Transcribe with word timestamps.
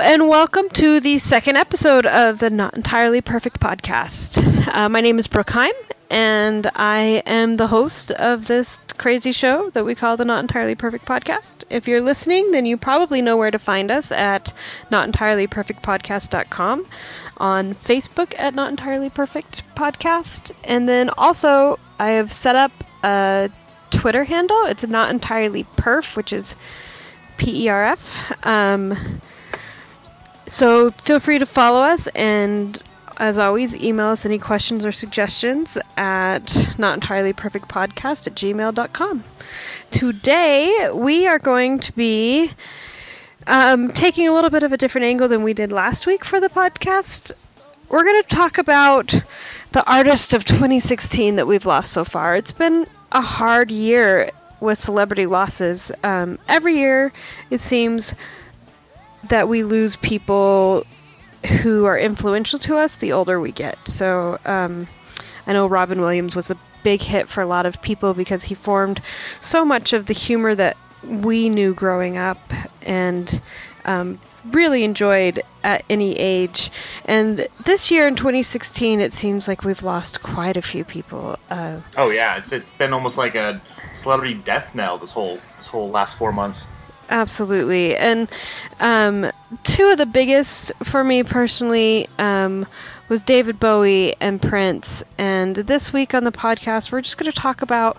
And 0.00 0.26
welcome 0.26 0.70
to 0.70 1.00
the 1.00 1.18
second 1.18 1.56
episode 1.56 2.06
of 2.06 2.38
the 2.38 2.48
Not 2.48 2.74
Entirely 2.74 3.20
Perfect 3.20 3.60
podcast. 3.60 4.66
Uh, 4.74 4.88
my 4.88 5.02
name 5.02 5.18
is 5.18 5.26
Brooke 5.26 5.50
Heim, 5.50 5.74
and 6.08 6.70
I 6.74 7.22
am 7.26 7.58
the 7.58 7.66
host 7.66 8.10
of 8.12 8.46
this 8.46 8.80
crazy 8.96 9.32
show 9.32 9.68
that 9.70 9.84
we 9.84 9.94
call 9.94 10.16
the 10.16 10.24
Not 10.24 10.40
Entirely 10.40 10.74
Perfect 10.74 11.04
podcast. 11.04 11.64
If 11.68 11.86
you're 11.86 12.00
listening, 12.00 12.52
then 12.52 12.64
you 12.64 12.78
probably 12.78 13.20
know 13.20 13.36
where 13.36 13.50
to 13.50 13.58
find 13.58 13.90
us 13.90 14.10
at 14.10 14.54
notentirelyperfectpodcast.com, 14.90 16.86
on 17.36 17.74
Facebook 17.74 18.34
at 18.38 18.54
Not 18.54 18.70
Entirely 18.70 19.10
Perfect 19.10 19.62
Podcast, 19.76 20.52
and 20.64 20.88
then 20.88 21.10
also 21.18 21.78
I 21.98 22.10
have 22.12 22.32
set 22.32 22.56
up 22.56 22.72
a 23.04 23.50
Twitter 23.90 24.24
handle. 24.24 24.64
It's 24.64 24.84
Not 24.84 25.10
Entirely 25.10 25.64
Perf, 25.76 26.16
which 26.16 26.32
is 26.32 26.56
P 27.36 27.66
E 27.66 27.68
R 27.68 27.84
F. 27.84 28.46
Um, 28.46 29.20
so 30.52 30.90
feel 30.92 31.20
free 31.20 31.38
to 31.38 31.46
follow 31.46 31.80
us 31.80 32.06
and 32.08 32.80
as 33.18 33.38
always, 33.38 33.74
email 33.76 34.08
us 34.08 34.26
any 34.26 34.38
questions 34.38 34.84
or 34.84 34.90
suggestions 34.90 35.78
at 35.96 36.74
not 36.76 36.94
entirely 36.94 37.32
perfect 37.32 37.68
podcast 37.68 38.26
at 38.26 38.34
gmail.com. 38.34 39.22
Today, 39.90 40.90
we 40.92 41.26
are 41.26 41.38
going 41.38 41.78
to 41.80 41.92
be 41.92 42.50
um, 43.46 43.92
taking 43.92 44.26
a 44.26 44.32
little 44.32 44.50
bit 44.50 44.62
of 44.62 44.72
a 44.72 44.76
different 44.76 45.04
angle 45.04 45.28
than 45.28 45.42
we 45.42 45.52
did 45.52 45.70
last 45.70 46.06
week 46.06 46.24
for 46.24 46.40
the 46.40 46.48
podcast. 46.48 47.30
We're 47.90 48.04
going 48.04 48.22
to 48.22 48.28
talk 48.28 48.58
about 48.58 49.14
the 49.72 49.88
artist 49.88 50.32
of 50.32 50.44
2016 50.44 51.36
that 51.36 51.46
we've 51.46 51.66
lost 51.66 51.92
so 51.92 52.04
far. 52.04 52.36
It's 52.36 52.52
been 52.52 52.86
a 53.12 53.20
hard 53.20 53.70
year 53.70 54.30
with 54.60 54.78
celebrity 54.78 55.26
losses. 55.26 55.92
Um, 56.02 56.38
every 56.48 56.78
year, 56.78 57.12
it 57.50 57.60
seems 57.60 58.14
that 59.28 59.48
we 59.48 59.62
lose 59.62 59.96
people 59.96 60.84
who 61.62 61.84
are 61.84 61.98
influential 61.98 62.58
to 62.60 62.76
us 62.76 62.96
the 62.96 63.12
older 63.12 63.40
we 63.40 63.52
get. 63.52 63.76
So 63.86 64.38
um, 64.44 64.86
I 65.46 65.52
know 65.52 65.66
Robin 65.66 66.00
Williams 66.00 66.36
was 66.36 66.50
a 66.50 66.56
big 66.82 67.02
hit 67.02 67.28
for 67.28 67.40
a 67.40 67.46
lot 67.46 67.66
of 67.66 67.80
people 67.82 68.14
because 68.14 68.44
he 68.44 68.54
formed 68.54 69.00
so 69.40 69.64
much 69.64 69.92
of 69.92 70.06
the 70.06 70.12
humor 70.12 70.54
that 70.54 70.76
we 71.04 71.48
knew 71.48 71.74
growing 71.74 72.16
up 72.16 72.38
and 72.82 73.40
um, 73.84 74.18
really 74.50 74.84
enjoyed 74.84 75.42
at 75.64 75.84
any 75.88 76.16
age. 76.18 76.70
And 77.04 77.46
this 77.64 77.90
year 77.90 78.06
in 78.06 78.16
2016, 78.16 79.00
it 79.00 79.12
seems 79.12 79.46
like 79.46 79.64
we've 79.64 79.82
lost 79.82 80.22
quite 80.22 80.56
a 80.56 80.62
few 80.62 80.84
people. 80.84 81.38
Uh, 81.50 81.80
oh 81.96 82.10
yeah, 82.10 82.36
it's 82.36 82.52
it's 82.52 82.72
been 82.74 82.92
almost 82.92 83.18
like 83.18 83.34
a 83.34 83.60
celebrity 83.94 84.34
death 84.34 84.74
knell 84.74 84.98
this 84.98 85.12
whole 85.12 85.38
this 85.58 85.66
whole 85.66 85.90
last 85.90 86.16
four 86.16 86.32
months. 86.32 86.66
Absolutely. 87.12 87.94
And 87.94 88.26
um, 88.80 89.30
two 89.64 89.84
of 89.90 89.98
the 89.98 90.06
biggest 90.06 90.72
for 90.82 91.04
me 91.04 91.22
personally 91.22 92.08
um, 92.18 92.66
was 93.10 93.20
David 93.20 93.60
Bowie 93.60 94.16
and 94.18 94.40
Prince. 94.40 95.04
And 95.18 95.56
this 95.56 95.92
week 95.92 96.14
on 96.14 96.24
the 96.24 96.32
podcast, 96.32 96.90
we're 96.90 97.02
just 97.02 97.18
going 97.18 97.30
to 97.30 97.38
talk 97.38 97.60
about 97.60 97.98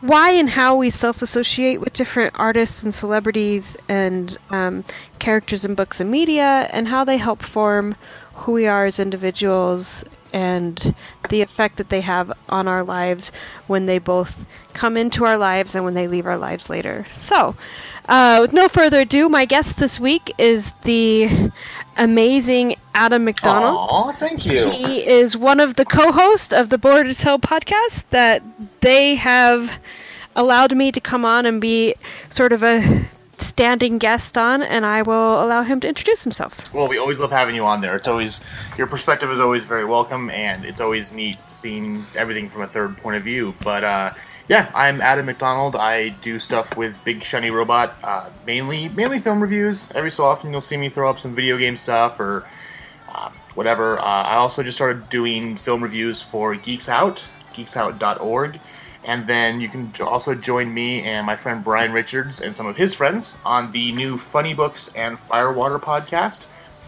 why 0.00 0.32
and 0.32 0.50
how 0.50 0.74
we 0.74 0.90
self 0.90 1.22
associate 1.22 1.80
with 1.80 1.92
different 1.92 2.34
artists 2.36 2.82
and 2.82 2.92
celebrities 2.92 3.76
and 3.88 4.36
um, 4.50 4.84
characters 5.20 5.64
in 5.64 5.76
books 5.76 6.00
and 6.00 6.10
media, 6.10 6.68
and 6.72 6.88
how 6.88 7.04
they 7.04 7.18
help 7.18 7.44
form 7.44 7.94
who 8.34 8.52
we 8.52 8.66
are 8.66 8.86
as 8.86 8.98
individuals 8.98 10.04
and 10.32 10.94
the 11.30 11.40
effect 11.40 11.76
that 11.76 11.88
they 11.88 12.00
have 12.00 12.32
on 12.48 12.68
our 12.68 12.82
lives 12.82 13.30
when 13.68 13.86
they 13.86 13.98
both 13.98 14.44
come 14.74 14.96
into 14.96 15.24
our 15.24 15.36
lives 15.36 15.74
and 15.74 15.84
when 15.84 15.94
they 15.94 16.06
leave 16.06 16.26
our 16.26 16.36
lives 16.36 16.68
later. 16.68 17.06
So, 17.16 17.56
uh, 18.08 18.38
with 18.42 18.52
no 18.52 18.68
further 18.68 19.00
ado, 19.00 19.28
my 19.28 19.44
guest 19.44 19.76
this 19.76 19.98
week 19.98 20.32
is 20.38 20.72
the 20.82 21.50
amazing 21.96 22.76
Adam 22.94 23.24
McDonald. 23.24 23.76
Aw, 23.90 24.12
thank 24.12 24.46
you. 24.46 24.70
He 24.70 25.06
is 25.06 25.36
one 25.36 25.60
of 25.60 25.76
the 25.76 25.84
co-hosts 25.84 26.52
of 26.52 26.68
the 26.68 26.78
Bored 26.78 27.06
as 27.06 27.22
Hell 27.22 27.38
podcast 27.38 28.04
that 28.10 28.42
they 28.80 29.14
have 29.16 29.72
allowed 30.34 30.76
me 30.76 30.92
to 30.92 31.00
come 31.00 31.24
on 31.24 31.46
and 31.46 31.60
be 31.60 31.94
sort 32.30 32.52
of 32.52 32.62
a 32.62 33.08
standing 33.38 33.98
guest 33.98 34.38
on, 34.38 34.62
and 34.62 34.86
I 34.86 35.02
will 35.02 35.42
allow 35.42 35.62
him 35.62 35.80
to 35.80 35.88
introduce 35.88 36.22
himself. 36.22 36.72
Well, 36.72 36.88
we 36.88 36.98
always 36.98 37.18
love 37.18 37.30
having 37.30 37.54
you 37.54 37.64
on 37.64 37.80
there. 37.80 37.96
It's 37.96 38.08
always 38.08 38.40
your 38.78 38.86
perspective 38.86 39.30
is 39.30 39.40
always 39.40 39.64
very 39.64 39.84
welcome, 39.84 40.30
and 40.30 40.64
it's 40.64 40.80
always 40.80 41.12
neat 41.12 41.36
seeing 41.46 42.04
everything 42.14 42.48
from 42.48 42.62
a 42.62 42.66
third 42.66 42.96
point 42.98 43.16
of 43.16 43.22
view. 43.22 43.54
But 43.62 43.84
uh, 43.84 44.14
yeah, 44.48 44.70
I'm 44.74 45.00
Adam 45.00 45.26
McDonald. 45.26 45.74
I 45.74 46.10
do 46.10 46.38
stuff 46.38 46.76
with 46.76 46.96
Big 47.04 47.24
Shiny 47.24 47.50
Robot, 47.50 47.96
uh, 48.04 48.30
mainly 48.46 48.88
mainly 48.90 49.18
film 49.18 49.42
reviews. 49.42 49.90
Every 49.92 50.10
so 50.10 50.24
often, 50.24 50.52
you'll 50.52 50.60
see 50.60 50.76
me 50.76 50.88
throw 50.88 51.10
up 51.10 51.18
some 51.18 51.34
video 51.34 51.58
game 51.58 51.76
stuff 51.76 52.20
or 52.20 52.44
uh, 53.08 53.30
whatever. 53.54 53.98
Uh, 53.98 54.02
I 54.02 54.36
also 54.36 54.62
just 54.62 54.76
started 54.76 55.08
doing 55.08 55.56
film 55.56 55.82
reviews 55.82 56.22
for 56.22 56.54
Geeks 56.54 56.88
Out, 56.88 57.26
geeksout.org. 57.54 58.60
And 59.04 59.26
then 59.26 59.60
you 59.60 59.68
can 59.68 59.92
also 60.00 60.34
join 60.34 60.72
me 60.72 61.02
and 61.02 61.24
my 61.24 61.36
friend 61.36 61.62
Brian 61.62 61.92
Richards 61.92 62.40
and 62.40 62.56
some 62.56 62.66
of 62.66 62.76
his 62.76 62.92
friends 62.92 63.38
on 63.44 63.70
the 63.70 63.92
new 63.92 64.18
Funny 64.18 64.52
Books 64.52 64.92
and 64.94 65.18
Firewater 65.18 65.78
podcast. 65.78 66.46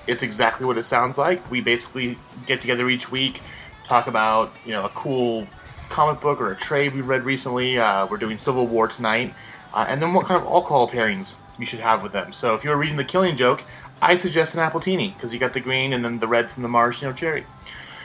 It's 0.09 0.23
exactly 0.23 0.67
what 0.67 0.79
it 0.79 0.83
sounds 0.85 1.17
like. 1.17 1.49
We 1.51 1.61
basically 1.61 2.19
get 2.47 2.61
together 2.61 2.89
each 2.89 3.11
week, 3.11 3.41
talk 3.85 4.07
about 4.07 4.53
you 4.65 4.73
know 4.73 4.85
a 4.85 4.89
cool 4.91 5.47
comic 5.88 6.21
book 6.21 6.41
or 6.41 6.53
a 6.53 6.56
trade 6.56 6.94
we 6.94 7.00
read 7.00 7.25
recently. 7.25 7.78
Uh, 7.78 8.06
we're 8.06 8.16
doing 8.19 8.38
Civil 8.38 8.66
War 8.66 8.88
tonight, 8.88 9.34
uh, 9.75 9.87
and 9.88 10.00
then 10.03 10.15
what 10.15 10.26
kind 10.26 10.41
of 10.41 10.47
alcohol 10.47 10.88
pairings 10.88 11.37
you 11.59 11.66
should 11.66 11.81
have 11.81 12.03
with 12.03 12.12
them. 12.12 12.32
So 12.32 12.54
if 12.54 12.65
you're 12.65 12.76
reading 12.76 12.97
The 12.97 13.04
Killing 13.04 13.37
Joke, 13.37 13.62
I 14.00 14.15
suggest 14.15 14.54
an 14.54 14.60
appletini 14.60 15.15
because 15.15 15.32
you 15.32 15.38
got 15.38 15.53
the 15.53 15.60
green 15.60 15.93
and 15.93 16.04
then 16.04 16.19
the 16.19 16.28
red 16.28 16.48
from 16.48 16.62
the 16.62 16.69
maraschino 16.69 17.12
cherry. 17.12 17.44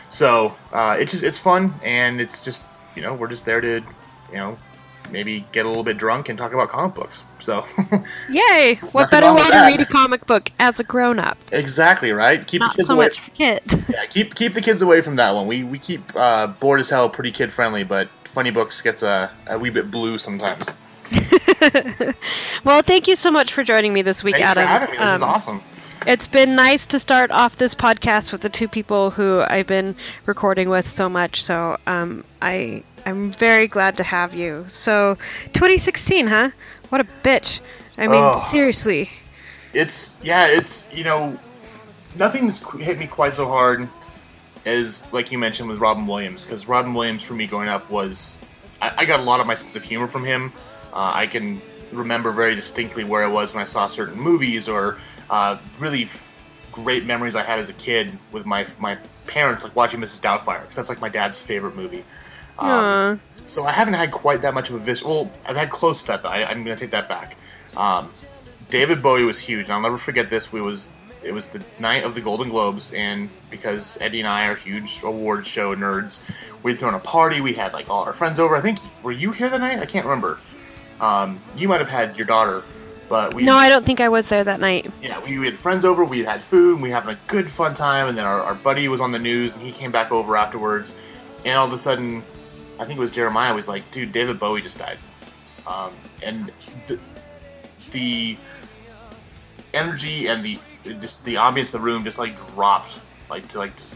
So 0.09 0.55
uh, 0.71 0.97
it's 0.99 1.11
just 1.11 1.23
it's 1.23 1.39
fun 1.39 1.73
and 1.83 2.19
it's 2.21 2.43
just 2.43 2.63
you 2.95 3.01
know 3.01 3.13
we're 3.13 3.27
just 3.27 3.45
there 3.45 3.61
to 3.61 3.81
you 4.31 4.37
know 4.37 4.57
maybe 5.11 5.45
get 5.51 5.65
a 5.65 5.67
little 5.67 5.83
bit 5.83 5.97
drunk 5.97 6.29
and 6.29 6.37
talk 6.37 6.53
about 6.53 6.69
comic 6.69 6.95
books. 6.95 7.23
So 7.39 7.65
yay! 8.29 8.75
What 8.91 9.11
better 9.11 9.33
way 9.33 9.49
to 9.49 9.61
read 9.61 9.79
a 9.81 9.85
comic 9.85 10.25
book 10.25 10.51
as 10.59 10.79
a 10.79 10.83
grown 10.83 11.19
up? 11.19 11.37
Exactly 11.51 12.11
right. 12.11 12.45
Keep 12.45 12.61
Not 12.61 12.71
the 12.71 12.77
kids 12.77 12.87
so 12.87 12.93
away. 12.95 13.05
much 13.05 13.19
for 13.19 13.31
kids. 13.31 13.75
yeah, 14.13 14.23
keep 14.23 14.35
keep 14.35 14.53
the 14.53 14.61
kids 14.61 14.81
away 14.81 15.01
from 15.01 15.15
that 15.17 15.33
one. 15.33 15.47
We 15.47 15.63
we 15.63 15.79
keep 15.79 16.15
uh, 16.15 16.47
bored 16.47 16.79
as 16.79 16.89
hell, 16.89 17.09
pretty 17.09 17.31
kid 17.31 17.51
friendly, 17.51 17.83
but 17.83 18.09
funny 18.25 18.51
books 18.51 18.81
gets 18.81 19.03
a, 19.03 19.31
a 19.47 19.57
wee 19.57 19.69
bit 19.69 19.91
blue 19.91 20.17
sometimes. 20.17 20.69
well, 22.63 22.81
thank 22.81 23.07
you 23.07 23.15
so 23.15 23.29
much 23.29 23.53
for 23.53 23.63
joining 23.63 23.93
me 23.93 24.01
this 24.01 24.23
week, 24.23 24.35
Thanks 24.35 24.49
Adam. 24.49 24.63
For 24.63 24.67
having 24.67 24.89
me. 24.91 24.97
This 24.97 25.07
um, 25.07 25.15
is 25.15 25.21
awesome. 25.21 25.63
It's 26.05 26.27
been 26.27 26.55
nice 26.55 26.85
to 26.87 26.99
start 26.99 27.31
off 27.31 27.55
this 27.55 27.73
podcast 27.73 28.33
with 28.33 28.41
the 28.41 28.49
two 28.49 28.67
people 28.67 29.11
who 29.11 29.41
I've 29.47 29.67
been 29.67 29.95
recording 30.25 30.69
with 30.69 30.89
so 30.89 31.07
much. 31.07 31.43
So 31.43 31.77
um, 31.87 32.25
I 32.41 32.83
I'm 33.05 33.31
very 33.31 33.67
glad 33.67 33.97
to 33.97 34.03
have 34.03 34.33
you. 34.33 34.65
So 34.67 35.15
2016, 35.53 36.27
huh? 36.27 36.49
What 36.89 37.01
a 37.01 37.07
bitch. 37.23 37.61
I 37.97 38.07
mean, 38.07 38.21
oh, 38.23 38.47
seriously. 38.51 39.11
It's 39.73 40.17
yeah. 40.21 40.47
It's 40.47 40.87
you 40.91 41.03
know, 41.03 41.39
nothing's 42.17 42.61
hit 42.81 42.99
me 42.99 43.07
quite 43.07 43.33
so 43.33 43.47
hard 43.47 43.87
as 44.65 45.05
like 45.11 45.31
you 45.31 45.37
mentioned 45.37 45.69
with 45.69 45.79
Robin 45.79 46.07
Williams 46.07 46.45
because 46.45 46.67
Robin 46.67 46.93
Williams 46.93 47.23
for 47.23 47.33
me 47.33 47.47
growing 47.47 47.69
up 47.69 47.89
was 47.89 48.37
I, 48.81 48.93
I, 48.99 49.05
got 49.05 49.19
a 49.19 49.23
lot 49.23 49.39
of 49.39 49.47
my 49.47 49.55
sense 49.55 49.75
of 49.75 49.83
humor 49.83 50.07
from 50.07 50.23
him. 50.23 50.53
Uh, 50.93 51.11
I 51.13 51.27
can 51.27 51.61
remember 51.91 52.31
very 52.31 52.55
distinctly 52.55 53.03
where 53.03 53.23
I 53.23 53.27
was 53.27 53.53
when 53.53 53.61
I 53.61 53.65
saw 53.65 53.87
certain 53.87 54.19
movies 54.19 54.67
or 54.67 54.97
uh, 55.29 55.57
really 55.79 56.09
great 56.71 57.05
memories 57.05 57.35
I 57.35 57.43
had 57.43 57.59
as 57.59 57.69
a 57.69 57.73
kid 57.73 58.17
with 58.31 58.45
my 58.45 58.65
my 58.79 58.97
parents, 59.27 59.63
like 59.63 59.75
watching 59.75 59.99
Mrs. 59.99 60.21
Doubtfire. 60.21 60.69
That's 60.73 60.89
like 60.89 61.01
my 61.01 61.09
dad's 61.09 61.41
favorite 61.41 61.75
movie. 61.75 62.03
Um, 62.59 63.19
so 63.47 63.65
I 63.65 63.71
haven't 63.71 63.95
had 63.95 64.11
quite 64.11 64.41
that 64.41 64.53
much 64.53 64.69
of 64.69 64.75
a 64.75 64.79
visual. 64.79 65.25
Well, 65.25 65.33
I've 65.45 65.55
had 65.55 65.69
close 65.69 66.01
to 66.01 66.07
that 66.07 66.23
though. 66.23 66.29
I, 66.29 66.51
am 66.51 66.63
going 66.63 66.75
to 66.75 66.79
take 66.79 66.91
that 66.91 67.09
back. 67.09 67.37
Um, 67.75 68.11
David 68.69 69.01
Bowie 69.01 69.23
was 69.23 69.39
huge. 69.39 69.69
I'll 69.69 69.81
never 69.81 69.97
forget 69.97 70.29
this. 70.29 70.51
We 70.51 70.61
was 70.61 70.89
it 71.23 71.33
was 71.33 71.47
the 71.47 71.61
night 71.79 72.03
of 72.03 72.15
the 72.15 72.21
Golden 72.21 72.49
Globes, 72.49 72.93
and 72.93 73.29
because 73.49 73.97
Eddie 74.01 74.19
and 74.19 74.27
I 74.27 74.45
are 74.47 74.55
huge 74.55 75.01
award 75.03 75.45
show 75.45 75.75
nerds, 75.75 76.21
we'd 76.63 76.79
thrown 76.79 76.93
a 76.93 76.99
party. 76.99 77.41
We 77.41 77.53
had 77.53 77.73
like 77.73 77.89
all 77.89 78.03
our 78.03 78.13
friends 78.13 78.39
over. 78.39 78.55
I 78.55 78.61
think 78.61 78.79
were 79.03 79.11
you 79.11 79.31
here 79.31 79.49
that 79.49 79.61
night? 79.61 79.79
I 79.79 79.85
can't 79.85 80.05
remember. 80.05 80.39
Um, 80.99 81.39
you 81.55 81.67
might 81.67 81.79
have 81.79 81.89
had 81.89 82.15
your 82.17 82.27
daughter 82.27 82.63
but 83.13 83.33
we 83.35 83.43
no, 83.43 83.55
I 83.55 83.69
don't 83.69 83.85
think 83.85 84.01
I 84.01 84.09
was 84.09 84.27
there 84.27 84.43
that 84.43 84.59
night. 84.59 84.91
Yeah, 85.01 85.23
we, 85.23 85.37
we 85.37 85.45
had 85.45 85.59
friends 85.59 85.85
over. 85.85 86.03
We 86.03 86.23
had 86.23 86.41
food. 86.41 86.73
and 86.73 86.81
We 86.81 86.89
had 86.89 87.07
a 87.07 87.15
good 87.27 87.47
fun 87.47 87.75
time. 87.75 88.07
And 88.07 88.17
then 88.17 88.25
our, 88.25 88.41
our 88.41 88.55
buddy 88.55 88.87
was 88.87 89.01
on 89.01 89.11
the 89.11 89.19
news, 89.19 89.53
and 89.53 89.61
he 89.61 89.71
came 89.71 89.91
back 89.91 90.11
over 90.11 90.35
afterwards. 90.35 90.95
And 91.45 91.55
all 91.55 91.67
of 91.67 91.73
a 91.73 91.77
sudden, 91.77 92.23
I 92.79 92.85
think 92.85 92.97
it 92.97 93.01
was 93.01 93.11
Jeremiah 93.11 93.53
was 93.53 93.67
like, 93.67 93.89
"Dude, 93.91 94.11
David 94.11 94.39
Bowie 94.39 94.61
just 94.61 94.79
died," 94.79 94.97
um, 95.67 95.93
and 96.23 96.51
the, 96.87 96.99
the 97.91 98.37
energy 99.73 100.27
and 100.27 100.43
the 100.43 100.57
just 100.83 101.23
the 101.25 101.35
ambience 101.35 101.65
of 101.65 101.73
the 101.73 101.79
room 101.79 102.03
just 102.03 102.19
like 102.19 102.35
dropped 102.53 102.99
like 103.29 103.47
to 103.49 103.57
like 103.57 103.75
just 103.77 103.95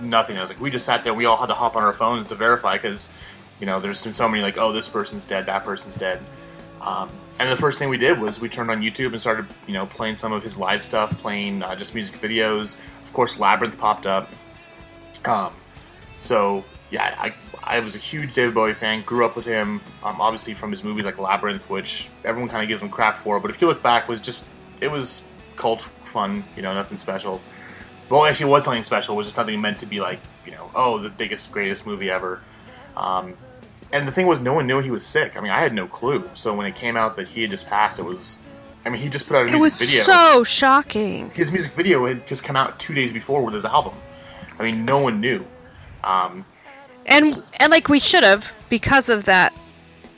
nothing. 0.00 0.36
I 0.36 0.42
was 0.42 0.50
like, 0.50 0.60
we 0.60 0.70
just 0.70 0.86
sat 0.86 1.04
there. 1.04 1.14
We 1.14 1.24
all 1.24 1.36
had 1.36 1.46
to 1.46 1.54
hop 1.54 1.76
on 1.76 1.82
our 1.82 1.92
phones 1.92 2.26
to 2.28 2.34
verify 2.34 2.76
because 2.76 3.08
you 3.60 3.66
know 3.66 3.80
there's 3.80 4.02
been 4.02 4.12
so 4.12 4.28
many 4.28 4.42
like, 4.42 4.58
oh, 4.58 4.72
this 4.72 4.88
person's 4.88 5.26
dead, 5.26 5.46
that 5.46 5.64
person's 5.64 5.94
dead. 5.94 6.20
Um, 6.80 7.10
and 7.38 7.50
the 7.50 7.56
first 7.56 7.78
thing 7.78 7.88
we 7.88 7.98
did 7.98 8.20
was 8.20 8.40
we 8.40 8.48
turned 8.48 8.70
on 8.70 8.80
YouTube 8.80 9.12
and 9.12 9.20
started, 9.20 9.46
you 9.66 9.74
know, 9.74 9.86
playing 9.86 10.16
some 10.16 10.32
of 10.32 10.42
his 10.42 10.58
live 10.58 10.82
stuff, 10.82 11.16
playing 11.18 11.62
uh, 11.62 11.74
just 11.74 11.94
music 11.94 12.20
videos. 12.20 12.76
Of 13.04 13.12
course, 13.12 13.38
Labyrinth 13.38 13.78
popped 13.78 14.06
up. 14.06 14.30
Um, 15.24 15.52
so 16.18 16.64
yeah, 16.90 17.14
I, 17.18 17.34
I 17.64 17.80
was 17.80 17.94
a 17.94 17.98
huge 17.98 18.34
David 18.34 18.54
Bowie 18.54 18.74
fan. 18.74 19.02
Grew 19.02 19.24
up 19.24 19.36
with 19.36 19.46
him, 19.46 19.80
um, 20.04 20.20
obviously 20.20 20.54
from 20.54 20.70
his 20.70 20.84
movies 20.84 21.04
like 21.04 21.18
Labyrinth, 21.18 21.68
which 21.68 22.08
everyone 22.24 22.48
kind 22.48 22.62
of 22.62 22.68
gives 22.68 22.80
him 22.80 22.88
crap 22.88 23.18
for. 23.18 23.40
But 23.40 23.50
if 23.50 23.60
you 23.60 23.66
look 23.66 23.82
back, 23.82 24.08
was 24.08 24.20
just 24.20 24.48
it 24.80 24.90
was 24.90 25.24
cult 25.56 25.88
fun. 26.06 26.44
You 26.56 26.62
know, 26.62 26.74
nothing 26.74 26.98
special. 26.98 27.40
Well, 28.08 28.24
actually, 28.24 28.46
it 28.48 28.52
was 28.52 28.64
something 28.64 28.82
special. 28.84 29.14
It 29.14 29.18
was 29.18 29.26
just 29.26 29.36
nothing 29.36 29.60
meant 29.60 29.78
to 29.80 29.86
be 29.86 30.00
like 30.00 30.20
you 30.44 30.52
know, 30.52 30.70
oh, 30.74 30.98
the 30.98 31.10
biggest, 31.10 31.50
greatest 31.52 31.86
movie 31.86 32.10
ever. 32.10 32.40
Um, 32.96 33.34
and 33.92 34.06
the 34.06 34.12
thing 34.12 34.26
was, 34.26 34.40
no 34.40 34.52
one 34.54 34.66
knew 34.66 34.80
he 34.80 34.90
was 34.90 35.04
sick. 35.04 35.36
I 35.36 35.40
mean, 35.40 35.50
I 35.52 35.58
had 35.58 35.74
no 35.74 35.86
clue. 35.86 36.28
So 36.34 36.54
when 36.54 36.66
it 36.66 36.74
came 36.76 36.96
out 36.96 37.16
that 37.16 37.26
he 37.28 37.42
had 37.42 37.50
just 37.50 37.66
passed, 37.66 37.98
it 37.98 38.04
was. 38.04 38.38
I 38.84 38.88
mean, 38.88 39.00
he 39.02 39.08
just 39.08 39.26
put 39.26 39.36
out 39.36 39.42
a 39.42 39.48
It 39.48 39.52
music 39.52 39.80
was 39.80 39.88
video. 39.90 40.02
so 40.04 40.44
shocking. 40.44 41.30
His 41.30 41.50
music 41.50 41.72
video 41.72 42.06
had 42.06 42.24
just 42.26 42.44
come 42.44 42.54
out 42.54 42.78
two 42.78 42.94
days 42.94 43.12
before 43.12 43.44
with 43.44 43.54
his 43.54 43.64
album. 43.64 43.94
I 44.58 44.62
mean, 44.62 44.84
no 44.84 44.98
one 44.98 45.20
knew. 45.20 45.44
Um, 46.04 46.44
And 47.06 47.26
and 47.58 47.70
like 47.72 47.88
we 47.88 47.98
should 47.98 48.22
have 48.22 48.50
because 48.70 49.08
of 49.08 49.24
that 49.24 49.52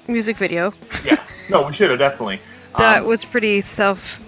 music 0.06 0.36
video. 0.36 0.74
yeah, 1.04 1.22
no, 1.48 1.66
we 1.66 1.72
should 1.72 1.88
have 1.90 1.98
definitely. 1.98 2.40
That 2.76 3.00
Um, 3.00 3.06
was 3.06 3.24
pretty 3.24 3.62
self 3.62 4.22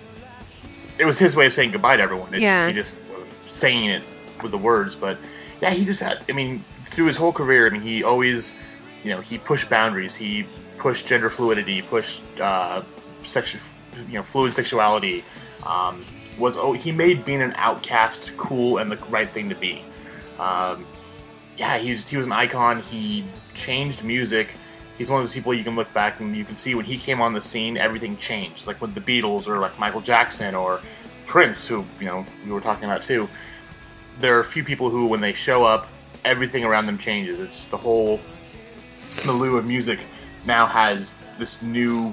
it 1.01 1.07
was 1.07 1.19
his 1.19 1.35
way 1.35 1.47
of 1.47 1.53
saying 1.53 1.71
goodbye 1.71 1.97
to 1.97 2.03
everyone. 2.03 2.35
It's, 2.35 2.43
Yeah. 2.43 2.67
He 2.67 2.75
just 2.75 2.97
wasn't 3.11 3.31
saying 3.49 3.91
it 3.91 4.03
with 4.43 4.53
the 4.53 4.59
words, 4.59 4.95
but 4.95 5.19
yeah, 5.61 5.71
he 5.71 5.85
just 5.85 6.01
had. 6.01 6.25
I 6.29 6.33
mean, 6.33 6.65
through 6.87 7.07
his 7.07 7.17
whole 7.17 7.33
career, 7.33 7.67
I 7.67 7.71
mean, 7.71 7.83
he 7.83 8.03
always, 8.03 8.55
you 9.03 9.11
know, 9.11 9.21
he 9.21 9.39
pushed 9.39 9.71
boundaries. 9.71 10.15
He 10.15 10.47
pushed 10.79 11.07
gender 11.07 11.31
fluidity, 11.31 11.83
pushed 11.83 12.23
uh, 12.41 12.83
sexual, 13.25 13.61
you 14.09 14.15
know, 14.15 14.23
fluid 14.23 14.55
sexuality. 14.55 15.25
Um, 15.65 16.05
was 16.39 16.57
oh, 16.57 16.73
he 16.73 16.93
made 16.93 17.25
being 17.25 17.43
an 17.43 17.53
outcast 17.57 18.33
cool 18.37 18.79
and 18.79 18.91
the 18.91 18.97
right 19.09 19.31
thing 19.31 19.49
to 19.49 19.55
be. 19.55 19.85
Um, 20.39 20.87
yeah, 21.57 21.79
he 21.79 21.93
was 21.93 22.09
he 22.09 22.17
was 22.17 22.27
an 22.27 22.33
icon. 22.33 22.81
He 22.83 23.25
changed 23.55 24.05
music. 24.05 24.55
He's 25.01 25.09
one 25.09 25.23
of 25.23 25.27
those 25.27 25.33
people 25.33 25.55
you 25.55 25.65
can 25.65 25.77
look 25.77 25.91
back 25.95 26.21
and 26.21 26.37
you 26.37 26.45
can 26.45 26.57
see 26.57 26.75
when 26.75 26.85
he 26.85 26.99
came 26.99 27.23
on 27.23 27.33
the 27.33 27.41
scene, 27.41 27.79
everything 27.79 28.19
changed. 28.19 28.67
Like 28.67 28.83
with 28.83 28.95
the 28.95 29.01
Beatles 29.01 29.49
or 29.49 29.59
like 29.59 29.79
Michael 29.79 30.03
Jackson 30.03 30.55
or 30.55 30.83
Prince, 31.25 31.67
who 31.67 31.87
you 31.99 32.05
know 32.05 32.27
we 32.45 32.53
were 32.53 32.61
talking 32.61 32.85
about 32.85 33.03
too. 33.03 33.27
There 34.19 34.37
are 34.37 34.41
a 34.41 34.45
few 34.45 34.63
people 34.63 34.91
who, 34.91 35.07
when 35.07 35.23
they 35.23 35.33
show 35.33 35.65
up, 35.65 35.89
everything 36.27 36.67
around 36.67 36.85
them 36.85 36.99
changes. 36.99 37.41
It's 37.41 37.65
the 37.69 37.79
whole 37.79 38.21
milieu 39.25 39.57
of 39.57 39.65
music 39.65 40.01
now 40.45 40.67
has 40.67 41.17
this 41.39 41.63
new 41.63 42.13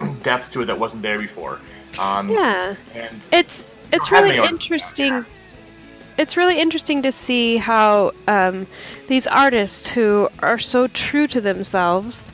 depth 0.24 0.50
to 0.54 0.62
it 0.62 0.64
that 0.64 0.76
wasn't 0.76 1.04
there 1.04 1.20
before. 1.20 1.60
Um, 2.00 2.30
Yeah. 2.30 2.74
And 2.96 3.20
It's 3.30 3.64
it's 3.92 4.10
really 4.10 4.38
interesting. 4.38 5.24
It's 6.16 6.36
really 6.36 6.60
interesting 6.60 7.02
to 7.02 7.12
see 7.12 7.56
how 7.56 8.12
um, 8.28 8.66
these 9.08 9.26
artists 9.26 9.88
who 9.88 10.28
are 10.38 10.58
so 10.58 10.86
true 10.86 11.26
to 11.28 11.40
themselves 11.40 12.32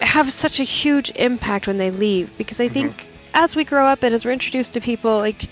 have 0.00 0.32
such 0.32 0.58
a 0.58 0.64
huge 0.64 1.10
impact 1.16 1.66
when 1.66 1.76
they 1.76 1.90
leave. 1.90 2.36
Because 2.38 2.60
I 2.60 2.68
think 2.68 3.08
as 3.34 3.54
we 3.54 3.64
grow 3.64 3.86
up 3.86 4.02
and 4.02 4.14
as 4.14 4.24
we're 4.24 4.32
introduced 4.32 4.72
to 4.72 4.80
people, 4.80 5.18
like 5.18 5.50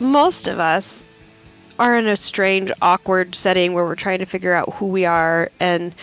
most 0.00 0.46
of 0.46 0.60
us 0.60 1.08
are 1.78 1.98
in 1.98 2.06
a 2.06 2.16
strange, 2.16 2.70
awkward 2.82 3.34
setting 3.34 3.72
where 3.72 3.84
we're 3.84 3.94
trying 3.94 4.18
to 4.18 4.26
figure 4.26 4.54
out 4.54 4.74
who 4.74 4.86
we 4.86 5.04
are 5.04 5.50
and. 5.60 5.94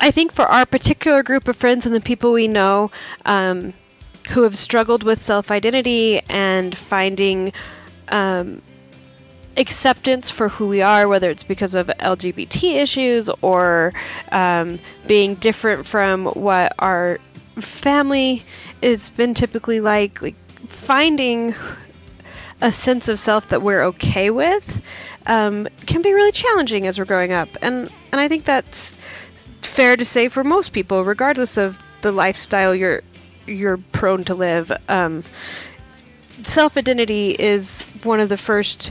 I 0.00 0.10
think 0.10 0.32
for 0.32 0.44
our 0.46 0.66
particular 0.66 1.22
group 1.22 1.48
of 1.48 1.56
friends 1.56 1.86
and 1.86 1.94
the 1.94 2.00
people 2.00 2.32
we 2.32 2.48
know, 2.48 2.90
um, 3.24 3.72
who 4.30 4.42
have 4.42 4.56
struggled 4.56 5.02
with 5.02 5.20
self 5.20 5.50
identity 5.50 6.20
and 6.28 6.76
finding 6.76 7.52
um, 8.08 8.62
acceptance 9.56 10.30
for 10.30 10.48
who 10.48 10.66
we 10.66 10.82
are, 10.82 11.08
whether 11.08 11.30
it's 11.30 11.44
because 11.44 11.74
of 11.74 11.86
LGBT 11.86 12.74
issues 12.74 13.28
or 13.42 13.92
um, 14.32 14.78
being 15.06 15.36
different 15.36 15.86
from 15.86 16.26
what 16.26 16.72
our 16.78 17.18
family 17.60 18.42
has 18.82 19.10
been 19.10 19.34
typically 19.34 19.80
like, 19.80 20.20
like 20.20 20.36
finding 20.66 21.54
a 22.60 22.72
sense 22.72 23.08
of 23.08 23.18
self 23.18 23.48
that 23.48 23.62
we're 23.62 23.82
okay 23.82 24.30
with 24.30 24.82
um, 25.26 25.68
can 25.86 26.02
be 26.02 26.12
really 26.12 26.32
challenging 26.32 26.86
as 26.86 26.98
we're 26.98 27.04
growing 27.04 27.32
up, 27.32 27.48
and 27.62 27.90
and 28.12 28.20
I 28.20 28.28
think 28.28 28.44
that's 28.44 28.94
fair 29.62 29.96
to 29.96 30.04
say 30.04 30.28
for 30.28 30.44
most 30.44 30.72
people, 30.72 31.04
regardless 31.04 31.56
of 31.56 31.78
the 32.02 32.12
lifestyle 32.12 32.74
you're 32.74 33.02
you're 33.46 33.78
prone 33.78 34.24
to 34.24 34.34
live. 34.34 34.72
Um, 34.88 35.24
Self 36.42 36.76
identity 36.76 37.30
is 37.38 37.82
one 38.02 38.20
of 38.20 38.28
the 38.28 38.36
first 38.36 38.90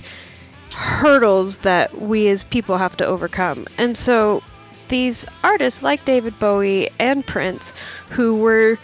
hurdles 0.74 1.60
that 1.60 2.00
we 2.00 2.28
as 2.30 2.44
people 2.44 2.78
have 2.78 2.98
to 2.98 3.06
overcome, 3.06 3.66
and 3.78 3.98
so 3.98 4.42
these 4.90 5.26
artists 5.44 5.82
like 5.82 6.06
David 6.06 6.38
Bowie 6.40 6.90
and 7.00 7.26
Prince, 7.26 7.74
who 8.10 8.38
were 8.38 8.78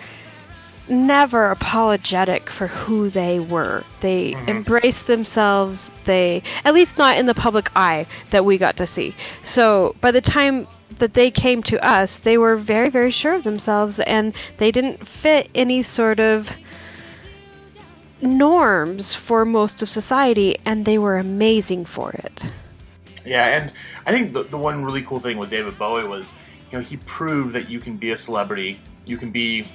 never 0.90 1.52
apologetic 1.52 2.50
for 2.50 2.68
who 2.68 3.10
they 3.10 3.40
were. 3.40 3.84
They 4.02 4.32
mm-hmm. 4.32 4.50
embraced 4.50 5.08
themselves. 5.08 5.92
They, 6.06 6.42
at 6.66 6.74
least 6.74 6.98
not 6.98 7.18
in 7.18 7.28
the 7.28 7.36
public 7.36 7.70
eye 7.76 8.08
that 8.32 8.46
we 8.46 8.58
got 8.58 8.78
to 8.78 8.88
see. 8.88 9.16
So 9.44 9.96
by 10.02 10.12
the 10.12 10.22
time 10.22 10.68
that 10.98 11.14
they 11.14 11.32
came 11.32 11.62
to 11.64 11.86
us, 11.86 12.18
they 12.18 12.38
were 12.38 12.56
very, 12.56 12.90
very 12.90 13.12
sure 13.12 13.36
of 13.36 13.44
themselves 13.44 14.00
and 14.00 14.34
they 14.58 14.72
didn't 14.72 15.08
fit 15.08 15.50
any 15.54 15.84
sort 15.84 16.20
of 16.20 16.50
norms 18.21 19.16
for 19.16 19.45
most 19.45 19.81
of 19.81 19.89
society 19.89 20.57
and 20.66 20.86
they 20.86 20.98
were 20.98 21.18
amazing 21.18 21.86
for 21.86 22.12
it. 22.12 22.44
Yeah, 23.25 23.45
and 23.45 23.74
I 24.06 24.12
think 24.12 24.33
the, 24.33 24.44
the 24.44 24.57
one 24.57 24.83
really 24.83 25.01
cool 25.01 25.19
thing 25.19 25.38
with 25.38 25.50
David 25.50 25.77
Bowie 25.77 26.07
was, 26.07 26.33
you 26.71 26.77
know, 26.77 26.83
he 26.83 26.98
proved 26.98 27.54
that 27.54 27.69
you 27.69 27.80
can 27.80 27.98
be 27.98 28.12
a 28.12 28.18
celebrity, 28.18 28.80
you 29.07 29.18
can 29.18 29.31
be, 29.31 29.66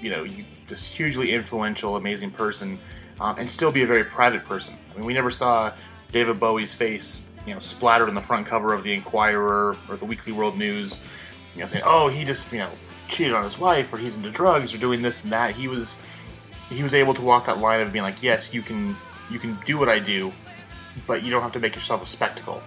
you 0.00 0.10
know, 0.10 0.24
you, 0.24 0.44
this 0.68 0.90
hugely 0.90 1.32
influential, 1.32 1.96
amazing 1.96 2.30
person, 2.30 2.78
um, 3.20 3.36
and 3.38 3.50
still 3.50 3.70
be 3.70 3.82
a 3.82 3.86
very 3.86 4.04
private 4.04 4.44
person. 4.44 4.76
I 4.90 4.96
mean, 4.96 5.04
we 5.04 5.14
never 5.14 5.30
saw 5.30 5.72
David 6.12 6.40
Bowie's 6.40 6.74
face, 6.74 7.22
you 7.46 7.54
know, 7.54 7.60
splattered 7.60 8.08
on 8.08 8.14
the 8.14 8.22
front 8.22 8.46
cover 8.46 8.72
of 8.72 8.82
the 8.82 8.92
Inquirer 8.92 9.76
or 9.88 9.96
the 9.96 10.04
Weekly 10.04 10.32
World 10.32 10.56
News, 10.56 11.00
you 11.54 11.60
know, 11.60 11.66
saying, 11.66 11.84
"Oh, 11.86 12.08
he 12.08 12.24
just, 12.24 12.50
you 12.52 12.58
know, 12.58 12.70
cheated 13.08 13.34
on 13.34 13.44
his 13.44 13.58
wife, 13.58 13.92
or 13.92 13.98
he's 13.98 14.16
into 14.16 14.30
drugs, 14.30 14.74
or 14.74 14.78
doing 14.78 15.02
this 15.02 15.22
and 15.22 15.32
that." 15.32 15.54
He 15.54 15.68
was, 15.68 16.02
he 16.70 16.82
was 16.82 16.94
able 16.94 17.14
to 17.14 17.22
walk 17.22 17.46
that 17.46 17.58
line 17.58 17.80
of 17.80 17.92
being 17.92 18.02
like, 18.02 18.22
"Yes, 18.22 18.52
you 18.54 18.62
can, 18.62 18.96
you 19.30 19.38
can 19.38 19.58
do 19.64 19.78
what 19.78 19.88
I 19.88 19.98
do, 19.98 20.32
but 21.06 21.22
you 21.22 21.30
don't 21.30 21.42
have 21.42 21.52
to 21.52 21.60
make 21.60 21.74
yourself 21.74 22.02
a 22.02 22.06
spectacle." 22.06 22.62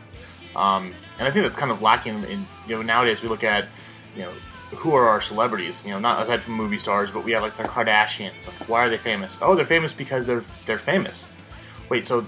Um, 0.56 0.94
and 1.20 1.28
I 1.28 1.32
think 1.32 1.46
that's 1.46 1.56
kind 1.56 1.72
of 1.72 1.82
lacking 1.82 2.24
in, 2.24 2.46
you 2.68 2.76
know, 2.76 2.82
nowadays 2.82 3.22
we 3.22 3.28
look 3.28 3.44
at, 3.44 3.68
you 4.16 4.24
know, 4.24 4.32
who 4.72 4.94
are 4.96 5.08
our 5.08 5.22
celebrities? 5.22 5.84
You 5.86 5.92
know, 5.92 6.00
not 6.00 6.22
aside 6.24 6.42
from 6.42 6.56
movie 6.56 6.78
stars, 6.78 7.12
but 7.12 7.24
we 7.24 7.32
have 7.32 7.44
like 7.44 7.56
the 7.56 7.64
Kardashians. 7.64 8.48
Like, 8.48 8.68
why 8.68 8.86
are 8.86 8.90
they 8.90 8.98
famous? 8.98 9.40
Oh, 9.42 9.56
they're 9.56 9.66
famous 9.66 9.94
because 9.94 10.26
they're 10.26 10.44
they're 10.66 10.80
famous. 10.80 11.30
Wait, 11.90 12.08
so 12.08 12.22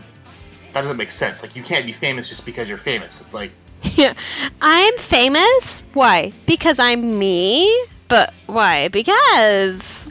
that 0.73 0.81
doesn't 0.81 0.97
make 0.97 1.11
sense. 1.11 1.41
Like, 1.41 1.55
you 1.55 1.63
can't 1.63 1.85
be 1.85 1.91
famous 1.91 2.29
just 2.29 2.45
because 2.45 2.69
you're 2.69 2.77
famous. 2.77 3.21
It's 3.21 3.33
like, 3.33 3.51
Yeah. 3.95 4.13
I'm 4.61 4.97
famous? 4.97 5.81
Why? 5.93 6.31
Because 6.45 6.79
I'm 6.79 7.17
me? 7.17 7.85
But 8.07 8.33
why? 8.47 8.87
Because. 8.87 10.08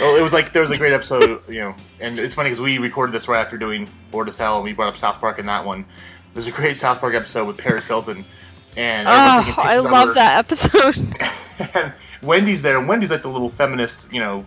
Well, 0.00 0.16
it 0.16 0.22
was 0.22 0.32
like 0.32 0.52
there 0.52 0.62
was 0.62 0.70
a 0.70 0.78
great 0.78 0.92
episode, 0.92 1.42
you 1.48 1.60
know, 1.60 1.74
and 2.00 2.18
it's 2.18 2.34
funny 2.34 2.48
because 2.48 2.60
we 2.60 2.78
recorded 2.78 3.12
this 3.14 3.28
right 3.28 3.40
after 3.40 3.58
doing 3.58 3.88
Bored 4.10 4.28
as 4.28 4.38
Hell, 4.38 4.56
and 4.56 4.64
we 4.64 4.72
brought 4.72 4.88
up 4.88 4.96
South 4.96 5.18
Park 5.20 5.38
in 5.38 5.46
that 5.46 5.64
one. 5.64 5.84
There's 6.34 6.46
a 6.46 6.52
great 6.52 6.76
South 6.76 7.00
Park 7.00 7.14
episode 7.14 7.46
with 7.46 7.58
Paris 7.58 7.86
Hilton, 7.88 8.24
and 8.76 9.08
Oh, 9.08 9.54
I 9.56 9.78
love 9.78 10.14
that 10.14 10.38
episode. 10.38 10.96
and 11.74 11.92
Wendy's 12.22 12.62
there, 12.62 12.78
and 12.78 12.88
Wendy's 12.88 13.10
like 13.10 13.22
the 13.22 13.30
little 13.30 13.50
feminist, 13.50 14.06
you 14.12 14.20
know, 14.20 14.44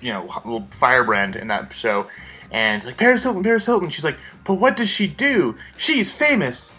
you 0.00 0.12
know, 0.12 0.24
little 0.44 0.66
firebrand 0.70 1.36
in 1.36 1.48
that 1.48 1.72
show. 1.72 2.06
And 2.50 2.84
like 2.84 2.96
Paris 2.96 3.22
Hilton, 3.24 3.42
Paris 3.42 3.66
Hilton, 3.66 3.90
she's 3.90 4.04
like, 4.04 4.16
but 4.44 4.54
what 4.54 4.76
does 4.76 4.88
she 4.88 5.06
do? 5.06 5.56
She's 5.76 6.12
famous. 6.12 6.74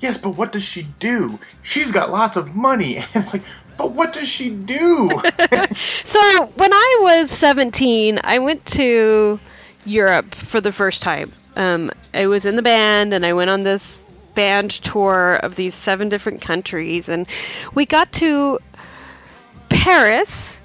Yes, 0.00 0.18
but 0.18 0.30
what 0.30 0.52
does 0.52 0.62
she 0.62 0.82
do? 1.00 1.38
She's 1.62 1.90
got 1.90 2.10
lots 2.10 2.36
of 2.36 2.54
money. 2.54 2.96
And 3.14 3.24
it's 3.24 3.32
like, 3.32 3.42
but 3.76 3.92
what 3.92 4.12
does 4.12 4.28
she 4.28 4.50
do? 4.50 5.10
So 6.04 6.46
when 6.56 6.72
I 6.72 6.98
was 7.02 7.30
17, 7.30 8.20
I 8.24 8.38
went 8.38 8.64
to 8.66 9.38
Europe 9.84 10.34
for 10.34 10.60
the 10.60 10.72
first 10.72 11.02
time. 11.02 11.30
Um, 11.56 11.90
I 12.14 12.26
was 12.26 12.46
in 12.46 12.56
the 12.56 12.62
band, 12.62 13.12
and 13.12 13.26
I 13.26 13.32
went 13.32 13.50
on 13.50 13.62
this 13.62 14.02
band 14.34 14.70
tour 14.70 15.34
of 15.34 15.56
these 15.56 15.74
seven 15.74 16.08
different 16.08 16.40
countries, 16.40 17.08
and 17.08 17.26
we 17.74 17.86
got 17.86 18.12
to 18.14 18.58
Paris. 19.68 20.60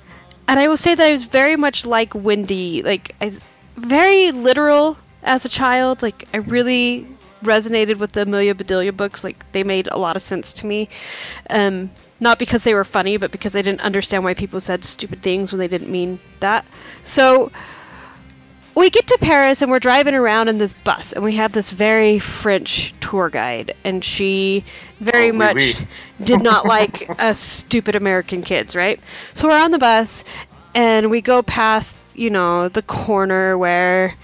And 0.47 0.59
I 0.59 0.67
will 0.67 0.77
say 0.77 0.95
that 0.95 1.05
I 1.05 1.11
was 1.11 1.23
very 1.23 1.55
much 1.55 1.85
like 1.85 2.13
Wendy, 2.13 2.83
like 2.83 3.15
I 3.19 3.33
very 3.77 4.31
literal 4.31 4.97
as 5.23 5.45
a 5.45 5.49
child. 5.49 6.01
Like 6.01 6.27
I 6.33 6.37
really 6.37 7.07
resonated 7.43 7.97
with 7.97 8.11
the 8.11 8.23
Amelia 8.23 8.53
Bedelia 8.53 8.93
books. 8.93 9.23
Like 9.23 9.51
they 9.53 9.63
made 9.63 9.87
a 9.87 9.97
lot 9.97 10.15
of 10.15 10.21
sense 10.21 10.53
to 10.53 10.65
me. 10.65 10.89
Um, 11.49 11.89
not 12.21 12.39
because 12.39 12.63
they 12.63 12.73
were 12.73 12.85
funny, 12.85 13.17
but 13.17 13.31
because 13.31 13.55
I 13.55 13.61
didn't 13.61 13.81
understand 13.81 14.23
why 14.23 14.33
people 14.33 14.61
said 14.61 14.85
stupid 14.85 15.21
things 15.21 15.51
when 15.51 15.59
they 15.59 15.67
didn't 15.67 15.91
mean 15.91 16.19
that. 16.39 16.63
So 17.03 17.51
we 18.75 18.89
get 18.89 19.07
to 19.07 19.17
Paris 19.19 19.61
and 19.61 19.69
we're 19.69 19.79
driving 19.79 20.13
around 20.13 20.47
in 20.47 20.57
this 20.57 20.71
bus, 20.71 21.11
and 21.11 21.23
we 21.23 21.35
have 21.35 21.51
this 21.51 21.71
very 21.71 22.19
French 22.19 22.93
tour 23.01 23.29
guide, 23.29 23.75
and 23.83 24.05
she 24.05 24.63
very 24.99 25.29
Oh, 25.29 25.31
oui, 25.31 25.37
much 25.37 25.55
oui. 25.55 25.75
did 26.23 26.41
not 26.41 26.65
like 26.65 27.09
us 27.19 27.39
stupid 27.39 27.95
American 27.95 28.43
kids, 28.43 28.75
right? 28.75 28.99
So 29.33 29.47
we're 29.49 29.61
on 29.61 29.71
the 29.71 29.79
bus, 29.79 30.23
and 30.73 31.09
we 31.09 31.19
go 31.21 31.41
past, 31.41 31.95
you 32.13 32.29
know, 32.29 32.69
the 32.69 32.83
corner 32.83 33.57
where 33.57 34.15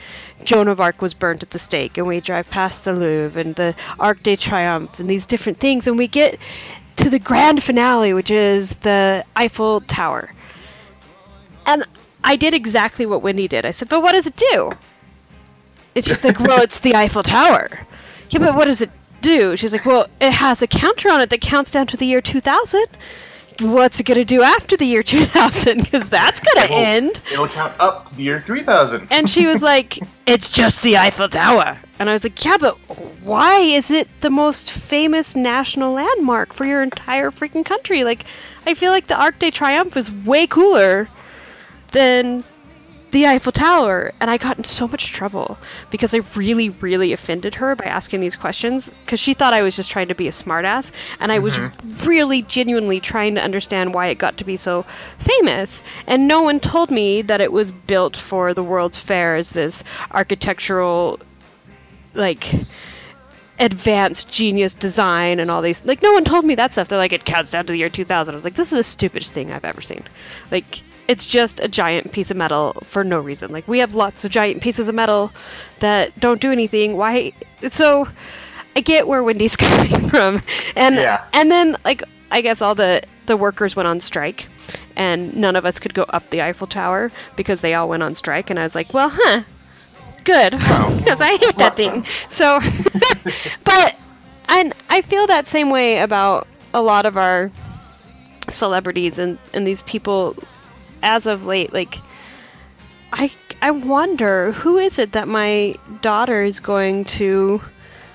Joan 0.46 0.68
of 0.70 0.80
Arc 0.80 1.01
was 1.01 1.13
burnt 1.13 1.44
at 1.44 1.50
the 1.50 1.60
stake, 1.60 1.98
and 1.98 2.08
we 2.08 2.22
drive 2.22 2.50
past 2.50 2.86
the 2.86 2.94
Louvre 2.94 3.42
and 3.42 3.56
the 3.56 3.75
Arc 4.00 4.24
de 4.24 4.38
Triomphe 4.38 5.00
and 5.00 5.10
these 5.10 5.25
different 5.25 5.60
things, 5.60 5.88
and 5.88 5.98
we 5.98 6.08
get 6.08 6.39
to 6.98 7.10
the 7.10 7.20
grand 7.20 7.63
finale, 7.63 8.13
which 8.13 8.30
is 8.30 8.72
the 8.82 9.25
Eiffel 9.36 9.82
Tower. 9.82 10.34
And 11.66 11.86
I 12.24 12.36
did 12.36 12.54
exactly 12.54 13.06
what 13.06 13.22
Wendy 13.22 13.48
did. 13.48 13.66
I 13.66 13.72
said, 13.72 13.89
"But 13.89 14.01
what 14.01 14.13
does 14.13 14.27
it 14.27 14.36
do?" 14.36 14.72
And 15.96 16.06
she's 16.06 16.24
like, 16.24 16.39
"Well, 16.39 16.62
it's 16.62 16.80
the 16.80 16.96
Eiffel 16.96 17.24
Tower." 17.24 17.70
Yeah, 18.30 18.39
but 18.39 18.56
what 18.56 18.66
does 18.66 18.82
it 18.82 18.92
do? 19.22 19.56
She's 19.56 19.72
like, 19.72 19.86
"Well, 19.86 20.08
it 20.20 20.32
has 20.32 20.62
a 20.62 20.68
counter 20.68 21.10
on 21.10 21.22
it 21.22 21.30
that 21.30 21.42
counts 21.42 21.72
down 21.72 21.88
to 21.88 21.98
the 21.98 22.06
year 22.06 22.22
2000." 22.22 22.86
What's 23.60 24.00
it 24.00 24.04
going 24.04 24.20
to 24.20 24.25
do 24.25 24.44
after 24.44 24.77
the 24.77 24.86
year 24.86 25.01
2000? 25.01 25.82
Because 25.82 26.08
that's 26.10 26.39
going 26.39 26.68
to 26.68 26.74
end. 26.74 27.22
It'll 27.32 27.48
count 27.48 27.74
up 27.80 28.06
to 28.06 28.16
the 28.16 28.22
year 28.22 28.39
3000. 28.39 29.08
And 29.10 29.27
she 29.27 29.48
was 29.48 29.63
like, 29.63 29.98
"It's 30.27 30.51
just 30.51 30.84
the 30.84 30.98
Eiffel 30.98 31.27
Tower." 31.27 31.80
And 32.00 32.10
I 32.10 32.13
was 32.13 32.24
like, 32.24 32.44
"Yeah, 32.44 32.58
but 32.58 32.75
why 33.24 33.60
is 33.60 33.89
it 33.89 34.08
the 34.22 34.30
most 34.30 34.72
famous 34.72 35.36
national 35.36 35.94
landmark 35.94 36.54
for 36.54 36.66
your 36.66 36.84
entire 36.84 37.32
freaking 37.32 37.66
country? 37.66 38.04
Like, 38.04 38.25
I 38.66 38.74
feel 38.74 38.92
like 38.92 39.08
the 39.08 39.20
Arc 39.20 39.39
de 39.39 39.51
Triomphe 39.51 39.98
is 39.98 40.12
way 40.12 40.48
cooler 40.48 41.10
than 41.92 42.44
the 43.12 43.25
Eiffel 43.25 43.51
Tower." 43.51 44.12
And 44.20 44.30
I 44.30 44.38
got 44.38 44.58
in 44.58 44.63
so 44.63 44.88
much 44.88 45.12
trouble 45.12 45.58
because 45.89 46.13
I 46.13 46.22
really, 46.36 46.70
really 46.70 47.13
offended 47.13 47.56
her 47.56 47.75
by 47.75 47.86
asking 47.86 48.20
these 48.20 48.36
questions 48.36 48.89
because 49.04 49.20
she 49.20 49.34
thought 49.34 49.54
I 49.54 49.63
was 49.63 49.75
just 49.75 49.89
trying 49.89 50.10
to 50.10 50.16
be 50.16 50.27
a 50.27 50.32
smartass, 50.32 50.92
and 51.20 51.32
I 51.32 51.39
was 51.39 51.58
mm-hmm. 51.58 52.06
really 52.06 52.44
genuinely 52.44 53.00
trying 53.00 53.34
to 53.36 53.44
understand 53.44 53.94
why 53.94 54.08
it 54.08 54.20
got 54.20 54.38
to 54.38 54.44
be 54.44 54.58
so 54.58 54.86
famous. 55.18 55.82
And 56.06 56.27
no 56.27 56.44
one 56.44 56.60
told 56.60 56.92
me 56.92 57.24
that 57.24 57.42
it 57.42 57.51
was 57.51 57.72
built 57.72 58.16
for 58.16 58.54
the 58.54 58.63
World's 58.63 58.98
Fair 58.98 59.36
as 59.36 59.50
this 59.51 59.84
architectural, 60.12 61.20
like, 62.17 62.53
advanced 63.59 64.31
genius 64.31 64.74
design 64.74 65.39
and 65.39 65.50
all 65.50 65.62
these. 65.62 65.83
Like, 65.86 66.01
no 66.01 66.13
one 66.13 66.24
told 66.25 66.45
me 66.45 66.55
that 66.55 66.74
stuff. 66.74 66.88
They're 66.89 66.97
like, 66.97 67.13
it 67.13 67.25
counts 67.25 67.51
down 67.51 67.65
to 67.65 67.71
the 67.74 67.77
year 67.79 67.89
2000. 67.89 68.33
I 68.33 68.36
was 68.36 68.43
like, 68.45 68.55
this 68.55 68.71
is 68.71 68.77
the 68.77 68.83
stupidest 68.83 69.33
thing 69.33 69.51
I've 69.51 69.65
ever 69.65 69.81
seen. 69.81 70.03
Like, 70.51 70.81
it's 71.07 71.25
just 71.25 71.59
a 71.62 71.67
giant 71.67 72.12
piece 72.12 72.29
of 72.31 72.38
metal 72.38 72.74
for 72.83 73.03
no 73.03 73.19
reason. 73.19 73.51
Like, 73.51 73.67
we 73.67 73.79
have 73.79 73.95
lots 73.95 74.25
of 74.25 74.31
giant 74.31 74.62
pieces 74.62 74.88
of 74.88 74.95
metal 74.95 75.31
that 75.79 76.17
don't 76.19 76.41
do 76.41 76.51
anything. 76.51 76.97
Why? 76.97 77.31
So, 77.71 78.07
I 78.75 78.81
get 78.81 79.07
where 79.07 79.24
Wendy's 79.24 79.55
coming 79.55 80.09
from, 80.09 80.43
and 80.75 80.95
Yeah. 80.95 81.24
and 81.33 81.50
then 81.50 81.77
like 81.83 82.03
I 82.29 82.41
guess 82.41 82.62
all 82.62 82.75
the 82.75 83.01
the 83.25 83.36
workers 83.36 83.75
went 83.75 83.88
on 83.88 84.00
strike, 84.01 84.45
and 84.95 85.36
none 85.36 85.55
of 85.55 85.65
us 85.65 85.79
could 85.79 85.95
go 85.95 86.03
up 86.03 86.29
the 86.29 86.43
Eiffel 86.43 86.67
Tower 86.67 87.12
because 87.36 87.62
they 87.62 87.74
all 87.74 87.89
went 87.89 88.03
on 88.03 88.13
strike. 88.13 88.51
And 88.51 88.59
I 88.59 88.63
was 88.63 88.75
like, 88.75 88.93
well, 88.93 89.09
huh, 89.12 89.41
good, 90.27 90.51
because 90.98 91.22
I 91.22 91.38
hate 91.38 91.55
that 91.55 91.74
thing. 91.74 92.05
So, 92.31 92.60
but 93.63 93.96
and 94.50 94.74
I 94.89 95.01
feel 95.01 95.25
that 95.27 95.48
same 95.48 95.69
way 95.69 96.00
about 96.00 96.48
a 96.74 96.81
lot 96.81 97.05
of 97.05 97.17
our 97.17 97.50
celebrities 98.50 99.17
and 99.17 99.39
and 99.53 99.65
these 99.65 99.81
people 99.81 100.36
as 101.03 101.25
of 101.25 101.46
late 101.46 101.74
like 101.74 102.00
I 103.12 103.31
I 103.62 103.72
wonder 103.72 104.51
who 104.51 104.77
is 104.77 105.00
it 105.00 105.12
that 105.13 105.27
my 105.27 105.75
daughter 106.01 106.43
is 106.43 106.60
going 106.60 107.05
to 107.05 107.62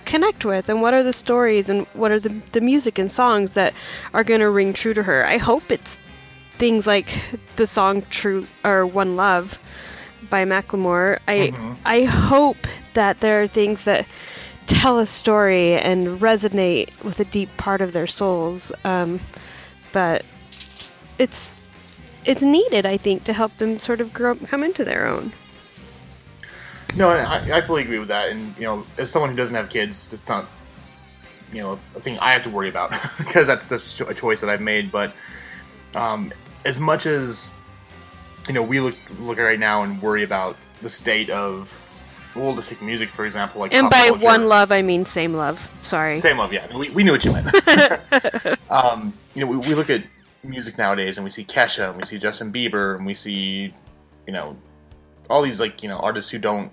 connect 0.04 0.44
with 0.44 0.68
and 0.68 0.80
what 0.80 0.94
are 0.94 1.02
the 1.02 1.12
stories 1.12 1.68
and 1.68 1.86
what 1.94 2.10
are 2.10 2.20
the 2.20 2.40
the 2.52 2.60
music 2.60 2.98
and 2.98 3.10
songs 3.10 3.54
that 3.54 3.74
are 4.14 4.24
going 4.24 4.40
to 4.40 4.50
ring 4.50 4.72
true 4.72 4.94
to 4.94 5.02
her. 5.02 5.24
I 5.24 5.38
hope 5.38 5.70
it's 5.70 5.96
things 6.58 6.86
like 6.86 7.08
the 7.56 7.66
song 7.66 8.02
True 8.10 8.46
or 8.64 8.86
One 8.86 9.16
Love 9.16 9.58
by 10.32 10.46
Macklemore. 10.46 11.18
I 11.28 11.52
I 11.84 12.04
hope 12.04 12.66
that 12.94 13.20
there 13.20 13.42
are 13.42 13.46
things 13.46 13.84
that 13.84 14.06
tell 14.66 14.98
a 14.98 15.06
story 15.06 15.74
and 15.74 16.20
resonate 16.20 16.88
with 17.04 17.20
a 17.20 17.24
deep 17.24 17.54
part 17.58 17.82
of 17.82 17.92
their 17.92 18.06
souls. 18.06 18.72
Um, 18.82 19.20
but 19.92 20.24
it's 21.18 21.52
it's 22.24 22.40
needed, 22.40 22.86
I 22.86 22.96
think, 22.96 23.24
to 23.24 23.34
help 23.34 23.56
them 23.58 23.78
sort 23.78 24.00
of 24.00 24.14
grow, 24.14 24.34
come 24.36 24.64
into 24.64 24.84
their 24.84 25.06
own. 25.06 25.32
No, 26.96 27.10
I, 27.10 27.58
I 27.58 27.60
fully 27.60 27.82
agree 27.82 27.98
with 27.98 28.08
that. 28.08 28.30
And, 28.30 28.56
you 28.56 28.64
know, 28.64 28.86
as 28.96 29.10
someone 29.10 29.30
who 29.30 29.36
doesn't 29.36 29.56
have 29.56 29.68
kids, 29.68 30.12
it's 30.12 30.28
not, 30.28 30.46
you 31.52 31.60
know, 31.62 31.78
a 31.96 32.00
thing 32.00 32.18
I 32.20 32.32
have 32.32 32.44
to 32.44 32.50
worry 32.50 32.68
about 32.68 32.90
because 33.18 33.46
that's, 33.46 33.68
that's 33.68 34.00
a 34.00 34.14
choice 34.14 34.40
that 34.40 34.48
I've 34.48 34.60
made. 34.60 34.92
But 34.92 35.12
um, 35.94 36.32
as 36.64 36.78
much 36.78 37.06
as, 37.06 37.50
you 38.48 38.54
know, 38.54 38.62
we 38.62 38.80
look, 38.80 38.96
look 39.20 39.38
at 39.38 39.42
right 39.42 39.58
now 39.58 39.82
and 39.82 40.00
worry 40.02 40.22
about 40.22 40.56
the 40.80 40.90
state 40.90 41.30
of, 41.30 41.72
we'll 42.34 42.54
just 42.54 42.68
take 42.68 42.82
music, 42.82 43.08
for 43.08 43.24
example. 43.24 43.60
like 43.60 43.72
And 43.72 43.88
by 43.90 44.08
culture. 44.08 44.24
one 44.24 44.48
love, 44.48 44.72
I 44.72 44.82
mean 44.82 45.06
same 45.06 45.34
love. 45.34 45.60
Sorry. 45.82 46.20
Same 46.20 46.38
love, 46.38 46.52
yeah. 46.52 46.76
We, 46.76 46.90
we 46.90 47.02
knew 47.04 47.12
what 47.12 47.24
you 47.24 47.32
meant. 47.32 47.54
um, 48.70 49.12
you 49.34 49.44
know, 49.44 49.50
we, 49.50 49.56
we 49.56 49.74
look 49.74 49.90
at 49.90 50.02
music 50.44 50.78
nowadays 50.78 51.18
and 51.18 51.24
we 51.24 51.30
see 51.30 51.44
Kesha 51.44 51.88
and 51.88 51.96
we 51.96 52.04
see 52.04 52.18
Justin 52.18 52.52
Bieber 52.52 52.96
and 52.96 53.06
we 53.06 53.14
see, 53.14 53.72
you 54.26 54.32
know, 54.32 54.56
all 55.30 55.42
these 55.42 55.60
like 55.60 55.82
you 55.82 55.88
know 55.88 55.98
artists 55.98 56.30
who 56.30 56.38
don't, 56.38 56.70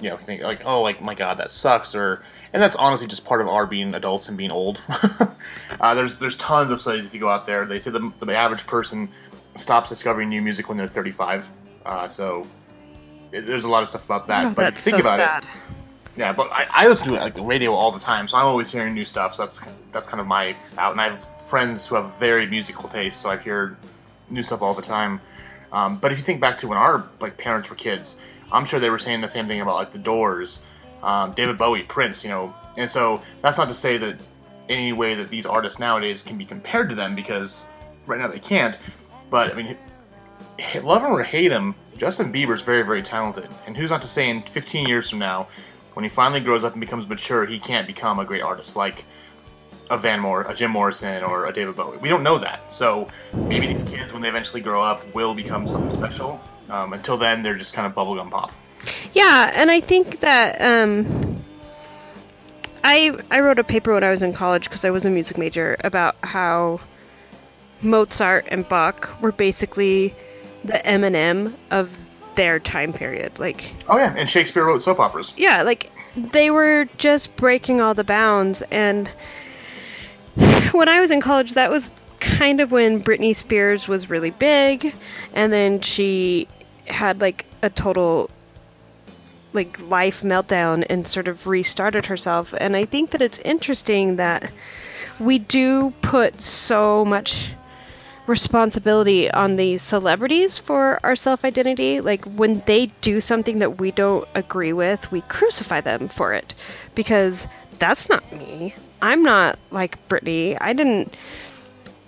you 0.00 0.10
know, 0.10 0.16
think 0.16 0.42
like 0.42 0.62
oh 0.64 0.82
like 0.82 1.02
my 1.02 1.14
god 1.14 1.38
that 1.38 1.50
sucks 1.50 1.94
or 1.94 2.22
and 2.52 2.62
that's 2.62 2.76
honestly 2.76 3.06
just 3.06 3.24
part 3.24 3.40
of 3.40 3.48
our 3.48 3.66
being 3.66 3.94
adults 3.94 4.28
and 4.28 4.36
being 4.36 4.50
old. 4.50 4.80
uh, 5.80 5.94
there's 5.94 6.18
there's 6.18 6.36
tons 6.36 6.70
of 6.70 6.80
studies 6.80 7.06
if 7.06 7.14
you 7.14 7.20
go 7.20 7.28
out 7.28 7.46
there. 7.46 7.66
They 7.66 7.78
say 7.78 7.90
the, 7.90 8.12
the 8.20 8.36
average 8.36 8.66
person 8.66 9.08
stops 9.54 9.88
discovering 9.88 10.28
new 10.28 10.40
music 10.42 10.68
when 10.68 10.78
they're 10.78 10.88
35. 10.88 11.50
Uh, 11.84 12.08
so 12.08 12.46
it- 13.32 13.42
there's 13.46 13.64
a 13.64 13.68
lot 13.68 13.82
of 13.82 13.88
stuff 13.88 14.04
about 14.04 14.26
that. 14.28 14.46
Oh, 14.46 14.50
but 14.50 14.68
if 14.68 14.74
you 14.86 14.92
think 14.92 15.02
so 15.04 15.14
about 15.14 15.16
sad. 15.18 15.42
it, 15.44 15.48
yeah, 16.16 16.32
but 16.32 16.50
I, 16.52 16.66
I 16.70 16.88
listen 16.88 17.08
to 17.08 17.14
like 17.14 17.34
the 17.34 17.42
radio 17.42 17.72
all 17.72 17.90
the 17.90 17.98
time, 17.98 18.28
so 18.28 18.36
I'm 18.36 18.44
always 18.46 18.70
hearing 18.70 18.92
new 18.94 19.04
stuff. 19.04 19.34
So 19.34 19.42
that's 19.44 19.60
that's 19.92 20.06
kind 20.06 20.20
of 20.20 20.26
my 20.26 20.54
out. 20.78 20.92
And 20.92 21.00
I 21.00 21.08
have 21.10 21.26
friends 21.48 21.86
who 21.86 21.94
have 21.94 22.14
very 22.18 22.46
musical 22.46 22.88
tastes, 22.88 23.20
so 23.20 23.30
I 23.30 23.38
hear 23.38 23.76
new 24.30 24.42
stuff 24.42 24.60
all 24.62 24.74
the 24.74 24.82
time. 24.82 25.20
Um, 25.72 25.96
but 25.96 26.12
if 26.12 26.18
you 26.18 26.24
think 26.24 26.40
back 26.40 26.58
to 26.58 26.68
when 26.68 26.76
our 26.76 27.06
like 27.20 27.38
parents 27.38 27.70
were 27.70 27.76
kids, 27.76 28.16
I'm 28.52 28.66
sure 28.66 28.78
they 28.78 28.90
were 28.90 28.98
saying 28.98 29.22
the 29.22 29.28
same 29.28 29.48
thing 29.48 29.62
about 29.62 29.76
like 29.76 29.92
the 29.92 29.98
Doors, 29.98 30.60
um, 31.02 31.32
David 31.32 31.56
Bowie, 31.56 31.82
Prince, 31.82 32.22
you 32.22 32.28
know. 32.30 32.54
And 32.76 32.90
so 32.90 33.22
that's 33.40 33.56
not 33.56 33.68
to 33.70 33.74
say 33.74 33.96
that 33.98 34.20
any 34.68 34.92
way 34.92 35.14
that 35.14 35.30
these 35.30 35.46
artists 35.46 35.78
nowadays 35.78 36.22
can 36.22 36.36
be 36.36 36.44
compared 36.44 36.90
to 36.90 36.94
them 36.94 37.14
because 37.14 37.66
right 38.06 38.20
now 38.20 38.28
they 38.28 38.38
can't. 38.38 38.76
But 39.32 39.50
I 39.50 39.54
mean, 39.54 39.76
love 40.84 41.02
him 41.02 41.10
or 41.10 41.22
hate 41.22 41.50
him, 41.50 41.74
Justin 41.96 42.30
Bieber's 42.30 42.60
very, 42.60 42.82
very 42.82 43.02
talented. 43.02 43.48
And 43.66 43.74
who's 43.74 43.88
not 43.88 44.02
to 44.02 44.08
say 44.08 44.28
in 44.28 44.42
15 44.42 44.86
years 44.86 45.08
from 45.08 45.20
now, 45.20 45.48
when 45.94 46.04
he 46.04 46.10
finally 46.10 46.40
grows 46.40 46.64
up 46.64 46.72
and 46.72 46.80
becomes 46.80 47.08
mature, 47.08 47.46
he 47.46 47.58
can't 47.58 47.86
become 47.86 48.18
a 48.18 48.26
great 48.26 48.42
artist 48.42 48.76
like 48.76 49.04
a 49.88 49.96
Van 49.96 50.20
Moore, 50.20 50.42
a 50.42 50.54
Jim 50.54 50.70
Morrison, 50.70 51.24
or 51.24 51.46
a 51.46 51.52
David 51.52 51.76
Bowie. 51.76 51.96
We 51.96 52.10
don't 52.10 52.22
know 52.22 52.36
that. 52.38 52.70
So 52.70 53.08
maybe 53.32 53.66
these 53.66 53.82
kids, 53.84 54.12
when 54.12 54.20
they 54.20 54.28
eventually 54.28 54.60
grow 54.60 54.82
up, 54.82 55.02
will 55.14 55.34
become 55.34 55.66
something 55.66 55.90
special. 55.90 56.38
Um, 56.68 56.92
until 56.92 57.16
then, 57.16 57.42
they're 57.42 57.56
just 57.56 57.72
kind 57.72 57.86
of 57.86 57.94
bubblegum 57.94 58.30
pop. 58.30 58.52
Yeah, 59.14 59.50
and 59.54 59.70
I 59.70 59.80
think 59.80 60.20
that 60.20 60.60
um, 60.60 61.42
I 62.84 63.18
I 63.30 63.40
wrote 63.40 63.58
a 63.58 63.64
paper 63.64 63.94
when 63.94 64.04
I 64.04 64.10
was 64.10 64.22
in 64.22 64.34
college 64.34 64.64
because 64.64 64.84
I 64.84 64.90
was 64.90 65.06
a 65.06 65.10
music 65.10 65.38
major 65.38 65.76
about 65.80 66.16
how 66.22 66.80
Mozart 67.82 68.46
and 68.50 68.68
Bach 68.68 69.20
were 69.20 69.32
basically 69.32 70.14
the 70.64 70.74
Eminem 70.84 71.54
of 71.70 71.90
their 72.34 72.58
time 72.58 72.92
period. 72.92 73.38
Like, 73.38 73.72
Oh 73.88 73.96
yeah, 73.98 74.14
and 74.16 74.28
Shakespeare 74.30 74.64
wrote 74.64 74.82
soap 74.82 75.00
operas. 75.00 75.34
yeah, 75.36 75.62
like 75.62 75.90
they 76.16 76.50
were 76.50 76.86
just 76.96 77.34
breaking 77.36 77.80
all 77.80 77.94
the 77.94 78.04
bounds. 78.04 78.62
And 78.70 79.10
when 80.72 80.88
I 80.88 81.00
was 81.00 81.10
in 81.10 81.20
college, 81.20 81.54
that 81.54 81.70
was 81.70 81.88
kind 82.20 82.60
of 82.60 82.70
when 82.72 83.02
Britney 83.02 83.34
Spears 83.34 83.88
was 83.88 84.08
really 84.08 84.30
big, 84.30 84.94
and 85.34 85.52
then 85.52 85.80
she 85.80 86.46
had 86.86 87.20
like 87.20 87.46
a 87.62 87.70
total 87.70 88.30
like 89.52 89.78
life 89.88 90.22
meltdown 90.22 90.86
and 90.88 91.06
sort 91.06 91.28
of 91.28 91.46
restarted 91.46 92.06
herself. 92.06 92.54
And 92.58 92.74
I 92.74 92.86
think 92.86 93.10
that 93.10 93.20
it's 93.20 93.38
interesting 93.40 94.16
that 94.16 94.50
we 95.20 95.38
do 95.38 95.92
put 96.00 96.40
so 96.40 97.04
much 97.04 97.50
responsibility 98.32 99.30
on 99.30 99.56
these 99.56 99.82
celebrities 99.82 100.56
for 100.56 100.98
our 101.04 101.14
self 101.14 101.44
identity. 101.44 102.00
Like 102.00 102.24
when 102.24 102.62
they 102.66 102.86
do 103.02 103.20
something 103.20 103.58
that 103.58 103.78
we 103.78 103.90
don't 103.90 104.26
agree 104.34 104.72
with, 104.72 105.12
we 105.12 105.20
crucify 105.22 105.82
them 105.82 106.08
for 106.08 106.32
it 106.32 106.54
because 106.94 107.46
that's 107.78 108.08
not 108.08 108.24
me. 108.32 108.74
I'm 109.02 109.22
not 109.22 109.58
like 109.70 109.98
Britney. 110.08 110.56
I 110.60 110.72
didn't 110.72 111.14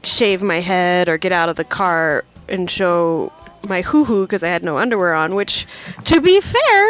shave 0.03 0.43
my 0.43 0.61
head 0.61 1.09
or 1.09 1.19
get 1.19 1.33
out 1.33 1.51
of 1.51 1.57
the 1.57 1.65
car 1.65 2.25
and 2.49 2.71
show 2.71 3.31
my 3.69 3.83
hoo 3.83 4.05
hoo 4.05 4.25
because 4.25 4.43
I 4.43 4.49
had 4.49 4.65
no 4.65 4.79
underwear 4.79 5.13
on, 5.13 5.35
which, 5.35 5.67
to 6.05 6.21
be 6.21 6.41
fair, 6.41 6.85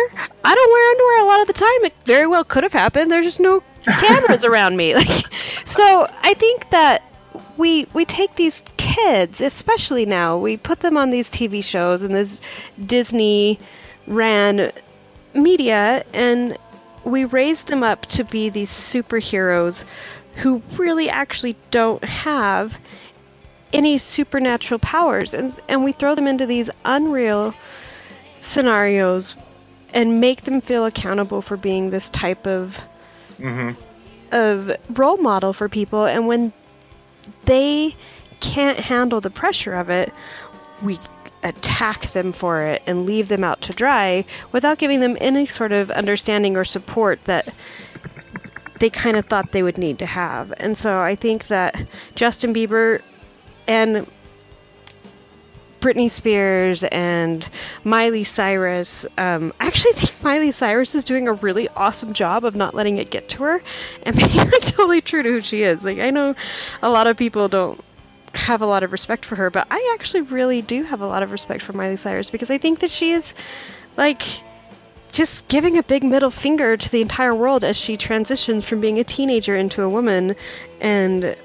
I 0.44 0.54
don't 0.54 0.72
wear 0.72 0.90
underwear 0.90 1.22
a 1.22 1.26
lot 1.26 1.40
of 1.40 1.46
the 1.48 1.52
time. 1.52 1.84
It 1.84 1.94
very 2.04 2.26
well 2.28 2.44
could 2.44 2.62
have 2.62 2.72
happened. 2.72 3.10
There's 3.10 3.26
just 3.26 3.40
no 3.40 3.62
cameras 3.84 4.44
around 4.50 4.76
me. 4.76 4.94
Like, 4.94 5.24
so 5.66 6.06
I 6.22 6.34
think 6.34 6.70
that 6.70 7.02
we 7.56 7.86
we 7.92 8.04
take 8.04 8.34
these 8.36 8.62
kids, 8.76 9.40
especially 9.40 10.06
now, 10.06 10.38
we 10.38 10.56
put 10.56 10.80
them 10.80 10.96
on 10.96 11.10
these 11.10 11.30
TV 11.30 11.62
shows 11.62 12.02
and 12.02 12.14
this 12.14 12.40
Disney 12.86 13.58
ran 14.06 14.72
media, 15.34 16.04
and 16.12 16.56
we 17.04 17.24
raise 17.24 17.64
them 17.64 17.82
up 17.82 18.06
to 18.06 18.24
be 18.24 18.48
these 18.48 18.70
superheroes 18.70 19.84
who 20.36 20.62
really 20.76 21.08
actually 21.08 21.56
don't 21.70 22.04
have 22.04 22.78
any 23.72 23.98
supernatural 23.98 24.78
powers. 24.78 25.34
And 25.34 25.54
and 25.68 25.84
we 25.84 25.92
throw 25.92 26.14
them 26.14 26.26
into 26.26 26.46
these 26.46 26.70
unreal 26.84 27.54
scenarios 28.40 29.34
and 29.92 30.20
make 30.20 30.42
them 30.42 30.60
feel 30.60 30.84
accountable 30.84 31.40
for 31.40 31.56
being 31.56 31.90
this 31.90 32.08
type 32.10 32.46
of 32.46 32.80
hmm 33.36 33.70
of 34.32 34.72
role 34.90 35.16
model 35.18 35.52
for 35.52 35.68
people. 35.68 36.06
And 36.06 36.26
when 36.26 36.52
they 37.44 37.94
can't 38.40 38.78
handle 38.78 39.20
the 39.20 39.30
pressure 39.30 39.74
of 39.74 39.88
it 39.90 40.12
we 40.82 40.98
attack 41.42 42.12
them 42.12 42.32
for 42.32 42.62
it 42.62 42.82
and 42.86 43.06
leave 43.06 43.28
them 43.28 43.44
out 43.44 43.60
to 43.60 43.72
dry 43.72 44.24
without 44.52 44.78
giving 44.78 45.00
them 45.00 45.16
any 45.20 45.46
sort 45.46 45.72
of 45.72 45.90
understanding 45.90 46.56
or 46.56 46.64
support 46.64 47.22
that 47.24 47.48
they 48.80 48.90
kind 48.90 49.16
of 49.16 49.26
thought 49.26 49.52
they 49.52 49.62
would 49.62 49.78
need 49.78 49.98
to 49.98 50.06
have. 50.06 50.52
And 50.56 50.76
so 50.76 51.00
I 51.00 51.14
think 51.14 51.46
that 51.48 51.86
Justin 52.14 52.52
Bieber 52.52 53.02
and 53.68 54.06
Britney 55.84 56.10
Spears 56.10 56.82
and 56.84 57.46
Miley 57.84 58.24
Cyrus. 58.24 59.04
Um, 59.18 59.52
I 59.60 59.66
actually 59.66 59.92
think 59.92 60.14
Miley 60.22 60.50
Cyrus 60.50 60.94
is 60.94 61.04
doing 61.04 61.28
a 61.28 61.34
really 61.34 61.68
awesome 61.76 62.14
job 62.14 62.46
of 62.46 62.56
not 62.56 62.74
letting 62.74 62.96
it 62.96 63.10
get 63.10 63.28
to 63.30 63.42
her 63.42 63.62
and 64.02 64.16
being 64.18 64.34
like 64.34 64.62
totally 64.62 65.02
true 65.02 65.22
to 65.22 65.28
who 65.28 65.40
she 65.42 65.62
is. 65.62 65.84
Like 65.84 65.98
I 65.98 66.08
know 66.08 66.34
a 66.80 66.88
lot 66.88 67.06
of 67.06 67.18
people 67.18 67.48
don't 67.48 67.84
have 68.32 68.62
a 68.62 68.66
lot 68.66 68.82
of 68.82 68.92
respect 68.92 69.26
for 69.26 69.36
her, 69.36 69.50
but 69.50 69.66
I 69.70 69.94
actually 69.94 70.22
really 70.22 70.62
do 70.62 70.84
have 70.84 71.02
a 71.02 71.06
lot 71.06 71.22
of 71.22 71.30
respect 71.30 71.62
for 71.62 71.74
Miley 71.74 71.98
Cyrus 71.98 72.30
because 72.30 72.50
I 72.50 72.56
think 72.56 72.80
that 72.80 72.90
she 72.90 73.12
is 73.12 73.34
like 73.98 74.22
just 75.12 75.48
giving 75.48 75.76
a 75.76 75.82
big 75.82 76.02
middle 76.02 76.30
finger 76.30 76.78
to 76.78 76.90
the 76.90 77.02
entire 77.02 77.34
world 77.34 77.62
as 77.62 77.76
she 77.76 77.98
transitions 77.98 78.66
from 78.66 78.80
being 78.80 78.98
a 78.98 79.04
teenager 79.04 79.54
into 79.54 79.82
a 79.82 79.88
woman 79.90 80.34
and 80.80 81.36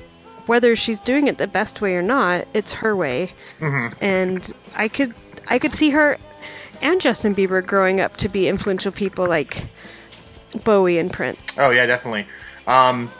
whether 0.49 0.75
she's 0.75 0.99
doing 1.01 1.27
it 1.27 1.37
the 1.37 1.45
best 1.45 1.79
way 1.79 1.93
or 1.93 2.01
not, 2.01 2.47
it's 2.55 2.71
her 2.71 2.95
way. 2.95 3.31
And 4.01 4.51
I 4.73 4.87
could 4.87 5.13
I 5.47 5.59
could 5.59 5.73
see 5.73 5.91
her 5.91 6.17
and 6.81 6.99
Justin 6.99 7.35
Bieber 7.35 7.63
growing 7.63 8.01
up 8.01 8.17
to 8.17 8.29
be 8.29 8.47
influential 8.47 8.91
people 8.91 9.27
like 9.27 9.67
Bowie 10.63 10.97
and 10.97 11.13
Prince. 11.13 11.37
Oh 11.59 11.69
yeah, 11.69 11.85
definitely. 11.85 12.25
Um, 12.65 13.11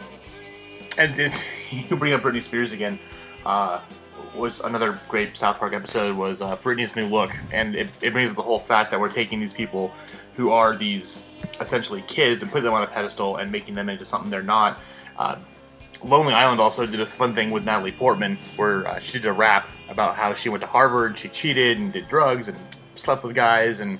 and 0.98 1.16
it's, 1.16 1.44
you 1.70 1.96
bring 1.96 2.12
up 2.14 2.22
Britney 2.22 2.42
Spears 2.42 2.72
again. 2.72 2.98
Uh, 3.46 3.80
was 4.34 4.58
another 4.60 4.98
great 5.08 5.36
South 5.36 5.58
Park 5.58 5.72
episode 5.72 6.16
was 6.16 6.42
uh, 6.42 6.56
Britney's 6.56 6.96
new 6.96 7.06
look, 7.06 7.30
and 7.52 7.76
it, 7.76 7.90
it 8.02 8.12
brings 8.12 8.30
up 8.30 8.36
the 8.36 8.42
whole 8.42 8.60
fact 8.60 8.90
that 8.90 8.98
we're 8.98 9.08
taking 9.08 9.38
these 9.38 9.52
people 9.52 9.92
who 10.36 10.50
are 10.50 10.76
these 10.76 11.24
essentially 11.60 12.02
kids 12.02 12.42
and 12.42 12.50
putting 12.50 12.64
them 12.64 12.74
on 12.74 12.82
a 12.82 12.86
pedestal 12.88 13.36
and 13.36 13.52
making 13.52 13.76
them 13.76 13.88
into 13.88 14.04
something 14.04 14.30
they're 14.30 14.42
not. 14.42 14.80
Uh, 15.16 15.36
Lonely 16.02 16.32
Island 16.32 16.60
also 16.60 16.86
did 16.86 17.00
a 17.00 17.06
fun 17.06 17.34
thing 17.34 17.50
with 17.50 17.64
Natalie 17.64 17.92
Portman, 17.92 18.38
where 18.56 18.86
uh, 18.86 18.98
she 18.98 19.18
did 19.18 19.26
a 19.26 19.32
rap 19.32 19.68
about 19.88 20.16
how 20.16 20.34
she 20.34 20.48
went 20.48 20.62
to 20.62 20.66
Harvard, 20.66 21.18
she 21.18 21.28
cheated 21.28 21.78
and 21.78 21.92
did 21.92 22.08
drugs 22.08 22.48
and 22.48 22.56
slept 22.94 23.22
with 23.22 23.34
guys, 23.34 23.80
and 23.80 23.98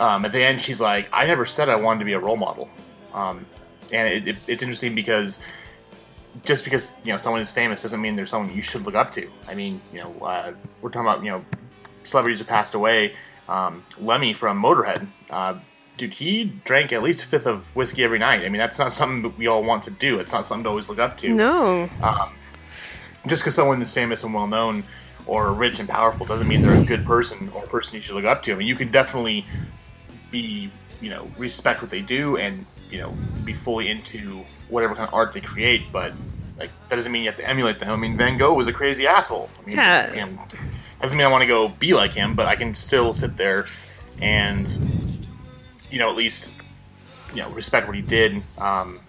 um, 0.00 0.24
at 0.24 0.32
the 0.32 0.42
end 0.42 0.60
she's 0.60 0.80
like, 0.80 1.08
"I 1.12 1.26
never 1.26 1.46
said 1.46 1.68
I 1.68 1.76
wanted 1.76 2.00
to 2.00 2.04
be 2.04 2.14
a 2.14 2.18
role 2.18 2.36
model." 2.36 2.68
Um, 3.14 3.44
and 3.92 4.08
it, 4.08 4.28
it, 4.28 4.36
it's 4.46 4.62
interesting 4.62 4.94
because 4.94 5.40
just 6.44 6.64
because 6.64 6.94
you 7.04 7.12
know 7.12 7.18
someone 7.18 7.40
is 7.40 7.50
famous 7.50 7.82
doesn't 7.82 8.00
mean 8.00 8.16
they're 8.16 8.26
someone 8.26 8.54
you 8.54 8.62
should 8.62 8.82
look 8.82 8.94
up 8.94 9.12
to. 9.12 9.28
I 9.48 9.54
mean, 9.54 9.80
you 9.92 10.00
know, 10.00 10.14
uh, 10.22 10.52
we're 10.80 10.90
talking 10.90 11.08
about 11.08 11.24
you 11.24 11.30
know 11.30 11.44
celebrities 12.04 12.38
who 12.38 12.44
passed 12.44 12.74
away. 12.74 13.14
Um, 13.48 13.84
Lemmy 14.00 14.32
from 14.32 14.60
Motorhead, 14.60 15.08
uh, 15.30 15.54
dude, 15.96 16.14
he 16.14 16.44
drank 16.64 16.92
at 16.92 17.02
least 17.02 17.22
a 17.22 17.26
fifth 17.26 17.46
of 17.46 17.64
whiskey 17.74 18.04
every 18.04 18.18
night. 18.18 18.44
I 18.44 18.48
mean, 18.48 18.58
that's 18.58 18.78
not 18.78 18.92
something 18.92 19.22
that 19.22 19.38
we 19.38 19.46
all 19.46 19.62
want 19.62 19.82
to 19.84 19.90
do. 19.90 20.18
It's 20.20 20.32
not 20.32 20.44
something 20.44 20.64
to 20.64 20.70
always 20.70 20.88
look 20.88 20.98
up 20.98 21.16
to. 21.18 21.28
No. 21.34 21.88
Um, 22.02 22.30
just 23.26 23.42
because 23.42 23.54
someone 23.54 23.80
is 23.82 23.92
famous 23.92 24.22
and 24.24 24.32
well 24.34 24.46
known 24.46 24.84
or 25.26 25.52
rich 25.52 25.80
and 25.80 25.88
powerful 25.88 26.24
doesn't 26.26 26.46
mean 26.46 26.62
they're 26.62 26.80
a 26.80 26.84
good 26.84 27.04
person 27.04 27.50
or 27.54 27.64
a 27.64 27.66
person 27.66 27.94
you 27.96 28.00
should 28.00 28.14
look 28.14 28.24
up 28.24 28.42
to. 28.44 28.52
I 28.52 28.56
mean, 28.56 28.68
you 28.68 28.76
can 28.76 28.90
definitely 28.90 29.44
be, 30.30 30.70
you 31.00 31.10
know, 31.10 31.28
respect 31.36 31.82
what 31.82 31.90
they 31.90 32.00
do 32.02 32.36
and, 32.36 32.64
you 32.90 32.98
know, 32.98 33.12
be 33.44 33.52
fully 33.52 33.88
into 33.88 34.40
whatever 34.68 34.94
kind 34.94 35.08
of 35.08 35.14
art 35.14 35.32
they 35.32 35.40
create, 35.40 35.82
but 35.92 36.12
like 36.58 36.70
that 36.88 36.96
doesn't 36.96 37.10
mean 37.10 37.22
you 37.22 37.28
have 37.28 37.38
to 37.38 37.48
emulate 37.48 37.78
them. 37.80 37.90
I 37.90 37.96
mean, 37.96 38.16
Van 38.16 38.36
Gogh 38.38 38.54
was 38.54 38.68
a 38.68 38.72
crazy 38.72 39.06
asshole. 39.06 39.50
I 39.62 39.66
mean, 39.66 39.76
Yeah. 39.76 40.28
doesn't 41.02 41.18
mean 41.18 41.26
I 41.26 41.30
want 41.30 41.42
to 41.42 41.46
go 41.48 41.68
be 41.68 41.92
like 41.94 42.12
him, 42.12 42.34
but 42.34 42.46
I 42.46 42.54
can 42.56 42.74
still 42.74 43.12
sit 43.12 43.36
there 43.36 43.66
and, 44.20 44.68
you 45.90 45.98
know, 45.98 46.10
at 46.10 46.16
least, 46.16 46.52
you 47.34 47.42
know, 47.42 47.50
respect 47.50 47.86
what 47.86 47.96
he 47.96 48.02
did. 48.02 48.42
Um, 48.58 49.00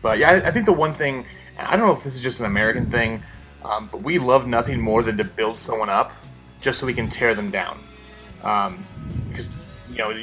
but 0.00 0.18
yeah, 0.18 0.30
I, 0.30 0.48
I 0.48 0.50
think 0.50 0.66
the 0.66 0.72
one 0.72 0.92
thing, 0.92 1.24
I 1.58 1.76
don't 1.76 1.86
know 1.86 1.92
if 1.92 2.04
this 2.04 2.14
is 2.14 2.20
just 2.20 2.40
an 2.40 2.46
American 2.46 2.90
thing, 2.90 3.22
um, 3.64 3.88
but 3.90 4.02
we 4.02 4.18
love 4.18 4.46
nothing 4.46 4.80
more 4.80 5.02
than 5.02 5.16
to 5.18 5.24
build 5.24 5.58
someone 5.58 5.88
up 5.88 6.12
just 6.60 6.78
so 6.78 6.86
we 6.86 6.94
can 6.94 7.08
tear 7.08 7.34
them 7.34 7.50
down. 7.50 7.78
Um, 8.42 8.84
because, 9.28 9.52
you 9.90 9.98
know, 9.98 10.14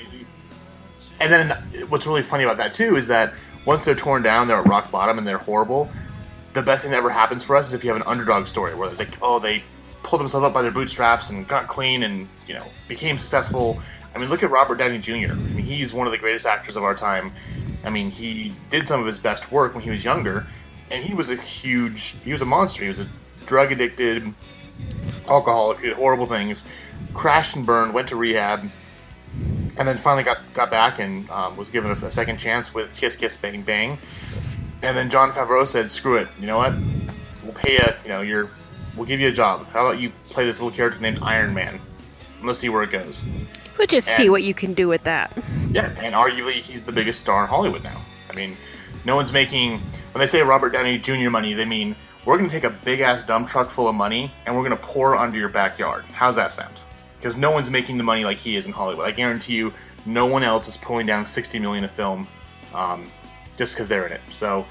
and 1.19 1.31
then 1.31 1.51
what's 1.89 2.05
really 2.05 2.23
funny 2.23 2.43
about 2.43 2.57
that 2.57 2.73
too 2.73 2.95
is 2.95 3.07
that 3.07 3.33
once 3.65 3.83
they're 3.83 3.95
torn 3.95 4.23
down, 4.23 4.47
they're 4.47 4.57
at 4.59 4.67
rock 4.67 4.91
bottom 4.91 5.17
and 5.17 5.27
they're 5.27 5.37
horrible. 5.37 5.89
The 6.53 6.61
best 6.61 6.81
thing 6.81 6.91
that 6.91 6.97
ever 6.97 7.09
happens 7.09 7.43
for 7.43 7.55
us 7.55 7.67
is 7.67 7.73
if 7.73 7.83
you 7.83 7.89
have 7.89 7.97
an 7.97 8.07
underdog 8.07 8.47
story 8.47 8.73
where 8.75 8.89
like, 8.91 9.17
oh, 9.21 9.39
they 9.39 9.63
pulled 10.03 10.21
themselves 10.21 10.45
up 10.45 10.53
by 10.53 10.61
their 10.61 10.71
bootstraps 10.71 11.29
and 11.29 11.47
got 11.47 11.67
clean 11.67 12.03
and 12.03 12.27
you 12.47 12.53
know 12.53 12.65
became 12.87 13.17
successful. 13.17 13.81
I 14.13 14.17
mean, 14.17 14.29
look 14.29 14.43
at 14.43 14.49
Robert 14.49 14.75
Downey 14.75 14.97
Jr. 14.97 15.31
I 15.31 15.35
mean, 15.35 15.57
he's 15.57 15.93
one 15.93 16.07
of 16.07 16.11
the 16.11 16.17
greatest 16.17 16.45
actors 16.45 16.75
of 16.75 16.83
our 16.83 16.95
time. 16.95 17.31
I 17.83 17.89
mean, 17.89 18.09
he 18.09 18.53
did 18.71 18.87
some 18.87 18.99
of 18.99 19.05
his 19.05 19.17
best 19.17 19.51
work 19.51 19.73
when 19.73 19.83
he 19.83 19.89
was 19.89 20.03
younger, 20.03 20.47
and 20.91 21.03
he 21.03 21.13
was 21.13 21.29
a 21.29 21.35
huge, 21.35 22.15
he 22.23 22.31
was 22.31 22.41
a 22.41 22.45
monster. 22.45 22.83
He 22.83 22.89
was 22.89 22.99
a 22.99 23.07
drug 23.45 23.71
addicted, 23.71 24.33
alcoholic, 25.27 25.81
did 25.81 25.93
horrible 25.93 26.25
things, 26.25 26.65
crashed 27.13 27.55
and 27.55 27.65
burned, 27.65 27.93
went 27.93 28.09
to 28.09 28.15
rehab, 28.15 28.69
and 29.77 29.87
then 29.87 29.97
finally 29.97 30.23
got 30.23 30.39
got 30.53 30.69
back 30.69 30.99
and 30.99 31.29
um, 31.29 31.55
was 31.55 31.69
given 31.69 31.91
a, 31.91 32.05
a 32.05 32.11
second 32.11 32.37
chance 32.37 32.73
with 32.73 32.95
Kiss 32.95 33.15
Kiss 33.15 33.37
Bang 33.37 33.61
Bang. 33.61 33.97
And 34.81 34.95
then 34.95 35.09
Jon 35.09 35.31
Favreau 35.31 35.67
said, 35.67 35.89
"Screw 35.91 36.17
it. 36.17 36.27
You 36.39 36.47
know 36.47 36.57
what? 36.57 36.73
We'll 37.43 37.53
pay 37.53 37.73
you. 37.73 37.85
You 38.03 38.09
know, 38.09 38.21
you're, 38.21 38.49
we'll 38.95 39.05
give 39.05 39.19
you 39.19 39.29
a 39.29 39.31
job. 39.31 39.67
How 39.67 39.87
about 39.87 39.99
you 39.99 40.11
play 40.29 40.45
this 40.45 40.59
little 40.59 40.75
character 40.75 40.99
named 40.99 41.19
Iron 41.21 41.53
Man? 41.53 41.79
And 42.39 42.47
let's 42.47 42.59
see 42.59 42.69
where 42.69 42.83
it 42.83 42.91
goes." 42.91 43.25
We'll 43.79 43.87
just 43.87 44.09
see 44.17 44.29
what 44.29 44.43
you 44.43 44.53
can 44.53 44.73
do 44.73 44.89
with 44.89 45.05
that. 45.05 45.31
Yeah, 45.71 45.89
and 46.01 46.13
arguably 46.13 46.55
he's 46.55 46.83
the 46.83 46.91
biggest 46.91 47.21
star 47.21 47.43
in 47.43 47.47
Hollywood 47.47 47.81
now. 47.81 48.01
I 48.29 48.35
mean, 48.35 48.57
no 49.05 49.15
one's 49.15 49.31
making 49.31 49.79
when 50.11 50.19
they 50.19 50.27
say 50.27 50.41
Robert 50.41 50.71
Downey 50.71 50.97
Jr. 50.97 51.29
money, 51.29 51.53
they 51.53 51.63
mean 51.63 51.95
we're 52.25 52.37
going 52.37 52.49
to 52.49 52.53
take 52.53 52.65
a 52.65 52.75
big 52.83 52.99
ass 52.99 53.23
dump 53.23 53.47
truck 53.47 53.69
full 53.69 53.87
of 53.87 53.95
money 53.95 54.33
and 54.45 54.53
we're 54.53 54.67
going 54.67 54.77
to 54.77 54.85
pour 54.85 55.15
under 55.15 55.37
your 55.37 55.47
backyard. 55.47 56.03
How's 56.11 56.35
that 56.35 56.51
sound? 56.51 56.81
Because 57.17 57.37
no 57.37 57.51
one's 57.51 57.69
making 57.69 57.97
the 57.97 58.03
money 58.03 58.25
like 58.25 58.37
he 58.37 58.57
is 58.57 58.65
in 58.65 58.73
Hollywood. 58.73 59.05
I 59.05 59.11
guarantee 59.11 59.55
you, 59.55 59.71
no 60.05 60.25
one 60.25 60.43
else 60.43 60.67
is 60.67 60.75
pulling 60.75 61.05
down 61.05 61.25
60 61.25 61.57
million 61.59 61.85
a 61.85 61.87
film 61.87 62.27
um, 62.73 63.09
just 63.57 63.75
because 63.75 63.87
they're 63.87 64.05
in 64.05 64.11
it. 64.11 64.21
So, 64.29 64.65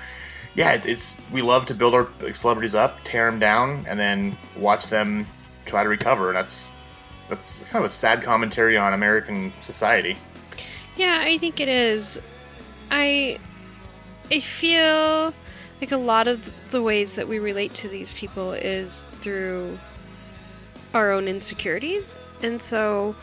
yeah, 0.55 0.73
it, 0.73 0.85
it's 0.85 1.17
we 1.33 1.41
love 1.41 1.65
to 1.67 1.75
build 1.75 1.95
our 1.95 2.09
celebrities 2.35 2.75
up, 2.75 2.99
tear 3.05 3.31
them 3.31 3.41
down, 3.41 3.87
and 3.89 3.99
then 3.99 4.37
watch 4.55 4.89
them 4.89 5.27
try 5.65 5.83
to 5.83 5.89
recover. 5.89 6.29
And 6.29 6.37
that's 6.37 6.73
that's 7.29 7.65
kind 7.65 7.77
of 7.77 7.85
a 7.85 7.89
sad 7.89 8.23
commentary 8.23 8.77
on 8.77 8.93
American 8.93 9.53
society. 9.61 10.17
Yeah, 10.97 11.23
I 11.25 11.39
think 11.39 11.61
it 11.61 11.69
is. 11.69 12.21
I 12.91 13.39
I 14.31 14.41
feel 14.41 15.33
like 15.81 15.93
a 15.93 15.97
lot 15.97 16.29
of 16.29 16.51
the 16.71 16.83
ways 16.83 17.15
that 17.15 17.29
we 17.29 17.39
relate 17.39 17.73
to 17.75 17.89
these 17.89 18.13
people 18.13 18.53
is 18.53 19.05
through 19.21 19.79
our 20.95 21.13
own 21.13 21.29
insecurities. 21.29 22.19
And 22.43 22.61
so 22.61 23.15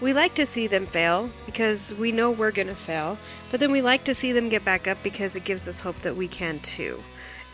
we 0.00 0.12
like 0.12 0.34
to 0.34 0.46
see 0.46 0.66
them 0.66 0.86
fail 0.86 1.30
because 1.46 1.94
we 1.94 2.10
know 2.10 2.30
we're 2.30 2.50
going 2.50 2.68
to 2.68 2.74
fail, 2.74 3.18
but 3.50 3.60
then 3.60 3.70
we 3.70 3.82
like 3.82 4.04
to 4.04 4.14
see 4.14 4.32
them 4.32 4.48
get 4.48 4.64
back 4.64 4.88
up 4.88 4.98
because 5.02 5.36
it 5.36 5.44
gives 5.44 5.68
us 5.68 5.80
hope 5.80 6.00
that 6.02 6.16
we 6.16 6.26
can 6.26 6.60
too. 6.60 7.02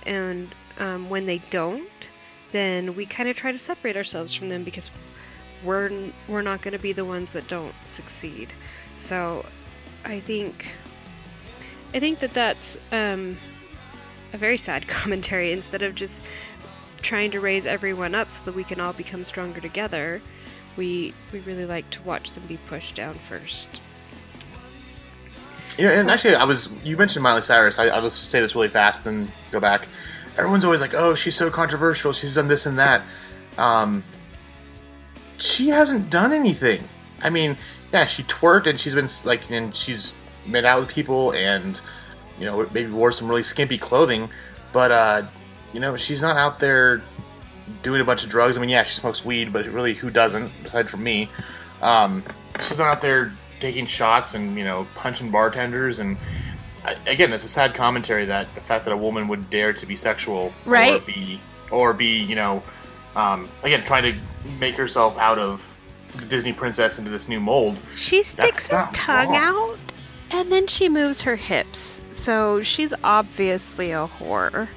And 0.05 0.55
um, 0.79 1.11
when 1.11 1.27
they 1.27 1.39
don't, 1.51 1.89
then 2.53 2.95
we 2.95 3.05
kind 3.05 3.29
of 3.29 3.37
try 3.37 3.51
to 3.51 3.59
separate 3.59 3.97
ourselves 3.97 4.33
from 4.33 4.49
them 4.49 4.63
because 4.63 4.91
we're 5.65 6.11
we're 6.29 6.43
not 6.43 6.63
going 6.63 6.73
to 6.73 6.79
be 6.79 6.93
the 6.93 7.05
ones 7.05 7.33
that 7.33 7.49
don't 7.49 7.75
succeed. 7.85 8.53
So 8.95 9.45
I 10.05 10.21
think 10.21 10.73
I 11.95 12.01
think 12.01 12.19
that 12.21 12.33
that's 12.33 12.79
um, 12.93 13.37
a 14.33 14.37
very 14.37 14.59
sad 14.59 14.87
commentary 14.89 15.53
instead 15.53 15.83
of 15.83 15.95
just 15.95 16.23
trying 17.03 17.31
to 17.31 17.41
raise 17.41 17.67
everyone 17.67 18.15
up 18.15 18.31
so 18.31 18.45
that 18.45 18.55
we 18.55 18.65
can 18.65 18.81
all 18.81 18.93
become 18.93 19.25
stronger 19.25 19.61
together. 19.61 20.21
We 20.77 21.15
we 21.33 21.41
really 21.41 21.67
like 21.67 21.89
to 21.91 22.03
watch 22.03 22.33
them 22.33 22.45
be 22.47 22.59
pushed 22.69 22.95
down 22.95 23.15
first. 23.15 23.81
Yeah, 25.79 25.91
and 25.91 26.11
actually, 26.11 26.35
I 26.35 26.45
was 26.45 26.69
you 26.85 26.97
mentioned 26.97 27.23
Miley 27.23 27.43
Cyrus. 27.43 27.79
I, 27.79 27.87
I'll 27.87 28.03
just 28.03 28.31
say 28.31 28.41
this 28.41 28.55
really 28.55 28.69
fast 28.69 29.05
and 29.07 29.31
go 29.51 29.61
back. 29.61 29.89
Everyone's 30.37 30.65
always 30.65 30.81
like, 30.81 30.95
"Oh, 30.95 31.15
she's 31.15 31.37
so 31.37 31.51
controversial. 31.51 32.13
She's 32.13 32.35
done 32.35 32.49
this 32.49 32.67
and 32.67 32.79
that." 32.79 33.03
Um, 33.59 34.05
she 35.39 35.69
hasn't 35.69 36.11
done 36.11 36.33
anything. 36.33 36.83
I 37.23 37.31
mean, 37.31 37.57
yeah, 37.93 38.07
she 38.07 38.23
twerked 38.25 38.67
and 38.67 38.79
she's 38.79 38.95
been 38.95 39.09
like, 39.25 39.51
and 39.51 39.75
she's 39.75 40.15
made 40.47 40.65
out 40.65 40.81
with 40.81 40.89
people 40.89 41.33
and 41.33 41.81
you 42.39 42.47
know 42.47 42.69
maybe 42.73 42.91
wore 42.91 43.13
some 43.13 43.29
really 43.29 43.43
skimpy 43.43 43.79
clothing, 43.79 44.29
but 44.73 44.91
uh, 44.91 45.27
you 45.73 45.81
know 45.81 45.97
she's 45.97 46.23
not 46.23 46.37
out 46.37 46.59
there 46.59 47.03
doing 47.83 48.01
a 48.01 48.05
bunch 48.05 48.25
of 48.25 48.31
drugs. 48.31 48.57
I 48.57 48.61
mean, 48.61 48.71
yeah, 48.71 48.85
she 48.85 49.01
smokes 49.01 49.25
weed, 49.25 49.53
but 49.53 49.67
really, 49.67 49.95
who 49.95 50.11
doesn't? 50.11 50.51
Aside 50.65 50.89
from 50.89 51.03
me, 51.03 51.31
um, 51.83 52.23
she's 52.61 52.79
not 52.79 52.89
out 52.89 53.03
there 53.03 53.33
taking 53.61 53.87
shots 53.87 54.35
and 54.35 54.57
you 54.57 54.65
know 54.65 54.87
punching 54.95 55.31
bartenders 55.31 55.99
and. 55.99 56.17
Again, 57.09 57.33
it's 57.33 57.43
a 57.43 57.49
sad 57.49 57.75
commentary 57.75 58.27
that 58.27 58.55
the 58.55 58.61
fact 58.61 58.85
that 58.85 58.93
a 58.93 58.97
woman 58.97 59.27
would 59.27 59.51
dare 59.51 59.73
to 59.73 59.87
be 59.87 59.97
sexual 59.97 60.53
or 60.93 61.01
be 61.01 61.41
or 61.73 61.93
be 61.93 62.23
you 62.23 62.37
know 62.37 62.63
um, 63.17 63.49
again 63.65 63.85
trying 63.85 64.05
to 64.05 64.19
make 64.61 64.77
herself 64.77 65.19
out 65.19 65.39
of 65.39 65.77
the 66.17 66.27
Disney 66.27 66.53
princess 66.53 66.99
into 66.99 67.11
this 67.11 67.29
new 67.29 67.41
mold. 67.41 67.79
She 67.95 68.23
sticks 68.23 68.69
her 68.69 68.89
tongue 68.93 69.31
wrong. 69.31 69.37
out 69.37 69.79
and 70.31 70.51
then 70.51 70.67
she 70.67 70.89
moves 70.89 71.21
her 71.23 71.37
hips. 71.37 72.01
So 72.13 72.61
she's 72.61 72.95
obviously 73.05 73.93
a 73.93 74.09
whore. 74.09 74.69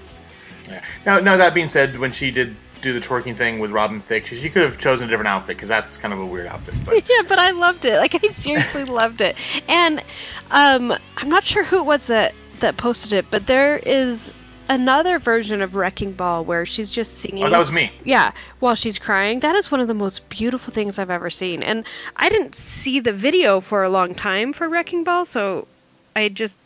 Yeah. 0.67 0.83
Now, 1.05 1.19
now 1.19 1.37
that 1.37 1.53
being 1.53 1.69
said, 1.69 1.97
when 1.97 2.11
she 2.11 2.31
did 2.31 2.55
do 2.81 2.93
the 2.93 2.99
twerking 2.99 3.35
thing 3.35 3.59
with 3.59 3.71
Robin 3.71 3.99
Thicke, 4.01 4.27
she, 4.27 4.37
she 4.37 4.49
could 4.49 4.61
have 4.63 4.77
chosen 4.77 5.07
a 5.07 5.09
different 5.09 5.27
outfit 5.27 5.57
because 5.57 5.69
that's 5.69 5.97
kind 5.97 6.13
of 6.13 6.19
a 6.19 6.25
weird 6.25 6.47
outfit. 6.47 6.75
But 6.85 6.95
Yeah, 7.09 7.23
but 7.27 7.39
I 7.39 7.51
loved 7.51 7.85
it. 7.85 7.97
Like 7.97 8.23
I 8.23 8.27
seriously 8.31 8.83
loved 8.85 9.21
it. 9.21 9.35
And 9.67 10.03
um 10.51 10.93
I'm 11.17 11.29
not 11.29 11.43
sure 11.43 11.63
who 11.63 11.77
it 11.79 11.85
was 11.85 12.07
that 12.07 12.33
that 12.59 12.77
posted 12.77 13.13
it, 13.13 13.25
but 13.31 13.47
there 13.47 13.77
is 13.77 14.33
another 14.69 15.17
version 15.17 15.61
of 15.61 15.75
Wrecking 15.75 16.13
Ball 16.13 16.45
where 16.45 16.65
she's 16.65 16.91
just 16.91 17.17
singing 17.17 17.43
oh, 17.43 17.49
that 17.49 17.57
was 17.57 17.71
me. 17.71 17.91
Yeah, 18.05 18.31
while 18.59 18.75
she's 18.75 18.99
crying. 18.99 19.39
That 19.39 19.55
is 19.55 19.71
one 19.71 19.81
of 19.81 19.87
the 19.87 19.93
most 19.93 20.29
beautiful 20.29 20.71
things 20.71 20.99
I've 20.99 21.09
ever 21.09 21.31
seen. 21.31 21.63
And 21.63 21.83
I 22.15 22.29
didn't 22.29 22.55
see 22.55 22.99
the 22.99 23.11
video 23.11 23.59
for 23.59 23.83
a 23.83 23.89
long 23.89 24.13
time 24.13 24.53
for 24.53 24.69
Wrecking 24.69 25.03
Ball, 25.03 25.25
so 25.25 25.67
I 26.15 26.29
just. 26.29 26.57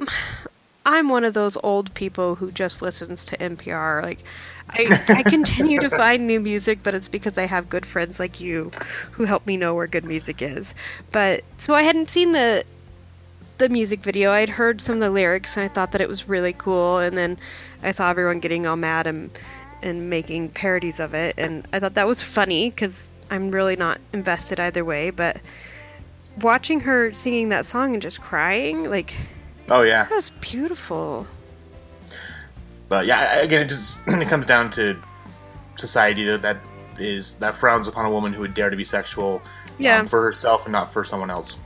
I'm 0.88 1.08
one 1.08 1.24
of 1.24 1.34
those 1.34 1.56
old 1.64 1.92
people 1.94 2.36
who 2.36 2.52
just 2.52 2.80
listens 2.80 3.26
to 3.26 3.36
NPR. 3.38 4.04
Like, 4.04 4.22
I, 4.68 5.02
I 5.08 5.22
continue 5.24 5.80
to 5.80 5.90
find 5.96 6.28
new 6.28 6.38
music, 6.38 6.78
but 6.84 6.94
it's 6.94 7.08
because 7.08 7.36
I 7.36 7.46
have 7.46 7.68
good 7.68 7.84
friends 7.84 8.20
like 8.20 8.40
you 8.40 8.70
who 9.10 9.24
help 9.24 9.48
me 9.48 9.56
know 9.56 9.74
where 9.74 9.88
good 9.88 10.04
music 10.04 10.40
is. 10.40 10.76
But 11.10 11.42
so 11.58 11.74
I 11.74 11.82
hadn't 11.82 12.08
seen 12.10 12.30
the 12.30 12.64
the 13.58 13.68
music 13.68 14.00
video. 14.00 14.32
I'd 14.32 14.48
heard 14.50 14.80
some 14.80 14.94
of 14.96 15.00
the 15.00 15.10
lyrics 15.10 15.56
and 15.56 15.64
I 15.64 15.68
thought 15.68 15.92
that 15.92 16.00
it 16.00 16.08
was 16.08 16.28
really 16.28 16.52
cool. 16.52 16.98
And 16.98 17.16
then 17.16 17.38
I 17.82 17.90
saw 17.92 18.10
everyone 18.10 18.40
getting 18.40 18.66
all 18.66 18.76
mad 18.76 19.06
and 19.06 19.30
and 19.82 20.08
making 20.08 20.48
parodies 20.48 20.98
of 21.00 21.12
it, 21.14 21.34
and 21.36 21.66
I 21.72 21.78
thought 21.78 21.94
that 21.94 22.06
was 22.06 22.22
funny 22.22 22.70
because 22.70 23.10
I'm 23.30 23.50
really 23.50 23.76
not 23.76 24.00
invested 24.14 24.58
either 24.58 24.84
way. 24.84 25.10
But 25.10 25.36
watching 26.40 26.80
her 26.80 27.12
singing 27.12 27.50
that 27.50 27.66
song 27.66 27.92
and 27.92 28.00
just 28.02 28.20
crying, 28.22 28.88
like 28.90 29.14
Oh 29.68 29.82
yeah, 29.82 30.04
that 30.04 30.14
was 30.14 30.30
beautiful. 30.40 31.26
but 32.88 33.04
yeah, 33.06 33.36
again, 33.40 33.62
it 33.66 33.68
just 33.68 33.98
it 34.06 34.28
comes 34.28 34.46
down 34.46 34.70
to 34.72 34.96
society 35.76 36.24
that 36.24 36.40
that 36.42 36.56
is 36.98 37.34
that 37.34 37.54
frowns 37.56 37.86
upon 37.86 38.06
a 38.06 38.10
woman 38.10 38.32
who 38.32 38.40
would 38.40 38.54
dare 38.54 38.70
to 38.70 38.76
be 38.76 38.84
sexual 38.84 39.42
Yeah. 39.78 39.98
um, 39.98 40.06
for 40.06 40.22
herself 40.22 40.64
and 40.64 40.72
not 40.72 40.90
for 40.92 41.04
someone 41.04 41.28
else. 41.30 41.58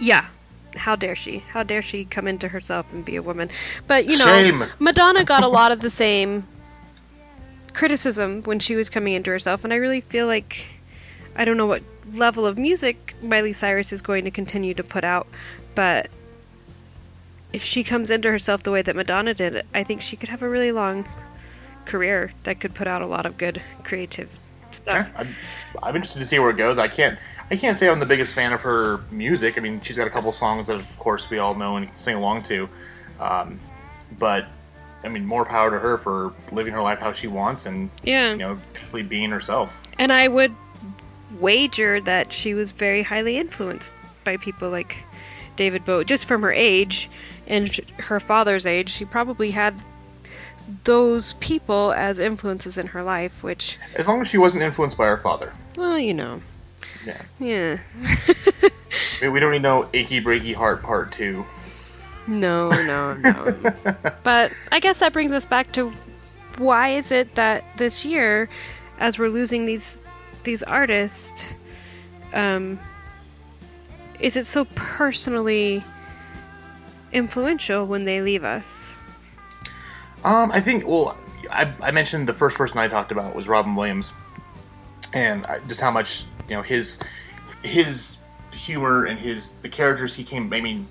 Yeah. 0.00 0.24
How 0.76 0.96
dare 0.96 1.14
she? 1.14 1.38
How 1.38 1.62
dare 1.62 1.82
she 1.82 2.04
come 2.04 2.26
into 2.26 2.48
herself 2.48 2.92
and 2.92 3.04
be 3.04 3.16
a 3.16 3.22
woman? 3.22 3.50
But 3.86 4.06
you 4.06 4.16
know, 4.18 4.24
Shame. 4.24 4.64
Madonna 4.78 5.24
got 5.24 5.42
a 5.42 5.48
lot 5.48 5.72
of 5.72 5.80
the 5.80 5.90
same 5.90 6.46
criticism 7.72 8.42
when 8.42 8.60
she 8.60 8.76
was 8.76 8.88
coming 8.88 9.14
into 9.14 9.30
herself, 9.30 9.64
and 9.64 9.72
I 9.72 9.76
really 9.76 10.00
feel 10.00 10.26
like 10.26 10.66
I 11.36 11.44
don't 11.44 11.56
know 11.56 11.66
what 11.66 11.82
level 12.12 12.46
of 12.46 12.58
music 12.58 13.14
Miley 13.22 13.52
Cyrus 13.52 13.92
is 13.92 14.02
going 14.02 14.24
to 14.24 14.30
continue 14.30 14.74
to 14.74 14.84
put 14.84 15.04
out, 15.04 15.26
but 15.74 16.08
if 17.52 17.62
she 17.62 17.84
comes 17.84 18.10
into 18.10 18.30
herself 18.30 18.62
the 18.62 18.70
way 18.70 18.82
that 18.82 18.96
Madonna 18.96 19.32
did, 19.32 19.64
I 19.72 19.84
think 19.84 20.00
she 20.00 20.16
could 20.16 20.28
have 20.28 20.42
a 20.42 20.48
really 20.48 20.72
long 20.72 21.04
career 21.84 22.32
that 22.42 22.60
could 22.60 22.74
put 22.74 22.88
out 22.88 23.02
a 23.02 23.06
lot 23.06 23.26
of 23.26 23.38
good 23.38 23.62
creative 23.84 24.38
stuff. 24.70 25.08
Yeah, 25.08 25.20
I'm, 25.20 25.28
I'm 25.82 25.94
interested 25.94 26.18
to 26.18 26.24
see 26.24 26.38
where 26.38 26.50
it 26.50 26.56
goes. 26.56 26.78
I 26.78 26.88
can't 26.88 27.18
I 27.50 27.56
can't 27.56 27.78
say 27.78 27.88
I'm 27.88 28.00
the 28.00 28.06
biggest 28.06 28.34
fan 28.34 28.52
of 28.52 28.60
her 28.62 29.00
music. 29.10 29.58
I 29.58 29.60
mean, 29.60 29.80
she's 29.82 29.96
got 29.96 30.06
a 30.06 30.10
couple 30.10 30.32
songs 30.32 30.66
that, 30.68 30.76
of 30.76 30.98
course, 30.98 31.28
we 31.30 31.38
all 31.38 31.54
know 31.54 31.76
and 31.76 31.86
can 31.88 31.96
sing 31.98 32.16
along 32.16 32.44
to. 32.44 32.68
Um, 33.20 33.60
but 34.18 34.46
I 35.04 35.08
mean, 35.08 35.26
more 35.26 35.44
power 35.44 35.70
to 35.70 35.78
her 35.78 35.98
for 35.98 36.32
living 36.52 36.72
her 36.72 36.80
life 36.82 36.98
how 36.98 37.12
she 37.12 37.26
wants 37.26 37.66
and 37.66 37.90
Yeah. 38.02 38.30
you 38.32 38.38
know, 38.38 38.58
peacefully 38.72 39.02
being 39.02 39.30
herself. 39.30 39.78
And 39.98 40.12
I 40.12 40.28
would 40.28 40.54
wager 41.38 42.00
that 42.00 42.32
she 42.32 42.54
was 42.54 42.70
very 42.70 43.02
highly 43.02 43.36
influenced 43.38 43.92
by 44.24 44.36
people 44.38 44.70
like 44.70 44.96
David 45.56 45.84
Bowie, 45.84 46.04
just 46.06 46.24
from 46.26 46.42
her 46.42 46.52
age 46.52 47.10
and 47.46 47.70
her 47.98 48.18
father's 48.20 48.64
age. 48.66 48.88
She 48.90 49.04
probably 49.04 49.50
had 49.50 49.74
those 50.84 51.34
people 51.34 51.92
as 51.92 52.18
influences 52.18 52.78
in 52.78 52.86
her 52.88 53.02
life, 53.02 53.42
which, 53.42 53.78
As 53.96 54.08
long 54.08 54.20
as 54.22 54.28
she 54.28 54.38
wasn't 54.38 54.62
influenced 54.62 54.96
by 54.96 55.06
her 55.06 55.18
father. 55.18 55.52
well, 55.76 55.98
you 55.98 56.14
know, 56.14 56.40
Yeah. 57.06 57.22
yeah. 57.38 57.78
We, 59.20 59.28
we 59.28 59.40
don't 59.40 59.52
need 59.52 59.62
no 59.62 59.88
achy 59.92 60.20
breaky 60.20 60.54
heart 60.54 60.82
part 60.82 61.12
two. 61.12 61.44
No, 62.26 62.70
no, 62.70 63.14
no. 63.14 63.54
but 64.22 64.52
I 64.72 64.80
guess 64.80 64.98
that 64.98 65.12
brings 65.12 65.32
us 65.32 65.44
back 65.44 65.72
to 65.72 65.92
why 66.56 66.90
is 66.90 67.10
it 67.10 67.34
that 67.34 67.64
this 67.76 68.04
year, 68.04 68.48
as 68.98 69.18
we're 69.18 69.28
losing 69.28 69.66
these 69.66 69.98
these 70.44 70.62
artists, 70.62 71.54
um, 72.32 72.78
is 74.20 74.36
it 74.36 74.46
so 74.46 74.64
personally 74.74 75.82
influential 77.12 77.86
when 77.86 78.04
they 78.04 78.20
leave 78.20 78.44
us? 78.44 78.98
Um, 80.24 80.50
I 80.52 80.60
think. 80.60 80.86
Well, 80.86 81.18
I, 81.50 81.72
I 81.82 81.90
mentioned 81.90 82.28
the 82.28 82.32
first 82.32 82.56
person 82.56 82.78
I 82.78 82.88
talked 82.88 83.12
about 83.12 83.34
was 83.34 83.48
Robin 83.48 83.74
Williams, 83.74 84.12
and 85.12 85.44
I- 85.46 85.58
just 85.68 85.80
how 85.80 85.90
much 85.90 86.24
you 86.48 86.54
know 86.54 86.62
his 86.62 86.98
his 87.62 88.18
humor 88.52 89.04
and 89.04 89.18
his 89.18 89.50
the 89.62 89.68
characters 89.68 90.14
he 90.14 90.24
came. 90.24 90.52
I 90.52 90.60
mean, 90.60 90.86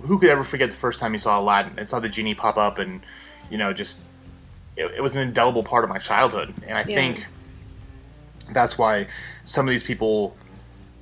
who 0.00 0.18
could 0.18 0.30
ever 0.30 0.44
forget 0.44 0.70
the 0.70 0.76
first 0.76 1.00
time 1.00 1.12
he 1.12 1.18
saw 1.18 1.38
Aladdin 1.40 1.72
and 1.78 1.88
saw 1.88 2.00
the 2.00 2.08
genie 2.08 2.34
pop 2.34 2.56
up 2.56 2.78
and 2.78 3.00
you 3.50 3.58
know 3.58 3.72
just 3.72 4.00
it, 4.76 4.86
it 4.96 5.02
was 5.02 5.16
an 5.16 5.22
indelible 5.22 5.62
part 5.62 5.84
of 5.84 5.90
my 5.90 5.98
childhood, 5.98 6.52
and 6.66 6.76
I 6.78 6.82
Yeah. 6.82 6.94
think 6.94 7.26
that's 8.52 8.78
why 8.78 9.06
some 9.44 9.66
of 9.66 9.70
these 9.70 9.82
people 9.82 10.34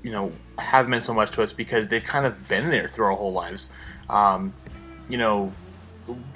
you 0.03 0.11
know 0.13 0.33
have 0.59 0.89
meant 0.89 1.05
so 1.05 1.13
much 1.15 1.31
to 1.33 1.43
us 1.43 1.53
because 1.53 1.89
they've 1.89 2.05
kind 2.05 2.27
of 2.27 2.49
been 2.49 2.71
there 2.71 2.89
through 2.89 3.07
our 3.07 3.13
whole 3.17 3.33
lives. 3.33 3.73
Um, 4.09 4.53
you 5.09 5.19
know, 5.19 5.53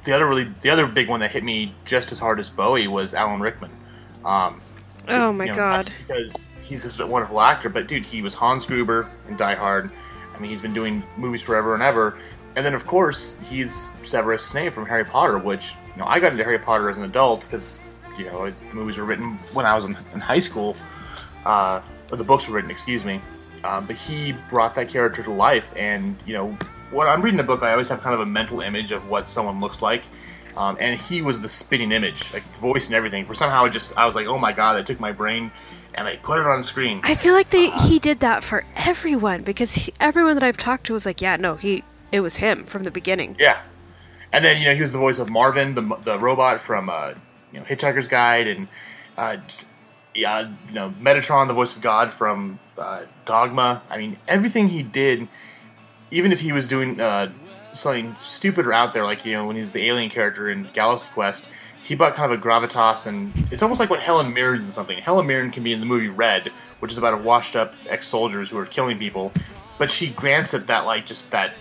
the 0.05 0.13
other 0.13 0.27
really 0.29 0.45
the 0.61 0.71
other 0.71 0.87
big 0.87 1.09
one 1.09 1.21
that 1.21 1.31
hit 1.31 1.43
me 1.45 1.75
just 1.85 2.13
as 2.13 2.19
hard 2.19 2.39
as 2.39 2.51
Bowie 2.51 2.87
was 2.89 3.15
Alan 3.15 3.41
Rickman. 3.41 3.71
Um, 4.25 4.61
Oh 5.09 5.33
my 5.33 5.47
you 5.47 5.53
know, 5.53 5.57
god. 5.57 5.93
because 6.07 6.33
he's 6.71 6.85
this 6.85 6.99
wonderful 6.99 7.41
actor, 7.41 7.69
but 7.69 7.89
dude, 7.89 8.07
he 8.07 8.23
was 8.23 8.33
Hans 8.33 8.65
Gruber 8.65 9.11
in 9.29 9.37
Die 9.37 9.55
Hard. 9.57 9.91
I 10.35 10.39
mean, 10.39 10.51
he's 10.51 10.63
been 10.63 10.73
doing 10.73 11.03
movies 11.17 11.43
forever 11.43 11.75
and 11.75 11.83
ever. 11.83 12.17
And 12.57 12.65
then, 12.65 12.75
of 12.75 12.87
course, 12.87 13.37
he's 13.49 13.91
Severus 14.05 14.47
Snape 14.47 14.73
from 14.73 14.87
Harry 14.87 15.05
Potter, 15.05 15.37
which 15.37 15.75
you 15.95 16.01
know 16.01 16.07
I 16.07 16.21
got 16.21 16.33
into 16.33 16.45
Harry 16.45 16.59
Potter 16.59 16.89
as 16.89 16.97
an 16.97 17.03
adult 17.03 17.43
because 17.43 17.81
you 18.17 18.25
know 18.27 18.49
the 18.49 18.75
movies 18.75 18.97
were 18.97 19.05
written 19.05 19.33
when 19.53 19.67
I 19.67 19.75
was 19.75 19.85
in, 19.85 19.97
in 20.15 20.21
high 20.21 20.39
school, 20.39 20.77
uh, 21.45 21.83
or 22.11 22.17
the 22.17 22.25
books 22.25 22.49
were 22.49 22.55
written, 22.55 22.71
excuse 22.71 23.05
me. 23.05 23.21
Um, 23.65 23.87
but 23.87 23.97
he 23.97 24.33
brought 24.49 24.75
that 24.77 24.89
character 24.89 25.23
to 25.25 25.31
life, 25.31 25.73
and 25.77 26.17
you 26.25 26.33
know 26.33 26.57
when 26.93 27.07
I'm 27.09 27.21
reading 27.21 27.41
a 27.41 27.45
book, 27.45 27.63
I 27.63 27.73
always 27.73 27.89
have 27.89 28.01
kind 28.01 28.15
of 28.15 28.21
a 28.21 28.27
mental 28.27 28.61
image 28.61 28.93
of 28.93 29.09
what 29.09 29.27
someone 29.29 29.61
looks 29.61 29.83
like. 29.83 30.03
Um, 30.57 30.77
and 30.81 31.01
he 31.01 31.23
was 31.23 31.41
the 31.41 31.49
spinning 31.49 31.93
image, 31.93 32.33
like 32.33 32.43
voice 32.55 32.87
and 32.87 32.97
everything. 32.97 33.25
For 33.25 33.35
somehow, 33.35 33.65
it 33.67 33.71
just 33.71 33.97
I 33.97 34.07
was 34.07 34.15
like, 34.15 34.27
oh 34.27 34.39
my 34.39 34.53
god! 34.53 34.77
I 34.77 34.83
took 34.83 34.99
my 34.99 35.13
brain 35.13 35.53
and 35.95 36.07
I 36.07 36.17
put 36.17 36.41
it 36.41 36.47
on 36.47 36.63
screen. 36.63 37.01
I 37.05 37.15
feel 37.15 37.35
like 37.35 37.51
they 37.51 37.71
he 37.71 37.99
did 37.99 38.21
that 38.21 38.45
for 38.45 38.65
everyone 38.77 39.43
because 39.43 39.73
he, 39.73 39.93
everyone 40.01 40.35
that 40.35 40.43
I've 40.43 40.57
talked 40.57 40.87
to 40.87 40.93
was 40.93 41.07
like, 41.07 41.21
yeah, 41.21 41.37
no, 41.37 41.57
he 41.57 41.85
it 42.13 42.21
was 42.21 42.37
him 42.37 42.65
from 42.65 42.85
the 42.85 42.91
beginning. 42.91 43.37
Yeah, 43.39 43.61
and 44.33 44.45
then 44.45 44.61
you 44.61 44.67
know 44.67 44.75
he 44.75 44.81
was 44.81 44.93
the 44.93 44.99
voice 44.99 45.19
of 45.19 45.29
Marvin, 45.29 45.75
the 45.75 45.83
the 46.05 46.19
robot 46.19 46.61
from 46.61 46.89
uh, 46.89 47.15
you 47.53 47.61
know 47.61 47.65
Hitchhiker's 47.65 48.09
Guide 48.09 48.47
and 48.47 48.69
uh, 49.17 49.37
yeah, 50.15 50.49
you 50.69 50.75
know 50.75 50.91
Metatron, 51.01 51.49
the 51.49 51.55
voice 51.55 51.75
of 51.75 51.83
God 51.83 52.11
from 52.11 52.59
uh, 52.79 53.03
Dogma. 53.25 53.83
I 53.91 53.99
mean, 53.99 54.17
everything 54.29 54.69
he 54.69 54.83
did, 54.83 55.29
even 56.11 56.33
if 56.33 56.41
he 56.41 56.53
was 56.53 56.69
doing 56.69 57.01
uh, 57.01 57.31
something 57.73 58.15
stupid 58.17 58.67
or 58.67 58.73
out 58.73 58.93
there, 58.93 59.05
like 59.05 59.25
you 59.25 59.33
know 59.33 59.47
when 59.47 59.57
he's 59.57 59.73
the 59.73 59.87
alien 59.87 60.11
character 60.11 60.51
in 60.51 60.65
Galaxy 60.73 61.09
Quest, 61.13 61.49
he 61.91 61.97
brought 61.97 62.15
kind 62.15 62.33
of 62.33 62.39
a 62.39 62.41
gravitas, 62.41 63.09
and 63.09 63.33
it's 63.51 63.65
almost 63.65 63.81
like 63.81 63.91
what 63.91 63.99
Helen 63.99 64.33
Mirren's 64.33 64.67
in 64.67 64.73
something. 64.73 64.97
Helen 64.99 65.27
Mirren 65.27 65.51
can 65.51 65.65
be 65.65 65.73
in 65.73 65.81
the 65.81 65.87
movie 65.87 66.07
Red, 66.07 66.53
which 66.79 66.93
is 66.93 66.99
about 66.99 67.15
a 67.15 67.17
washed-up 67.17 67.75
ex-soldiers 67.89 68.49
who 68.49 68.59
are 68.59 68.65
killing 68.65 68.97
people, 68.97 69.33
but 69.77 69.91
she 69.91 70.11
grants 70.11 70.55
it 70.55 70.69
that 70.69 70.87
like 70.87 71.05
just 71.05 71.33
that 71.33 71.53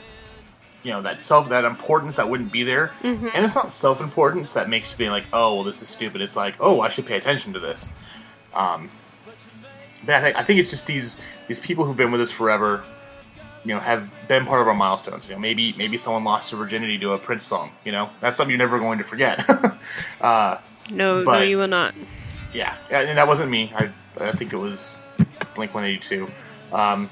you 0.83 0.91
know 0.91 1.01
that 1.01 1.23
self 1.23 1.49
that 1.49 1.65
importance 1.65 2.15
that 2.17 2.29
wouldn't 2.29 2.51
be 2.51 2.63
there 2.63 2.91
Mm-hmm. 3.01 3.29
and 3.33 3.43
it's 3.43 3.55
not 3.55 3.71
self-importance 3.71 4.51
that 4.51 4.69
makes 4.69 4.91
you 4.91 4.97
be 4.99 5.09
like 5.09 5.25
oh 5.33 5.55
well 5.55 5.63
this 5.63 5.81
is 5.81 5.89
stupid 5.89 6.21
it's 6.21 6.35
like 6.37 6.55
oh 6.59 6.79
i 6.79 6.89
should 6.89 7.05
pay 7.07 7.17
attention 7.17 7.51
to 7.53 7.59
this 7.59 7.89
um 8.53 8.87
but 10.05 10.15
I 10.15 10.21
think, 10.21 10.37
I 10.37 10.43
think 10.43 10.59
it's 10.61 10.69
just 10.69 10.85
these 10.87 11.19
these 11.49 11.59
people 11.59 11.83
who've 11.83 11.97
been 11.97 12.11
with 12.13 12.21
us 12.21 12.31
forever 12.31 12.83
you 13.65 13.73
know 13.73 13.79
have 13.79 14.11
been 14.27 14.45
part 14.45 14.61
of 14.61 14.67
our 14.67 14.73
milestones 14.73 15.27
you 15.27 15.33
know 15.35 15.39
maybe 15.39 15.73
maybe 15.77 15.97
someone 15.97 16.23
lost 16.23 16.51
their 16.51 16.57
virginity 16.59 16.97
to 16.97 17.11
a 17.13 17.17
prince 17.17 17.43
song 17.43 17.71
you 17.83 17.91
know 17.91 18.09
that's 18.19 18.37
something 18.37 18.51
you're 18.51 18.57
never 18.57 18.79
going 18.79 18.97
to 18.97 19.03
forget 19.03 19.43
uh 20.21 20.57
No, 20.91 21.23
no, 21.23 21.41
you 21.41 21.57
will 21.57 21.67
not. 21.67 21.93
yeah, 22.53 22.75
yeah, 22.89 23.01
and 23.01 23.17
that 23.17 23.27
wasn't 23.27 23.51
me. 23.51 23.71
I, 23.75 23.89
I 24.19 24.31
think 24.31 24.53
it 24.53 24.57
was 24.57 24.97
Blink 25.55 25.73
One 25.75 25.83
Eighty 25.83 25.99
Two. 25.99 26.31
Um, 26.73 27.09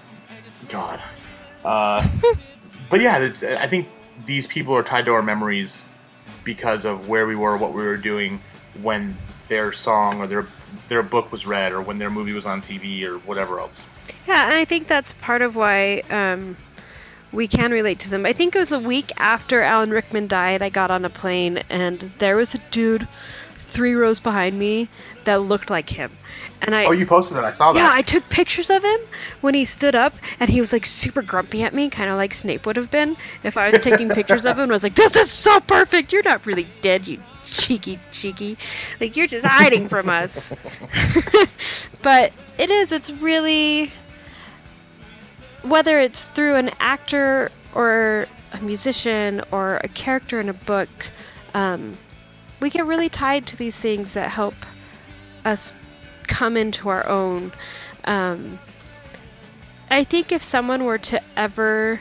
God, 0.70 1.00
uh, 1.64 2.02
but 2.90 3.02
yeah, 3.02 3.20
it's, 3.20 3.44
I 3.44 3.68
think 3.68 3.88
these 4.26 4.48
people 4.48 4.74
are 4.76 4.84
tied 4.84 5.06
to 5.06 5.12
our 5.14 5.22
memories 5.22 5.86
because 6.44 6.86
of 6.86 7.08
where 7.08 7.28
we 7.28 7.36
were, 7.36 7.56
what 7.58 7.74
we 7.74 7.84
were 7.84 7.98
doing 7.98 8.42
when 8.82 9.16
their 9.48 9.72
song 9.74 10.20
or 10.22 10.28
their 10.28 10.48
their 10.90 11.04
book 11.04 11.32
was 11.32 11.46
read, 11.46 11.72
or 11.72 11.82
when 11.82 11.98
their 11.98 12.10
movie 12.10 12.34
was 12.34 12.46
on 12.46 12.62
TV, 12.62 13.04
or 13.04 13.18
whatever 13.20 13.60
else. 13.60 13.88
Yeah, 14.28 14.46
and 14.46 14.54
I 14.56 14.66
think 14.66 14.88
that's 14.88 15.14
part 15.14 15.42
of 15.42 15.56
why 15.56 16.00
um, 16.10 16.58
we 17.32 17.48
can 17.48 17.72
relate 17.72 18.00
to 18.00 18.10
them. 18.10 18.26
I 18.26 18.34
think 18.34 18.56
it 18.56 18.60
was 18.60 18.72
a 18.72 18.80
week 18.80 19.12
after 19.18 19.62
Alan 19.62 19.90
Rickman 19.92 20.28
died, 20.28 20.62
I 20.62 20.70
got 20.70 20.92
on 20.92 21.06
a 21.06 21.10
plane 21.10 21.60
and 21.70 22.00
there 22.20 22.36
was 22.36 22.56
a 22.56 22.60
dude 22.72 23.08
three 23.70 23.94
rows 23.94 24.20
behind 24.20 24.58
me 24.58 24.88
that 25.26 25.42
looked 25.42 25.70
like 25.70 25.90
him. 25.90 26.12
And 26.62 26.74
I 26.74 26.86
Oh, 26.86 26.92
you 26.92 27.06
posted 27.06 27.38
that. 27.38 27.44
I 27.46 27.52
saw 27.52 27.72
that. 27.74 27.80
yeah, 27.80 27.90
I 27.92 28.02
took 28.02 28.28
pictures 28.30 28.70
of 28.70 28.84
him 28.84 29.00
when 29.42 29.54
he 29.54 29.66
stood 29.66 29.94
up 29.94 30.14
and 30.40 30.50
he 30.50 30.60
was 30.60 30.74
like 30.74 30.86
super 30.86 31.22
grumpy 31.22 31.64
at 31.64 31.74
me, 31.74 31.90
kind 31.90 32.10
of 32.10 32.18
like 32.18 32.34
Snape 32.34 32.66
would 32.66 32.76
have 32.78 32.90
been 32.90 33.16
if 33.44 33.58
I 33.58 33.70
was 33.70 33.82
taking 33.82 34.10
pictures 34.10 34.46
of 34.46 34.58
him. 34.58 34.64
And 34.64 34.72
I 34.72 34.76
was 34.76 34.84
like, 34.84 34.96
"This 34.96 35.16
is 35.16 35.30
so 35.30 35.60
perfect. 35.60 36.12
You're 36.12 36.24
not 36.24 36.46
really 36.46 36.68
dead, 36.82 37.08
you 37.08 37.20
cheeky 37.52 38.00
cheeky. 38.12 38.58
Like 39.00 39.16
you're 39.16 39.28
just 39.28 39.46
hiding 39.46 39.88
from 39.88 40.10
us." 40.10 40.52
but 42.02 42.32
it 42.58 42.70
is. 42.70 42.92
It's 42.92 43.12
really 43.12 43.92
whether 45.64 46.00
it's 46.00 46.26
through 46.26 46.56
an 46.56 46.72
actor 46.80 47.52
or 47.74 48.28
a 48.54 48.62
musician 48.62 49.42
or 49.52 49.78
a 49.84 49.88
character 49.90 50.40
in 50.40 50.50
a 50.50 50.54
book, 50.54 50.90
um, 51.54 51.98
we 52.60 52.70
get 52.70 52.86
really 52.86 53.10
tied 53.10 53.46
to 53.48 53.56
these 53.56 53.76
things 53.76 54.14
that 54.14 54.30
help 54.30 54.56
us 55.46 55.72
come 56.24 56.58
into 56.58 56.90
our 56.90 57.06
own. 57.08 57.52
Um, 58.06 58.60
I 59.90 60.04
think 60.04 60.32
if 60.32 60.44
someone 60.44 60.86
were 60.86 60.98
to 60.98 61.22
ever 61.36 62.00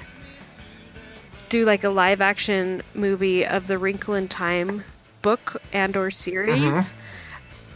do 1.48 1.64
like 1.64 1.84
a 1.84 1.88
live 1.88 2.20
action 2.20 2.82
movie 2.94 3.46
of 3.46 3.66
the 3.66 3.78
Wrinkle 3.78 4.14
in 4.14 4.28
Time 4.28 4.82
book 5.26 5.60
and 5.72 5.96
or 5.96 6.08
series, 6.08 6.62
Mhm. 6.62 6.86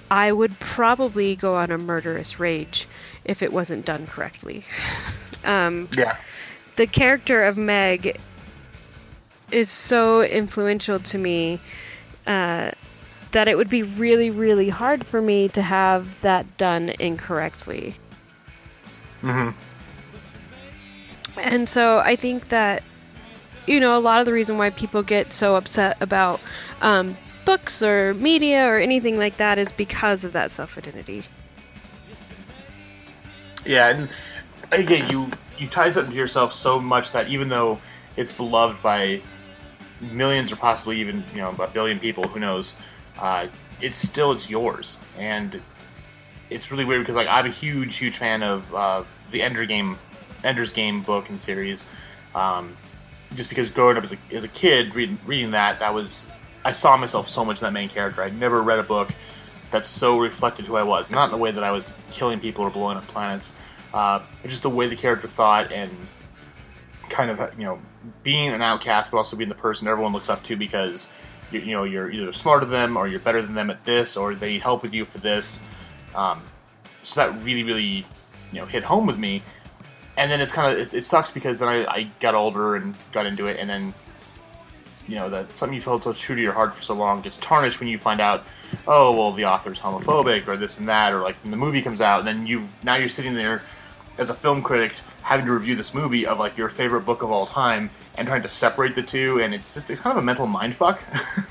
I 0.09 0.31
would 0.31 0.55
probably 0.61 1.35
go 1.35 1.57
on 1.57 1.73
a 1.73 1.79
murderous 1.79 2.39
rage 2.39 2.87
if 3.25 3.43
it 3.43 3.53
wasn't 3.53 3.85
done 3.85 4.07
correctly. 4.07 4.65
um, 5.45 5.89
yeah. 5.97 6.15
the 6.77 6.87
character 6.87 7.43
of 7.43 7.57
Meg 7.59 8.21
is 9.51 9.69
so 9.69 10.23
influential 10.23 11.01
to 11.01 11.19
me 11.19 11.59
uh, 12.27 12.71
that 13.33 13.49
it 13.49 13.57
would 13.57 13.69
be 13.69 13.83
really, 13.83 14.31
really 14.31 14.69
hard 14.69 15.05
for 15.05 15.21
me 15.21 15.49
to 15.49 15.63
have 15.63 16.03
that 16.21 16.45
done 16.57 16.93
incorrectly. 17.01 17.97
Mm-hmm. 19.25 19.51
And 21.39 21.69
so 21.69 21.99
I 21.99 22.15
think 22.15 22.49
that, 22.51 22.85
you 23.67 23.81
know, 23.81 23.97
a 23.97 24.03
lot 24.09 24.21
of 24.21 24.27
the 24.27 24.33
reason 24.33 24.57
why 24.57 24.71
people 24.71 25.03
get 25.03 25.33
so 25.33 25.57
upset 25.57 25.97
about 26.01 26.41
um, 26.81 27.17
books 27.51 27.83
or 27.83 28.15
media 28.15 28.65
or 28.65 28.79
anything 28.79 29.19
like 29.19 29.37
that 29.39 29.59
is 29.59 29.73
because 29.73 30.25
of 30.25 30.33
that 30.33 30.53
self 30.53 30.79
identity. 30.79 31.25
Yeah, 33.67 33.89
and 33.89 34.09
again, 34.71 35.11
you 35.11 35.29
you 35.59 35.67
tie 35.67 35.91
something 35.91 36.13
to 36.13 36.17
yourself 36.17 36.53
so 36.53 36.79
much 36.79 37.11
that 37.11 37.27
even 37.27 37.49
though 37.49 37.81
it's 38.17 38.33
beloved 38.33 38.81
by 38.85 39.21
millions 40.13 40.53
or 40.53 40.57
possibly 40.57 41.01
even 41.01 41.25
you 41.35 41.41
know 41.41 41.51
a 41.59 41.67
billion 41.67 41.99
people, 41.99 42.29
who 42.29 42.39
knows, 42.39 42.77
uh, 43.19 43.49
it's 43.81 43.99
still 43.99 44.31
it's 44.31 44.49
yours, 44.49 44.99
and 45.19 45.61
it's 46.51 46.71
really 46.71 46.85
weird 46.85 47.03
because 47.03 47.17
like 47.17 47.27
I'm 47.29 47.47
a 47.47 47.51
huge 47.51 47.97
huge 47.97 48.17
fan 48.17 48.45
of 48.45 48.73
uh, 48.73 49.03
the 49.33 49.43
Ender 49.43 49.67
Game, 49.67 49.99
Ender's 50.45 50.73
Game 50.73 51.03
book 51.03 51.29
and 51.29 51.41
series, 51.41 51.85
um, 52.37 52.77
just 53.35 53.49
because 53.49 53.69
growing 53.71 53.97
up 53.97 54.05
as 54.05 54.13
a, 54.13 54.19
as 54.33 54.45
a 54.45 54.49
kid 54.63 54.95
reading 54.95 55.19
reading 55.27 55.51
that 55.51 55.81
that 55.81 55.93
was 55.93 56.29
I 56.65 56.73
saw 56.73 56.97
myself 56.97 57.29
so 57.29 57.45
much 57.45 57.61
in 57.61 57.65
that 57.65 57.73
main 57.73 57.89
character. 57.89 58.23
I'd 58.23 58.39
never 58.39 58.63
read 58.63 58.79
a 58.79 58.83
book 58.83 59.11
that 59.71 59.87
so 59.87 60.19
reflected 60.19 60.67
who 60.67 60.77
I 60.77 60.83
was. 60.83 61.11
Not 61.11 61.27
in 61.27 61.31
the 61.31 61.37
way 61.37 61.51
that 61.51 61.65
I 61.65 61.71
was 61.71 61.93
killing 62.11 62.41
people 62.41 62.65
or 62.65 62.71
blowing 62.71 62.97
up 62.97 63.07
planets, 63.07 63.55
uh, 63.95 64.21
just 64.45 64.63
the 64.63 64.71
way 64.71 64.89
the 64.89 64.97
character 64.97 65.29
thought 65.29 65.73
and 65.73 65.91
kind 67.09 67.31
of 67.31 67.59
you 67.59 67.65
know 67.65 67.81
being 68.23 68.51
an 68.51 68.63
outcast, 68.63 69.11
but 69.11 69.19
also 69.19 69.37
being 69.37 69.49
the 69.49 69.55
person 69.55 69.89
everyone 69.89 70.13
looks 70.13 70.29
up 70.29 70.43
to 70.45 70.57
because 70.57 71.09
you, 71.51 71.61
you 71.61 71.73
know 71.73 71.85
you're 71.85 72.11
either 72.11 72.33
smarter 72.33 72.65
than 72.65 72.73
them 72.73 72.97
or 72.97 73.09
you're 73.09 73.21
better 73.21 73.43
than 73.43 73.55
them 73.55 73.71
at 73.71 73.85
this 73.85 74.17
or 74.17 74.35
they 74.35 74.51
need 74.51 74.63
help 74.63 74.83
with 74.83 74.95
you 74.95 75.05
for 75.05 75.19
this. 75.19 75.61
Um, 76.15 76.43
so 77.03 77.21
that 77.21 77.45
really, 77.45 77.63
really 77.63 78.05
you 78.53 78.61
know 78.61 78.67
hit 78.67 78.83
home 78.83 79.07
with 79.07 79.19
me. 79.19 79.43
And 80.17 80.31
then 80.31 80.41
it's 80.41 80.53
kind 80.53 80.73
of 80.73 80.79
it, 80.79 80.93
it 80.93 81.05
sucks 81.05 81.31
because 81.31 81.59
then 81.59 81.69
I, 81.69 81.85
I 81.87 82.11
got 82.21 82.35
older 82.35 82.77
and 82.77 82.95
got 83.13 83.27
into 83.27 83.47
it, 83.47 83.59
and 83.59 83.71
then 83.71 83.95
you 85.11 85.17
know 85.17 85.29
that 85.29 85.55
something 85.57 85.75
you 85.75 85.83
felt 85.83 86.05
so 86.05 86.13
true 86.13 86.37
to 86.37 86.41
your 86.41 86.53
heart 86.53 86.75
for 86.75 86.83
so 86.83 86.95
long 86.95 87.21
gets 87.21 87.37
tarnished 87.39 87.81
when 87.81 87.89
you 87.89 87.99
find 87.99 88.21
out 88.21 88.45
oh 88.87 89.13
well 89.13 89.33
the 89.33 89.45
author's 89.45 89.81
homophobic 89.81 90.47
or 90.47 90.57
this 90.57 90.79
and 90.79 90.89
that 90.89 91.13
or 91.13 91.21
like 91.21 91.35
when 91.43 91.51
the 91.51 91.57
movie 91.57 91.83
comes 91.83 92.01
out 92.01 92.21
and 92.21 92.29
then 92.29 92.47
you 92.47 92.67
now 92.85 92.95
you're 92.95 93.09
sitting 93.09 93.35
there 93.35 93.61
as 94.19 94.31
a 94.31 94.35
film 94.35 94.63
critic 94.63 94.93
having 95.23 95.45
to 95.45 95.53
review 95.53 95.75
this 95.75 95.93
movie 95.93 96.25
of 96.25 96.39
like 96.39 96.57
your 96.57 96.69
favorite 96.69 97.01
book 97.01 97.23
of 97.23 97.31
all 97.31 97.45
time 97.45 97.91
and 98.17 98.29
trying 98.29 98.43
to 98.43 98.49
separate 98.49 98.95
the 98.95 99.03
two 99.03 99.41
and 99.41 99.53
it's 99.53 99.75
just 99.75 99.91
it's 99.91 100.01
kind 100.01 100.17
of 100.17 100.23
a 100.23 100.25
mental 100.25 100.47
mind 100.47 100.75
fuck 100.77 101.03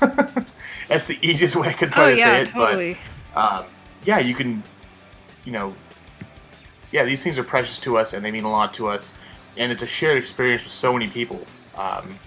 that's 0.88 1.04
the 1.04 1.18
easiest 1.20 1.54
way 1.54 1.68
i 1.68 1.72
could 1.72 1.92
try 1.92 2.12
oh 2.12 2.14
to 2.14 2.18
yeah, 2.18 2.24
say 2.24 2.42
it 2.42 2.48
totally. 2.48 2.96
but 3.34 3.40
um, 3.40 3.66
yeah 4.06 4.18
you 4.18 4.34
can 4.34 4.62
you 5.44 5.52
know 5.52 5.74
yeah 6.92 7.04
these 7.04 7.22
things 7.22 7.38
are 7.38 7.44
precious 7.44 7.78
to 7.78 7.98
us 7.98 8.14
and 8.14 8.24
they 8.24 8.30
mean 8.30 8.44
a 8.44 8.50
lot 8.50 8.72
to 8.72 8.88
us 8.88 9.18
and 9.58 9.70
it's 9.70 9.82
a 9.82 9.86
shared 9.86 10.16
experience 10.16 10.64
with 10.64 10.72
so 10.72 10.94
many 10.94 11.08
people 11.08 11.44
um, 11.76 12.18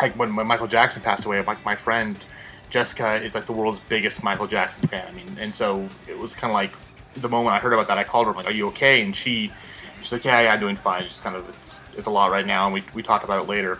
like 0.00 0.16
when, 0.18 0.34
when 0.36 0.46
Michael 0.46 0.66
Jackson 0.66 1.02
passed 1.02 1.24
away, 1.24 1.42
my, 1.42 1.56
my 1.64 1.74
friend 1.74 2.16
Jessica 2.70 3.14
is 3.14 3.34
like 3.34 3.46
the 3.46 3.52
world's 3.52 3.80
biggest 3.88 4.22
Michael 4.22 4.46
Jackson 4.46 4.86
fan. 4.88 5.06
I 5.08 5.12
mean, 5.12 5.38
and 5.38 5.54
so 5.54 5.88
it 6.06 6.18
was 6.18 6.34
kind 6.34 6.50
of 6.50 6.54
like 6.54 6.72
the 7.14 7.28
moment 7.28 7.54
I 7.54 7.58
heard 7.58 7.72
about 7.72 7.88
that, 7.88 7.98
I 7.98 8.04
called 8.04 8.26
her. 8.26 8.30
I'm 8.30 8.36
like, 8.36 8.46
"Are 8.46 8.52
you 8.52 8.68
okay?" 8.68 9.02
And 9.02 9.14
she, 9.14 9.50
she's 10.00 10.12
like, 10.12 10.24
"Yeah, 10.24 10.40
yeah, 10.40 10.52
I'm 10.52 10.60
doing 10.60 10.76
fine. 10.76 11.04
Just 11.04 11.22
kind 11.22 11.36
of 11.36 11.48
it's 11.48 11.80
it's 11.96 12.06
a 12.06 12.10
lot 12.10 12.30
right 12.30 12.46
now, 12.46 12.66
and 12.66 12.74
we 12.74 12.82
we 12.94 13.02
talked 13.02 13.24
about 13.24 13.42
it 13.42 13.48
later." 13.48 13.78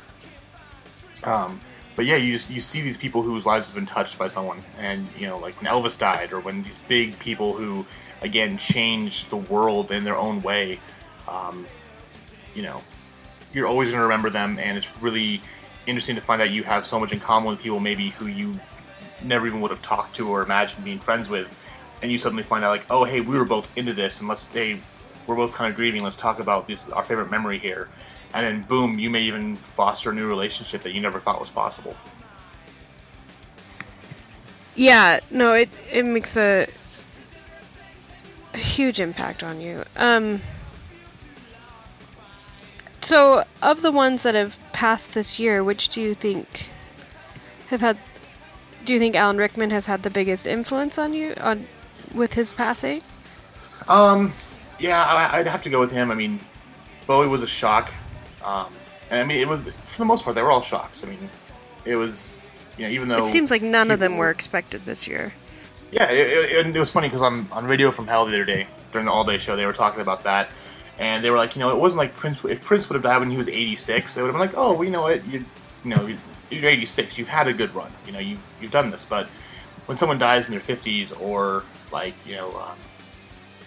Um, 1.24 1.61
but 1.96 2.07
yeah, 2.07 2.16
you 2.16 2.33
just 2.33 2.50
you 2.50 2.61
see 2.61 2.81
these 2.81 2.96
people 2.96 3.22
whose 3.22 3.44
lives 3.44 3.66
have 3.66 3.74
been 3.74 3.87
touched 3.87 4.18
by 4.18 4.28
someone, 4.28 4.62
and 4.78 5.07
you 5.18 5.26
know, 5.26 5.38
like 5.38 5.61
when 5.61 5.70
Elvis 5.70 5.98
died, 5.98 6.33
or 6.33 6.40
when 6.40 6.62
these 6.62 6.78
big 6.88 7.18
people 7.18 7.54
who 7.54 7.85
again 8.22 8.57
changed 8.57 9.31
the 9.31 9.37
world 9.37 9.92
in 9.92 10.04
their 10.04 10.16
own 10.16 10.40
way. 10.42 10.81
Um, 11.28 11.66
you 12.54 12.62
know, 12.62 12.83
you're 13.52 13.66
always 13.66 13.90
going 13.90 13.98
to 13.98 14.04
remember 14.04 14.31
them, 14.31 14.59
and 14.59 14.78
it's 14.78 14.88
really 15.02 15.42
interesting 15.88 16.14
to 16.16 16.20
find 16.20 16.42
out 16.42 16.51
you 16.51 16.62
have 16.62 16.87
so 16.87 17.01
much 17.01 17.12
in 17.12 17.20
common 17.20 17.51
with 17.51 17.61
people 17.61 17.81
maybe 17.81 18.11
who 18.11 18.27
you 18.27 18.59
never 19.22 19.46
even 19.46 19.61
would 19.61 19.70
have 19.70 19.83
talked 19.83 20.14
to 20.16 20.29
or 20.29 20.42
imagined 20.42 20.85
being 20.85 20.98
friends 20.98 21.29
with, 21.29 21.48
and 22.03 22.12
you 22.12 22.18
suddenly 22.18 22.42
find 22.42 22.64
out 22.64 22.70
like, 22.70 22.87
oh 22.90 23.05
hey, 23.05 23.20
we 23.20 23.37
were 23.37 23.44
both 23.44 23.70
into 23.77 23.92
this, 23.92 24.20
and 24.20 24.29
let's 24.29 24.42
say 24.42 24.79
we're 25.27 25.37
both 25.37 25.55
kind 25.55 25.70
of 25.70 25.77
grieving. 25.77 26.03
Let's 26.03 26.16
talk 26.16 26.38
about 26.38 26.66
this, 26.68 26.88
our 26.90 27.05
favorite 27.05 27.31
memory 27.31 27.59
here, 27.59 27.88
and 28.35 28.44
then 28.44 28.62
boom, 28.68 28.98
you 28.98 29.11
may 29.11 29.22
even 29.22 29.57
foster 29.57 30.11
a 30.11 30.14
new 30.14 30.29
relationship 30.29 30.83
that 30.83 30.92
you 30.92 31.01
never 31.01 31.18
thought 31.18 31.40
was 31.40 31.51
possible. 31.51 31.96
Yeah, 34.77 35.20
no, 35.31 35.55
it 35.55 35.70
it 35.90 36.05
makes 36.05 36.37
a, 36.37 36.66
a 38.55 38.59
huge 38.59 39.01
impact 39.01 39.42
on 39.42 39.61
you. 39.61 39.85
Um 39.96 40.40
So, 43.09 43.44
of 43.62 43.81
the 43.81 43.90
ones 43.90 44.23
that 44.25 44.35
have 44.35 44.59
passed 44.75 45.14
this 45.14 45.38
year, 45.38 45.64
which 45.64 45.88
do 45.88 46.03
you 46.03 46.14
think 46.14 46.66
have 47.68 47.81
had 47.81 47.97
Do 48.85 48.92
you 48.92 48.99
think 48.99 49.16
Alan 49.16 49.38
Rickman 49.38 49.71
has 49.71 49.87
had 49.87 50.03
the 50.03 50.11
biggest 50.11 50.47
influence 50.47 50.99
on 50.99 51.14
you 51.14 51.33
on 51.40 51.66
with 52.14 52.35
his 52.35 52.53
passing? 52.53 53.01
Um, 53.88 54.35
yeah, 54.79 55.03
I, 55.03 55.38
I'd 55.38 55.47
have 55.47 55.62
to 55.62 55.71
go 55.71 55.81
with 55.81 55.90
him. 55.90 56.11
I 56.11 56.14
mean, 56.14 56.38
Bowie 57.07 57.29
was 57.29 57.40
a 57.40 57.47
shock. 57.47 57.94
Um, 58.44 58.75
and 59.11 59.21
I 59.21 59.25
mean, 59.25 59.40
it 59.40 59.49
was 59.49 59.61
for 59.85 59.97
the 59.97 60.05
most 60.05 60.23
part 60.23 60.37
they 60.37 60.42
were 60.42 60.53
all 60.53 60.61
shocks. 60.61 61.03
I 61.03 61.09
mean, 61.09 61.31
it 61.87 61.97
was, 61.97 62.31
you 62.77 62.85
know, 62.85 62.90
even 62.90 63.09
though 63.09 63.27
It 63.27 63.33
seems 63.33 63.51
like 63.51 63.62
none 63.62 63.90
of 63.90 64.01
them 64.01 64.18
were 64.18 64.29
expected 64.29 64.85
this 64.85 65.07
year. 65.07 65.33
Yeah, 65.92 66.11
it, 66.11 66.66
it, 66.66 66.77
it 66.77 66.79
was 66.79 66.90
funny 66.90 67.09
because 67.09 67.23
on, 67.23 67.49
on 67.53 67.66
Radio 67.66 67.90
from 67.90 68.07
Hell 68.07 68.27
the 68.27 68.35
other 68.35 68.44
day 68.44 68.66
during 68.92 69.07
the 69.07 69.12
all 69.12 69.25
day 69.25 69.38
show 69.38 69.57
they 69.57 69.64
were 69.64 69.73
talking 69.73 70.03
about 70.03 70.25
that, 70.25 70.51
and 70.98 71.24
they 71.24 71.30
were 71.30 71.37
like, 71.37 71.54
you 71.54 71.61
know, 71.61 71.70
it 71.70 71.76
wasn't 71.76 71.98
like 71.98 72.14
Prince. 72.16 72.44
If 72.44 72.62
Prince 72.64 72.88
would 72.88 72.94
have 72.94 73.02
died 73.02 73.18
when 73.18 73.30
he 73.30 73.37
was 73.37 73.48
86, 73.48 74.14
they 74.14 74.22
would 74.22 74.28
have 74.28 74.34
been 74.34 74.40
like, 74.40 74.56
oh, 74.56 74.74
well, 74.74 74.84
you 74.84 74.90
know 74.90 75.02
what, 75.02 75.24
you, 75.26 75.44
you 75.84 75.90
know, 75.90 76.06
you're 76.50 76.64
86, 76.66 77.18
you've 77.18 77.28
had 77.28 77.46
a 77.46 77.52
good 77.52 77.74
run, 77.74 77.92
you 78.06 78.12
know, 78.12 78.18
you've 78.18 78.42
you've 78.61 78.70
done 78.70 78.90
this. 78.90 79.04
But 79.04 79.28
when 79.87 79.96
someone 79.96 80.18
dies 80.18 80.46
in 80.46 80.52
their 80.52 80.61
50s 80.61 81.18
or 81.20 81.64
like 81.92 82.14
you 82.26 82.37
know, 82.37 82.50
um, 82.58 82.76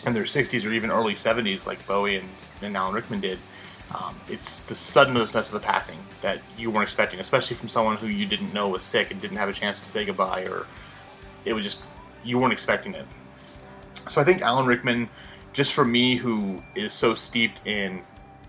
in 0.05 0.13
their 0.13 0.23
60s 0.23 0.65
or 0.65 0.71
even 0.71 0.91
early 0.91 1.13
70s, 1.13 1.65
like 1.65 1.85
Bowie 1.87 2.17
and, 2.17 2.29
and 2.61 2.75
Alan 2.75 2.93
Rickman 2.93 3.21
did, 3.21 3.39
um, 3.93 4.15
it's 4.29 4.61
the 4.61 4.75
suddenness 4.75 5.35
of 5.35 5.51
the 5.51 5.59
passing 5.59 5.97
that 6.21 6.41
you 6.57 6.71
weren't 6.71 6.83
expecting, 6.83 7.19
especially 7.19 7.55
from 7.55 7.69
someone 7.69 7.97
who 7.97 8.07
you 8.07 8.25
didn't 8.25 8.53
know 8.53 8.69
was 8.69 8.83
sick 8.83 9.11
and 9.11 9.19
didn't 9.19 9.37
have 9.37 9.49
a 9.49 9.53
chance 9.53 9.79
to 9.81 9.87
say 9.87 10.05
goodbye, 10.05 10.43
or 10.43 10.65
it 11.45 11.53
was 11.53 11.63
just 11.63 11.83
you 12.23 12.37
weren't 12.37 12.53
expecting 12.53 12.93
it. 12.93 13.05
So 14.07 14.21
I 14.21 14.23
think 14.23 14.41
Alan 14.41 14.65
Rickman, 14.65 15.09
just 15.53 15.73
for 15.73 15.85
me, 15.85 16.15
who 16.15 16.61
is 16.75 16.93
so 16.93 17.13
steeped 17.13 17.65
in 17.65 18.01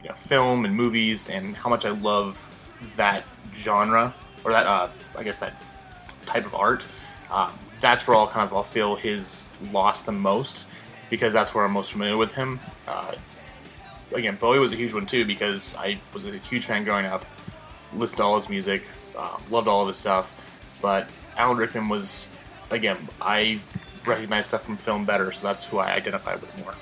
you 0.02 0.08
know, 0.08 0.14
film 0.14 0.64
and 0.64 0.74
movies 0.74 1.28
and 1.28 1.56
how 1.56 1.68
much 1.68 1.84
I 1.84 1.90
love 1.90 2.48
that 2.96 3.24
genre 3.54 4.14
or 4.44 4.52
that 4.52 4.66
uh, 4.66 4.88
I 5.16 5.22
guess 5.22 5.38
that 5.38 5.54
type 6.26 6.46
of 6.46 6.54
art, 6.54 6.84
um, 7.30 7.52
that's 7.80 8.06
where 8.06 8.16
I'll 8.16 8.28
kind 8.28 8.46
of 8.48 8.54
I'll 8.54 8.62
feel 8.62 8.94
his 8.96 9.46
loss 9.72 10.00
the 10.00 10.12
most 10.12 10.66
because 11.10 11.32
that's 11.32 11.54
where 11.54 11.64
I'm 11.64 11.72
most 11.72 11.92
familiar 11.92 12.16
with 12.16 12.34
him. 12.34 12.60
Uh, 12.86 13.14
again, 14.14 14.36
Bowie 14.36 14.58
was 14.58 14.72
a 14.72 14.76
huge 14.76 14.92
one 14.92 15.06
too 15.06 15.24
because 15.24 15.74
I 15.76 15.98
was 16.12 16.26
a 16.26 16.38
huge 16.38 16.66
fan 16.66 16.84
growing 16.84 17.06
up, 17.06 17.24
listened 17.94 18.18
to 18.18 18.24
all 18.24 18.36
his 18.36 18.48
music, 18.48 18.84
uh, 19.16 19.38
loved 19.50 19.68
all 19.68 19.82
of 19.82 19.88
his 19.88 19.96
stuff. 19.96 20.38
But 20.80 21.08
Alan 21.36 21.56
Rickman 21.56 21.88
was, 21.88 22.28
again, 22.70 22.96
I 23.20 23.60
recognize 24.06 24.46
stuff 24.46 24.64
from 24.64 24.76
film 24.76 25.04
better, 25.04 25.32
so 25.32 25.46
that's 25.46 25.64
who 25.64 25.78
I 25.78 25.92
identify 25.92 26.34
with 26.34 26.58
more. 26.64 26.74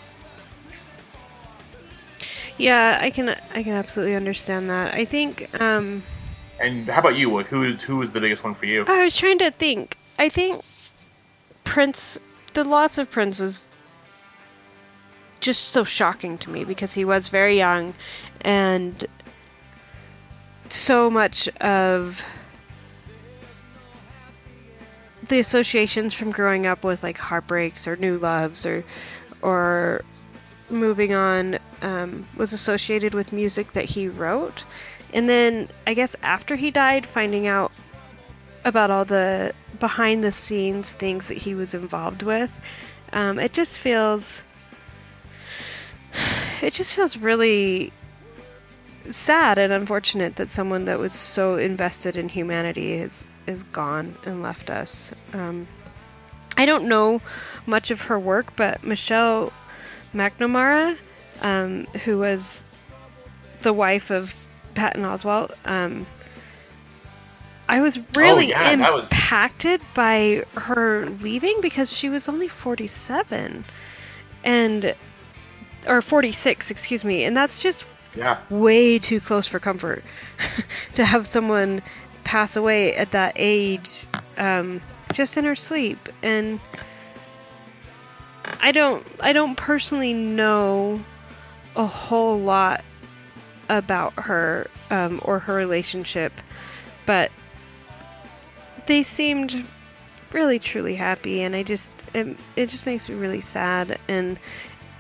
Yeah, 2.61 2.99
I 3.01 3.11
can 3.11 3.31
I 3.55 3.62
can 3.62 3.73
absolutely 3.73 4.14
understand 4.14 4.68
that. 4.68 4.92
I 4.92 5.07
think 5.07 5.49
um 5.61 6.03
And 6.61 6.87
how 6.88 7.01
about 7.01 7.16
you? 7.16 7.33
Like, 7.33 7.46
Who 7.46 7.62
is 7.62 7.83
who 7.83 8.03
is 8.03 8.12
the 8.12 8.20
biggest 8.20 8.44
one 8.44 8.55
for 8.55 8.66
you? 8.66 8.85
I 8.87 9.03
was 9.03 9.16
trying 9.16 9.38
to 9.38 9.51
think. 9.51 9.96
I 10.18 10.29
think 10.29 10.62
Prince 11.64 12.20
the 12.53 12.64
loss 12.64 12.99
of 12.99 13.11
Prince 13.11 13.38
was 13.40 13.68
just 15.40 15.68
so 15.68 15.85
shocking 15.85 16.37
to 16.38 16.51
me 16.51 16.64
because 16.64 16.92
he 16.92 17.05
was 17.05 17.29
very 17.29 17.57
young 17.57 17.94
and 18.42 19.07
so 20.68 21.09
much 21.09 21.49
of 21.59 22.23
the 25.29 25.38
associations 25.38 26.12
from 26.12 26.31
growing 26.31 26.66
up 26.66 26.85
with 26.85 27.03
like 27.03 27.16
heartbreaks 27.16 27.88
or 27.88 27.96
new 27.96 28.18
loves 28.18 28.66
or 28.66 28.85
or 29.40 30.03
moving 30.70 31.12
on 31.14 31.59
um, 31.83 32.26
was 32.37 32.52
associated 32.52 33.14
with 33.14 33.33
music 33.33 33.72
that 33.72 33.85
he 33.85 34.09
wrote 34.09 34.64
and 35.12 35.28
then 35.28 35.68
i 35.87 35.94
guess 35.94 36.14
after 36.22 36.56
he 36.56 36.70
died 36.70 37.06
finding 37.06 37.46
out 37.46 37.72
about 38.64 38.90
all 38.90 39.04
the 39.04 39.52
behind 39.78 40.22
the 40.22 40.33
scenes 40.33 40.90
things 40.92 41.26
that 41.26 41.38
he 41.38 41.54
was 41.54 41.74
involved 41.74 42.22
with 42.22 42.61
um, 43.12 43.38
it 43.38 43.52
just 43.52 43.78
feels 43.78 44.42
it 46.62 46.72
just 46.72 46.94
feels 46.94 47.16
really 47.16 47.92
sad 49.11 49.59
and 49.59 49.72
unfortunate 49.72 50.37
that 50.37 50.52
someone 50.52 50.85
that 50.85 50.98
was 50.98 51.12
so 51.12 51.56
invested 51.56 52.16
in 52.16 52.28
humanity 52.28 52.92
is 52.94 53.26
is 53.46 53.62
gone 53.64 54.14
and 54.24 54.42
left 54.42 54.70
us. 54.70 55.12
Um, 55.33 55.66
I 56.56 56.66
don't 56.66 56.88
know 56.88 57.20
much 57.66 57.90
of 57.90 58.02
her 58.02 58.18
work, 58.18 58.54
but 58.56 58.85
Michelle 58.85 59.52
McNamara, 60.14 60.96
um, 61.42 61.87
who 62.05 62.18
was 62.18 62.64
the 63.62 63.73
wife 63.73 64.11
of 64.11 64.35
Patton 64.75 65.03
Oswalt, 65.03 65.53
um, 65.66 66.07
I 67.68 67.81
was 67.81 67.99
really 68.16 68.49
yeah, 68.49 68.75
that 68.77 68.92
was- 68.92 69.05
impacted 69.05 69.81
by 69.94 70.44
her 70.57 71.07
leaving 71.23 71.61
because 71.61 71.92
she 71.92 72.09
was 72.09 72.29
only 72.29 72.49
47 72.49 73.64
and 74.42 74.94
or 75.87 76.03
46 76.03 76.70
excuse 76.70 77.05
me. 77.05 77.23
And 77.25 77.37
that's 77.37 77.62
just 77.62 77.85
Yeah, 78.16 78.38
way 78.51 78.99
too 78.99 79.20
close 79.20 79.46
for 79.46 79.61
comfort 79.61 80.03
to 80.94 81.05
have 81.05 81.27
someone 81.29 81.81
pass 82.25 82.57
away 82.57 82.94
at 82.96 83.12
that 83.12 83.35
age 83.37 83.88
um, 84.37 84.81
just 85.12 85.37
in 85.37 85.44
her 85.44 85.55
sleep. 85.55 86.09
And 86.25 86.59
i 88.60 88.72
don't 88.72 89.06
i 89.20 89.32
don't 89.32 89.56
personally 89.56 90.14
know 90.14 91.00
a 91.76 91.86
whole 91.86 92.38
lot 92.38 92.82
about 93.68 94.12
her 94.14 94.66
um, 94.90 95.20
or 95.24 95.38
her 95.38 95.54
relationship 95.54 96.32
but 97.06 97.30
they 98.86 99.02
seemed 99.02 99.64
really 100.32 100.58
truly 100.58 100.94
happy 100.94 101.42
and 101.42 101.54
i 101.54 101.62
just 101.62 101.94
it, 102.14 102.36
it 102.56 102.66
just 102.68 102.86
makes 102.86 103.08
me 103.08 103.14
really 103.14 103.40
sad 103.40 103.98
and 104.08 104.38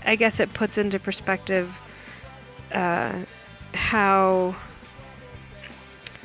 i 0.04 0.14
guess 0.14 0.40
it 0.40 0.52
puts 0.54 0.78
into 0.78 0.98
perspective 0.98 1.74
uh, 2.72 3.12
how 3.74 4.54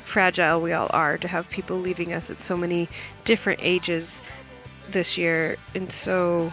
fragile 0.04 0.60
we 0.60 0.72
all 0.72 0.88
are 0.92 1.18
to 1.18 1.26
have 1.26 1.50
people 1.50 1.78
leaving 1.78 2.12
us 2.12 2.30
at 2.30 2.40
so 2.40 2.56
many 2.56 2.88
different 3.24 3.58
ages 3.62 4.22
this 4.90 5.18
year 5.18 5.56
and 5.74 5.90
so 5.90 6.52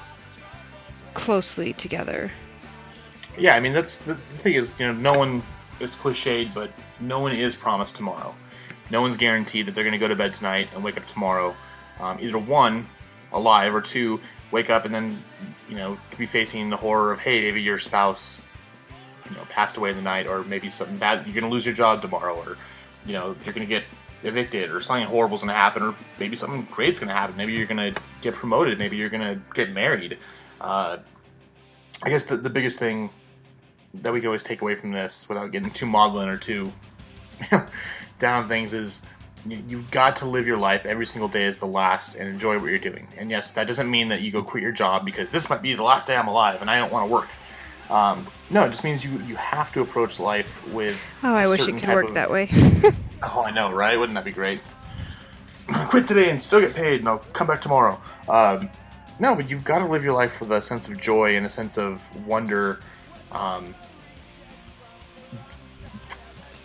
closely 1.14 1.74
together. 1.74 2.32
yeah. 3.38 3.56
I 3.56 3.60
mean, 3.60 3.74
that's 3.74 3.98
the, 3.98 4.14
the 4.14 4.38
thing 4.38 4.54
is, 4.54 4.72
you 4.80 4.86
know, 4.86 4.94
no 4.94 5.18
one 5.18 5.44
is 5.80 5.96
cliched, 5.96 6.54
but 6.54 6.72
no 7.00 7.20
one 7.20 7.32
is 7.32 7.56
promised 7.56 7.96
tomorrow. 7.96 8.36
No 8.90 9.02
one's 9.02 9.18
guaranteed 9.18 9.66
that 9.66 9.76
they're 9.76 9.84
going 9.84 9.94
to 9.94 10.00
go 10.00 10.08
to 10.08 10.16
bed 10.16 10.34
tonight 10.34 10.70
and 10.74 10.84
wake 10.84 10.98
up 10.98 11.08
tomorrow, 11.08 11.56
um, 12.00 12.18
either 12.20 12.38
one, 12.38 12.88
alive, 13.32 13.74
or 13.74 13.82
two, 13.82 14.20
wake 14.52 14.70
up 14.70 14.86
and 14.86 14.94
then, 14.94 15.24
you 15.70 15.76
know, 15.76 15.98
be 16.18 16.26
facing 16.26 16.70
the 16.70 16.78
horror 16.78 17.12
of, 17.12 17.20
hey, 17.20 17.42
maybe 17.42 17.62
your 17.62 17.80
spouse 17.80 18.42
you 19.30 19.36
know 19.36 19.44
passed 19.50 19.78
away 19.78 19.90
in 19.90 19.96
the 19.96 20.02
night 20.02 20.28
or 20.28 20.44
maybe 20.44 20.70
something 20.70 20.98
bad 20.98 21.26
you're 21.26 21.34
going 21.34 21.44
to 21.44 21.50
lose 21.50 21.66
your 21.66 21.76
job 21.76 22.02
tomorrow 22.02 22.36
or 22.36 22.58
you 23.06 23.14
know 23.14 23.36
you're 23.44 23.54
going 23.54 23.66
to 23.68 23.74
get 23.74 23.84
evicted 24.24 24.72
or 24.72 24.80
something 24.80 25.06
horrible's 25.08 25.42
going 25.42 25.50
to 25.50 25.56
happen 25.56 25.84
or 25.84 25.96
maybe 26.20 26.36
something 26.36 26.64
great's 26.72 27.00
going 27.00 27.10
to 27.10 27.14
happen 27.14 27.36
maybe 27.36 27.54
you're 27.54 27.66
going 27.66 27.94
to 27.94 28.02
get 28.22 28.34
promoted 28.34 28.80
maybe 28.80 28.96
you're 28.96 29.10
going 29.10 29.22
to 29.22 29.40
get 29.54 29.72
married 29.72 30.18
uh, 30.64 30.98
i 32.04 32.10
guess 32.10 32.24
the, 32.24 32.38
the 32.38 32.50
biggest 32.50 32.80
thing 32.80 33.10
that 33.96 34.12
we 34.12 34.20
can 34.20 34.28
always 34.28 34.44
take 34.44 34.62
away 34.62 34.74
from 34.76 34.92
this 34.92 35.28
without 35.30 35.52
getting 35.52 35.70
too 35.72 35.86
maudlin 35.86 36.28
or 36.30 36.38
too 36.38 36.72
down 38.20 38.44
on 38.44 38.48
things 38.48 38.74
is 38.74 39.04
you- 39.46 39.64
you've 39.68 39.92
got 39.92 40.16
to 40.16 40.26
live 40.26 40.48
your 40.48 40.58
life 40.58 40.86
every 40.86 41.06
single 41.06 41.28
day 41.28 41.46
as 41.46 41.60
the 41.60 41.68
last 41.68 42.16
and 42.16 42.28
enjoy 42.28 42.58
what 42.58 42.70
you're 42.70 42.78
doing 42.80 43.08
and 43.18 43.30
yes 43.30 43.52
that 43.52 43.68
doesn't 43.68 43.90
mean 43.92 44.08
that 44.10 44.22
you 44.22 44.32
go 44.32 44.42
quit 44.42 44.64
your 44.64 44.72
job 44.72 45.06
because 45.06 45.30
this 45.30 45.50
might 45.50 45.62
be 45.62 45.74
the 45.74 45.84
last 45.84 46.08
day 46.08 46.16
i'm 46.16 46.28
alive 46.28 46.62
and 46.62 46.70
i 46.70 46.78
don't 46.78 46.92
want 46.92 47.06
to 47.08 47.12
work 47.12 47.28
um, 47.90 48.26
no, 48.50 48.64
it 48.64 48.70
just 48.70 48.86
means 48.86 49.04
you 49.04 49.12
you 49.28 49.36
have 49.36 49.72
to 49.74 49.82
approach 49.82 50.18
life 50.18 50.66
with. 50.70 50.98
Oh, 51.22 51.34
I 51.36 51.48
wish 51.50 51.68
it 51.68 51.78
could 51.78 51.90
work 51.90 52.08
of- 52.08 52.14
that 52.14 52.32
way. 52.32 52.48
Oh, 53.22 53.44
I 53.46 53.52
know, 53.52 53.72
right? 53.74 54.00
Wouldn't 54.00 54.16
that 54.16 54.24
be 54.24 54.32
great? 54.32 54.62
Quit 55.90 56.08
today 56.08 56.30
and 56.30 56.42
still 56.42 56.62
get 56.62 56.74
paid, 56.74 57.02
and 57.02 57.10
I'll 57.10 57.20
come 57.34 57.46
back 57.46 57.60
tomorrow. 57.60 58.02
Um, 58.30 58.70
no, 59.20 59.36
but 59.36 59.50
you've 59.50 59.64
got 59.64 59.80
to 59.80 59.86
live 59.86 60.04
your 60.04 60.14
life 60.14 60.40
with 60.40 60.52
a 60.52 60.62
sense 60.62 60.90
of 60.90 61.00
joy 61.00 61.36
and 61.36 61.46
a 61.46 61.50
sense 61.50 61.78
of 61.78 62.02
wonder, 62.28 62.80
um, 63.32 63.74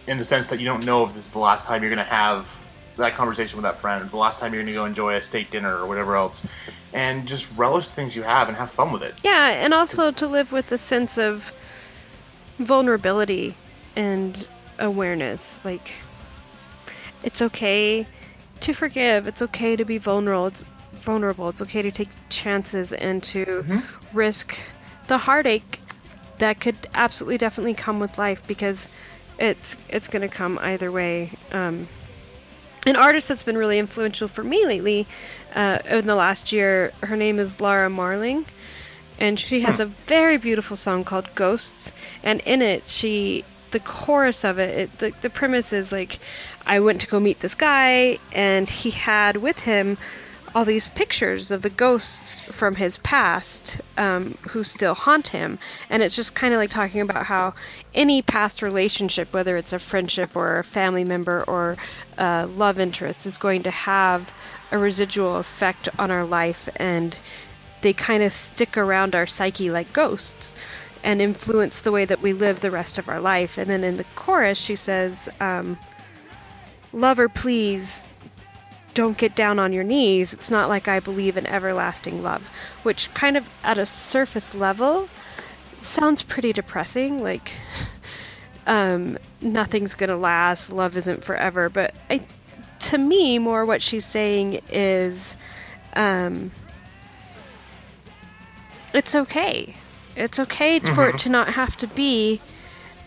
in 0.07 0.18
the 0.18 0.24
sense 0.24 0.46
that 0.46 0.59
you 0.59 0.64
don't 0.64 0.84
know 0.84 1.05
if 1.05 1.14
this 1.14 1.26
is 1.26 1.30
the 1.30 1.38
last 1.38 1.66
time 1.66 1.82
you're 1.82 1.90
going 1.90 2.05
to 2.05 2.11
have 2.11 2.64
that 2.96 3.14
conversation 3.14 3.57
with 3.57 3.62
that 3.62 3.78
friend, 3.78 4.03
or 4.03 4.09
the 4.09 4.16
last 4.16 4.40
time 4.40 4.53
you're 4.53 4.62
going 4.62 4.74
to 4.74 4.78
go 4.80 4.84
enjoy 4.84 5.14
a 5.14 5.22
steak 5.22 5.51
dinner 5.51 5.76
or 5.76 5.86
whatever 5.86 6.16
else, 6.16 6.46
and 6.92 7.28
just 7.28 7.46
relish 7.57 7.86
the 7.86 7.94
things 7.94 8.16
you 8.16 8.22
have 8.22 8.49
and 8.49 8.57
have 8.57 8.70
fun 8.70 8.92
with 8.92 9.03
it. 9.03 9.14
yeah, 9.22 9.51
and 9.51 9.72
also 9.72 10.11
to 10.11 10.26
live 10.26 10.51
with 10.51 10.72
a 10.72 10.78
sense 10.78 11.16
of 11.18 11.53
vulnerability 12.59 13.55
and 13.94 14.46
awareness. 14.78 15.61
Like, 15.64 15.92
it's 17.22 17.40
okay 17.42 18.07
to 18.61 18.72
forgive. 18.72 19.26
It's 19.28 19.42
okay 19.42 19.76
to 19.76 19.84
be 19.84 19.99
vulnerable. 19.99 20.46
It's 20.46 20.64
vulnerable. 21.09 21.48
It's 21.48 21.62
okay 21.62 21.80
to 21.80 21.90
take 21.90 22.11
chances 22.28 22.92
and 22.92 23.22
to 23.22 23.64
risk 24.12 24.59
the 25.06 25.16
heartache 25.16 25.80
that 26.36 26.61
could 26.61 26.76
absolutely 26.92 27.38
definitely 27.38 27.72
come 27.72 27.98
with 27.98 28.18
life 28.18 28.46
because 28.46 28.88
it's 29.38 29.74
it's 29.88 30.06
going 30.06 30.20
to 30.20 30.28
come 30.28 30.59
either 30.61 30.92
way. 30.92 31.30
Um, 31.50 31.88
an 32.84 32.94
artist 32.94 33.26
that's 33.26 33.42
been 33.42 33.56
really 33.56 33.78
influential 33.78 34.28
for 34.28 34.44
me 34.44 34.66
lately 34.66 35.06
uh, 35.54 35.78
in 35.88 36.06
the 36.06 36.14
last 36.14 36.52
year. 36.52 36.92
Her 37.02 37.16
name 37.16 37.38
is 37.38 37.59
Laura 37.59 37.88
Marling, 37.88 38.44
and 39.18 39.40
she 39.40 39.62
has 39.62 39.80
a 39.80 39.86
very 39.86 40.36
beautiful 40.36 40.76
song 40.76 41.04
called 41.04 41.34
Ghosts. 41.34 41.90
And 42.22 42.40
in 42.42 42.61
it, 42.61 42.82
she 42.86 43.46
the 43.70 43.80
chorus 43.80 44.44
of 44.44 44.59
it, 44.59 44.78
it 44.78 44.98
the, 44.98 45.14
the 45.22 45.30
premise 45.30 45.72
is 45.72 45.90
like, 45.90 46.18
I 46.66 46.80
went 46.80 47.00
to 47.00 47.06
go 47.06 47.18
meet 47.18 47.40
this 47.40 47.54
guy, 47.54 48.18
and 48.30 48.68
he 48.68 48.90
had 48.90 49.38
with 49.38 49.61
him 49.61 49.96
all 50.59 50.64
these 50.64 50.88
pictures 50.88 51.52
of 51.52 51.62
the 51.62 51.70
ghosts 51.70 52.50
from 52.50 52.74
his 52.74 52.96
past 52.98 53.80
um, 53.96 54.36
who 54.48 54.64
still 54.64 54.94
haunt 54.94 55.28
him. 55.28 55.56
And 55.88 56.02
it's 56.02 56.16
just 56.16 56.34
kind 56.34 56.52
of 56.52 56.59
like 56.59 56.70
talking 56.70 57.00
about 57.00 57.26
how 57.26 57.54
any 57.94 58.22
past 58.22 58.61
relationship, 58.61 59.32
whether 59.32 59.56
it's 59.56 59.72
a 59.72 59.78
friendship 59.78 60.34
or 60.34 60.59
a 60.59 60.64
family 60.64 61.04
member 61.04 61.44
or 61.44 61.76
a 62.18 62.46
love 62.46 62.80
interest, 62.80 63.24
is 63.24 63.38
going 63.38 63.62
to 63.62 63.70
have 63.70 64.32
a 64.72 64.78
residual 64.78 65.36
effect 65.36 65.88
on 65.96 66.11
our 66.11 66.24
life. 66.24 66.68
And 66.74 67.14
they 67.82 67.92
kind 67.92 68.24
of 68.24 68.32
stick 68.32 68.76
around 68.76 69.14
our 69.14 69.28
psyche 69.28 69.70
like 69.70 69.92
ghosts 69.92 70.56
and 71.04 71.22
influence 71.22 71.82
the 71.82 71.92
way 71.92 72.04
that 72.04 72.20
we 72.20 72.32
live 72.32 72.62
the 72.62 72.72
rest 72.72 72.98
of 72.98 73.09
our 73.09 73.20
life. 73.20 73.59
And 73.59 73.70
then 73.70 73.84
in 73.84 73.96
the 73.96 74.06
chorus, 74.16 74.59
she 74.59 74.74
says, 74.74 75.28
um, 75.38 75.78
Lover, 76.92 77.28
please 77.28 78.07
don't 78.99 79.16
get 79.16 79.36
down 79.36 79.61
on 79.61 79.72
your 79.72 79.84
knees. 79.84 80.32
It's 80.32 80.51
not 80.51 80.68
like 80.68 80.88
I 80.88 80.99
believe 80.99 81.36
in 81.36 81.46
everlasting 81.46 82.20
love, 82.20 82.49
which 82.82 83.14
kind 83.14 83.36
of 83.36 83.49
at 83.62 83.78
a 83.78 83.86
surface 83.86 84.57
level 84.57 85.09
sounds 85.80 86.20
pretty 86.20 86.53
depressing. 86.53 87.22
Like, 87.22 87.53
um, 88.66 89.16
nothing's 89.40 89.94
gonna 89.94 90.16
last, 90.16 90.72
love 90.72 90.96
isn't 90.96 91.22
forever. 91.22 91.68
But 91.68 91.94
I, 92.11 92.26
to 92.90 92.99
me, 92.99 93.38
more 93.38 93.64
what 93.64 93.84
she's 93.84 94.05
saying 94.05 94.62
is, 94.68 95.36
um, 95.94 96.51
it's 98.92 99.14
okay. 99.14 99.76
It's 100.16 100.40
okay 100.40 100.80
mm-hmm. 100.80 100.96
for 100.96 101.09
it 101.11 101.18
to 101.18 101.28
not 101.28 101.51
have 101.51 101.76
to 101.76 101.86
be 101.86 102.40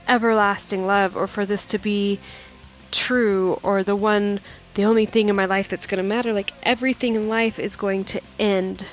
everlasting 0.08 0.88
love 0.88 1.18
or 1.18 1.28
for 1.28 1.46
this 1.46 1.66
to 1.66 1.78
be 1.78 2.18
true 2.92 3.60
or 3.62 3.84
the 3.84 3.98
one 3.98 4.40
the 4.74 4.86
only 4.86 5.06
thing 5.06 5.30
in 5.30 5.36
my 5.36 5.46
life 5.46 5.70
that's 5.70 5.88
going 5.88 6.02
to 6.02 6.08
matter. 6.08 6.34
Like 6.34 6.54
everything 6.64 7.16
in 7.16 7.28
life 7.28 7.60
is 7.60 7.76
going 7.76 8.06
to 8.06 8.22
end 8.40 8.86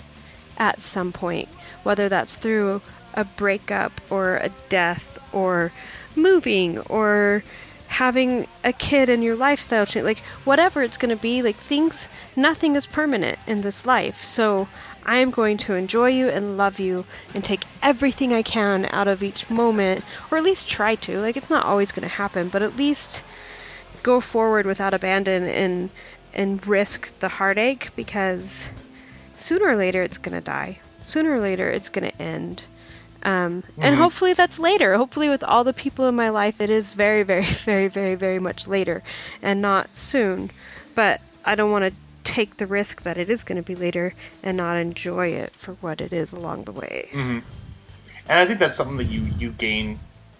at 0.57 0.81
some 0.81 1.12
point, 1.12 1.49
whether 1.83 2.09
that's 2.09 2.37
through 2.37 2.83
a 3.14 3.24
breakup 3.24 3.93
or 4.11 4.37
a 4.37 4.51
death 4.68 5.18
or 5.33 5.72
moving 6.16 6.79
or 6.81 7.43
having 7.87 8.47
a 8.64 8.72
kid 8.72 9.09
and 9.09 9.24
your 9.24 9.35
lifestyle 9.35 9.87
change. 9.87 10.05
Like 10.05 10.20
whatever 10.45 10.83
it's 10.83 10.99
going 10.99 11.16
to 11.16 11.20
be, 11.20 11.43
like 11.43 11.57
things, 11.57 12.09
nothing 12.37 12.76
is 12.76 12.87
permanent 12.87 13.39
in 13.47 13.62
this 13.62 13.87
life. 13.87 14.24
So 14.24 14.68
I 15.07 15.18
am 15.18 15.31
going 15.31 15.57
to 15.59 15.74
enjoy 15.74 16.11
you 16.11 16.29
and 16.29 16.59
love 16.59 16.79
you 16.79 17.07
and 17.35 17.43
take 17.43 17.64
everything 17.83 18.35
I 18.35 18.43
can 18.43 18.87
out 18.93 19.09
of 19.09 19.22
each 19.22 19.49
moment, 19.49 20.05
or 20.31 20.37
at 20.37 20.45
least 20.45 20.68
try 20.68 20.97
to. 20.97 21.20
Like 21.20 21.37
it's 21.37 21.51
not 21.51 21.64
always 21.64 21.93
going 21.93 22.07
to 22.07 22.14
happen, 22.14 22.49
but 22.49 22.62
at 22.62 22.76
least 22.76 23.24
go 24.03 24.20
forward 24.20 24.66
without 24.66 24.94
abandon 24.94 25.44
and 25.44 25.90
and 26.34 26.64
risk 26.66 27.18
the 27.20 27.28
heartache 27.28 27.90
because 27.96 28.68
sooner 29.34 29.66
or 29.66 29.76
later 29.76 30.03
it's 30.03 30.18
gonna 30.18 30.40
die. 30.40 30.80
Sooner 31.05 31.32
or 31.32 31.40
later 31.40 31.70
it's 31.70 31.88
gonna 31.88 32.12
end. 32.18 32.62
Um, 33.22 33.62
mm-hmm. 33.62 33.82
And 33.82 33.96
hopefully 33.96 34.32
that's 34.32 34.59
later. 34.59 34.96
Hopefully, 34.96 35.28
with 35.28 35.42
all 35.42 35.64
the 35.64 35.72
people 35.72 36.07
in 36.07 36.14
my 36.14 36.28
life, 36.30 36.61
it 36.61 36.70
is 36.70 36.92
very, 36.92 37.22
very, 37.22 37.44
very, 37.64 37.88
very, 37.88 38.14
very 38.14 38.38
much 38.38 38.66
later 38.66 39.03
and 39.42 39.61
not 39.61 39.96
soon. 39.96 40.51
But 40.94 41.20
I 41.44 41.55
don't 41.55 41.70
want 41.70 41.92
to 41.92 41.99
take 42.24 42.59
the 42.59 42.66
risk 42.66 43.03
that 43.03 43.18
it 43.18 43.30
is 43.30 43.42
going 43.42 43.57
to 43.57 43.62
be 43.62 43.74
later 43.74 44.14
and 44.42 44.57
not 44.57 44.76
enjoy 44.76 45.28
it 45.28 45.53
for 45.55 45.74
what 45.74 46.01
it 46.01 46.12
is 46.12 46.32
along 46.32 46.64
the 46.64 46.72
way. 46.72 47.09
Mm-hmm. 47.11 47.38
And 48.28 48.38
I 48.38 48.46
think 48.46 48.59
that's 48.59 48.76
something 48.76 48.99
that 48.99 49.05
you, 49.05 49.22
you 49.38 49.51
gain 49.53 49.99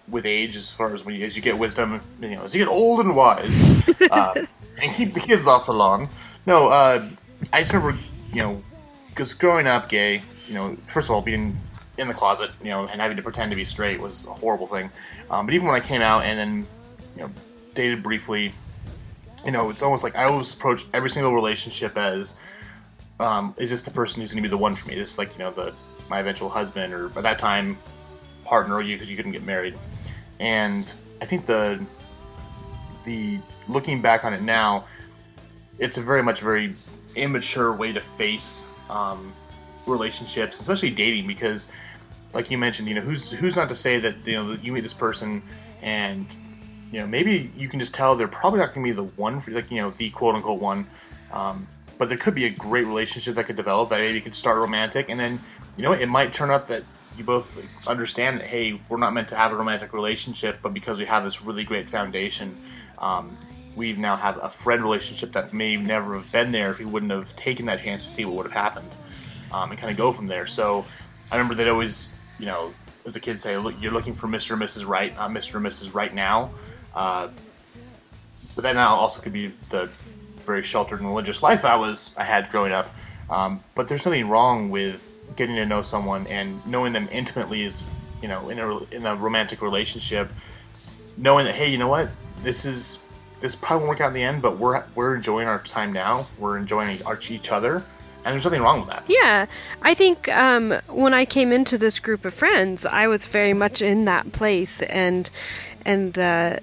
with 0.09 0.25
age, 0.25 0.55
as 0.55 0.71
far 0.71 0.93
as 0.93 1.05
when 1.05 1.15
you, 1.15 1.25
as 1.25 1.35
you 1.35 1.41
get 1.41 1.57
wisdom, 1.57 2.01
you 2.21 2.29
know, 2.29 2.43
as 2.43 2.53
you 2.53 2.63
get 2.63 2.69
old 2.69 2.99
and 3.01 3.15
wise, 3.15 3.87
uh, 4.11 4.45
and 4.81 4.95
keep 4.95 5.13
the 5.13 5.19
kids 5.19 5.47
off 5.47 5.65
the 5.65 5.73
lawn. 5.73 6.09
No, 6.45 6.67
uh, 6.67 7.07
I 7.53 7.61
just 7.61 7.73
remember, 7.73 7.97
you 8.31 8.41
know, 8.41 8.63
because 9.09 9.33
growing 9.33 9.67
up 9.67 9.89
gay, 9.89 10.21
you 10.47 10.53
know, 10.53 10.75
first 10.87 11.07
of 11.07 11.11
all, 11.11 11.21
being 11.21 11.57
in 11.97 12.07
the 12.07 12.13
closet, 12.13 12.51
you 12.61 12.69
know, 12.69 12.87
and 12.87 13.01
having 13.01 13.17
to 13.17 13.23
pretend 13.23 13.51
to 13.51 13.55
be 13.55 13.65
straight 13.65 13.99
was 13.99 14.25
a 14.25 14.33
horrible 14.33 14.67
thing. 14.67 14.89
Um, 15.29 15.45
but 15.45 15.53
even 15.53 15.67
when 15.67 15.75
I 15.75 15.81
came 15.81 16.01
out 16.01 16.23
and 16.23 16.39
then, 16.39 16.67
you 17.15 17.23
know, 17.23 17.29
dated 17.75 18.01
briefly, 18.01 18.53
you 19.45 19.51
know, 19.51 19.69
it's 19.69 19.83
almost 19.83 20.03
like 20.03 20.15
I 20.15 20.23
always 20.25 20.53
approach 20.53 20.85
every 20.93 21.09
single 21.09 21.33
relationship 21.33 21.97
as, 21.97 22.35
um, 23.19 23.53
is 23.57 23.69
this 23.69 23.81
the 23.81 23.91
person 23.91 24.21
who's 24.21 24.31
going 24.31 24.41
to 24.41 24.47
be 24.47 24.49
the 24.49 24.57
one 24.57 24.75
for 24.75 24.87
me? 24.87 24.95
This 24.95 25.17
like, 25.17 25.33
you 25.33 25.39
know, 25.39 25.51
the 25.51 25.73
my 26.09 26.19
eventual 26.19 26.49
husband 26.49 26.93
or 26.93 27.09
by 27.09 27.21
that 27.21 27.37
time 27.37 27.77
partner 28.43 28.75
or 28.75 28.81
you 28.81 28.95
because 28.95 29.09
you 29.09 29.15
couldn't 29.15 29.31
get 29.31 29.43
married 29.43 29.77
and 30.39 30.91
I 31.21 31.25
think 31.25 31.45
the 31.45 31.83
the 33.05 33.39
looking 33.67 34.01
back 34.01 34.23
on 34.23 34.33
it 34.33 34.41
now, 34.41 34.85
it's 35.77 35.97
a 35.97 36.01
very 36.01 36.23
much 36.23 36.41
very 36.41 36.73
immature 37.15 37.73
way 37.73 37.91
to 37.91 38.01
face 38.01 38.67
um, 38.89 39.33
relationships, 39.85 40.59
especially 40.59 40.89
dating, 40.89 41.27
because 41.27 41.71
like 42.33 42.51
you 42.51 42.57
mentioned, 42.57 42.87
you 42.87 42.95
know, 42.95 43.01
who's 43.01 43.31
who's 43.31 43.55
not 43.55 43.69
to 43.69 43.75
say 43.75 43.99
that 43.99 44.15
you 44.25 44.35
know 44.35 44.57
you 44.61 44.71
meet 44.71 44.81
this 44.81 44.93
person 44.93 45.41
and 45.81 46.25
you 46.91 46.99
know 46.99 47.07
maybe 47.07 47.51
you 47.55 47.67
can 47.67 47.79
just 47.79 47.93
tell 47.93 48.15
they're 48.15 48.27
probably 48.27 48.59
not 48.59 48.73
going 48.73 48.85
to 48.85 48.91
be 48.91 48.95
the 48.95 49.09
one 49.15 49.41
for 49.41 49.51
like 49.51 49.71
you 49.71 49.81
know 49.81 49.91
the 49.91 50.09
quote 50.11 50.35
unquote 50.35 50.61
one, 50.61 50.87
um, 51.31 51.67
but 51.97 52.09
there 52.09 52.17
could 52.17 52.35
be 52.35 52.45
a 52.45 52.49
great 52.49 52.85
relationship 52.85 53.35
that 53.35 53.45
could 53.45 53.55
develop 53.55 53.89
that 53.89 53.99
maybe 53.99 54.21
could 54.21 54.35
start 54.35 54.57
romantic. 54.57 55.09
And 55.09 55.19
then 55.19 55.39
you 55.75 55.83
know 55.83 55.91
it 55.91 56.07
might 56.07 56.33
turn 56.33 56.49
up 56.49 56.67
that 56.67 56.83
you 57.17 57.23
both 57.23 57.57
understand 57.87 58.39
that 58.39 58.47
hey, 58.47 58.79
we're 58.89 58.97
not 58.97 59.13
meant 59.13 59.29
to 59.29 59.35
have 59.35 59.51
a 59.51 59.55
romantic 59.55 59.93
relationship, 59.93 60.59
but 60.61 60.73
because 60.73 60.97
we 60.97 61.05
have 61.05 61.23
this 61.23 61.41
really 61.41 61.63
great 61.63 61.89
foundation, 61.89 62.57
um, 62.97 63.37
we 63.75 63.93
now 63.93 64.15
have 64.15 64.37
a 64.41 64.49
friend 64.49 64.83
relationship 64.83 65.33
that 65.33 65.53
may 65.53 65.75
never 65.75 66.15
have 66.15 66.31
been 66.31 66.51
there 66.51 66.71
if 66.71 66.79
we 66.79 66.85
wouldn't 66.85 67.11
have 67.11 67.35
taken 67.35 67.65
that 67.67 67.81
chance 67.81 68.03
to 68.03 68.09
see 68.09 68.25
what 68.25 68.35
would 68.35 68.45
have 68.45 68.53
happened, 68.53 68.95
um, 69.51 69.71
and 69.71 69.79
kind 69.79 69.91
of 69.91 69.97
go 69.97 70.11
from 70.11 70.27
there. 70.27 70.47
So 70.47 70.85
I 71.31 71.35
remember 71.35 71.55
they'd 71.55 71.69
always, 71.69 72.09
you 72.39 72.45
know, 72.45 72.73
as 73.05 73.15
a 73.15 73.19
kid 73.19 73.39
say, 73.39 73.57
look, 73.57 73.75
you're 73.81 73.91
looking 73.91 74.13
for 74.13 74.27
Mr. 74.27 74.51
and 74.51 74.61
Mrs. 74.61 74.87
Right, 74.87 75.15
not 75.15 75.31
Mr. 75.31 75.55
and 75.55 75.65
Mrs. 75.65 75.93
Right 75.93 76.13
now. 76.13 76.51
Uh, 76.93 77.29
but 78.55 78.63
that 78.63 78.75
now 78.75 78.95
also 78.95 79.21
could 79.21 79.33
be 79.33 79.53
the 79.69 79.89
very 80.39 80.63
sheltered 80.63 80.99
and 80.99 81.07
religious 81.07 81.41
life 81.41 81.63
I 81.63 81.75
was 81.75 82.13
I 82.17 82.23
had 82.23 82.49
growing 82.51 82.71
up. 82.71 82.93
Um, 83.29 83.63
but 83.75 83.87
there's 83.87 84.05
nothing 84.05 84.27
wrong 84.27 84.69
with 84.69 85.08
getting 85.39 85.55
to 85.55 85.65
know 85.65 85.81
someone 85.81 86.27
and 86.27 86.63
knowing 86.67 86.93
them 86.93 87.07
intimately 87.11 87.63
is, 87.63 87.83
you 88.21 88.27
know, 88.27 88.49
in 88.49 88.59
a 88.59 88.77
in 88.93 89.05
a 89.05 89.15
romantic 89.15 89.61
relationship, 89.61 90.29
knowing 91.17 91.45
that 91.45 91.55
hey, 91.55 91.71
you 91.71 91.79
know 91.79 91.87
what, 91.87 92.09
this 92.43 92.65
is 92.65 92.99
this 93.39 93.55
probably 93.55 93.87
won't 93.87 93.89
work 93.89 94.01
out 94.01 94.09
in 94.09 94.13
the 94.13 94.21
end, 94.21 94.41
but 94.41 94.59
we're 94.59 94.83
we're 94.93 95.15
enjoying 95.15 95.47
our 95.47 95.59
time 95.59 95.93
now. 95.93 96.27
We're 96.37 96.57
enjoying 96.57 97.01
our, 97.05 97.17
each 97.29 97.51
other, 97.51 97.77
and 98.25 98.33
there's 98.33 98.43
nothing 98.43 98.61
wrong 98.61 98.81
with 98.81 98.89
that. 98.89 99.03
Yeah, 99.07 99.45
I 99.81 99.93
think 99.93 100.27
um, 100.27 100.77
when 100.87 101.13
I 101.13 101.23
came 101.23 101.53
into 101.53 101.77
this 101.77 101.99
group 101.99 102.25
of 102.25 102.33
friends, 102.33 102.85
I 102.85 103.07
was 103.07 103.25
very 103.25 103.53
much 103.53 103.81
in 103.81 104.05
that 104.05 104.33
place, 104.33 104.81
and 104.81 105.29
and 105.85 106.19
uh, 106.19 106.59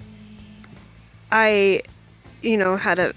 I, 1.31 1.81
you 2.43 2.57
know, 2.57 2.77
had 2.77 2.99
a 2.99 3.13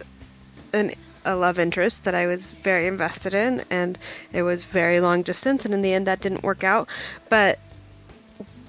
an 0.73 0.93
a 1.25 1.37
love 1.37 1.59
interest 1.59 2.05
that 2.05 2.15
I 2.15 2.27
was 2.27 2.53
very 2.53 2.87
invested 2.87 3.35
in, 3.35 3.65
and 3.71 3.99
it 4.33 4.43
was 4.43 4.65
very 4.65 5.01
long 5.01 5.23
distance, 5.23 5.65
and 5.65 5.75
in 5.75 5.83
the 5.83 5.93
end, 5.93 6.07
that 6.07 6.21
didn't 6.21 6.43
work 6.43 6.65
out. 6.65 6.89
But 7.29 7.59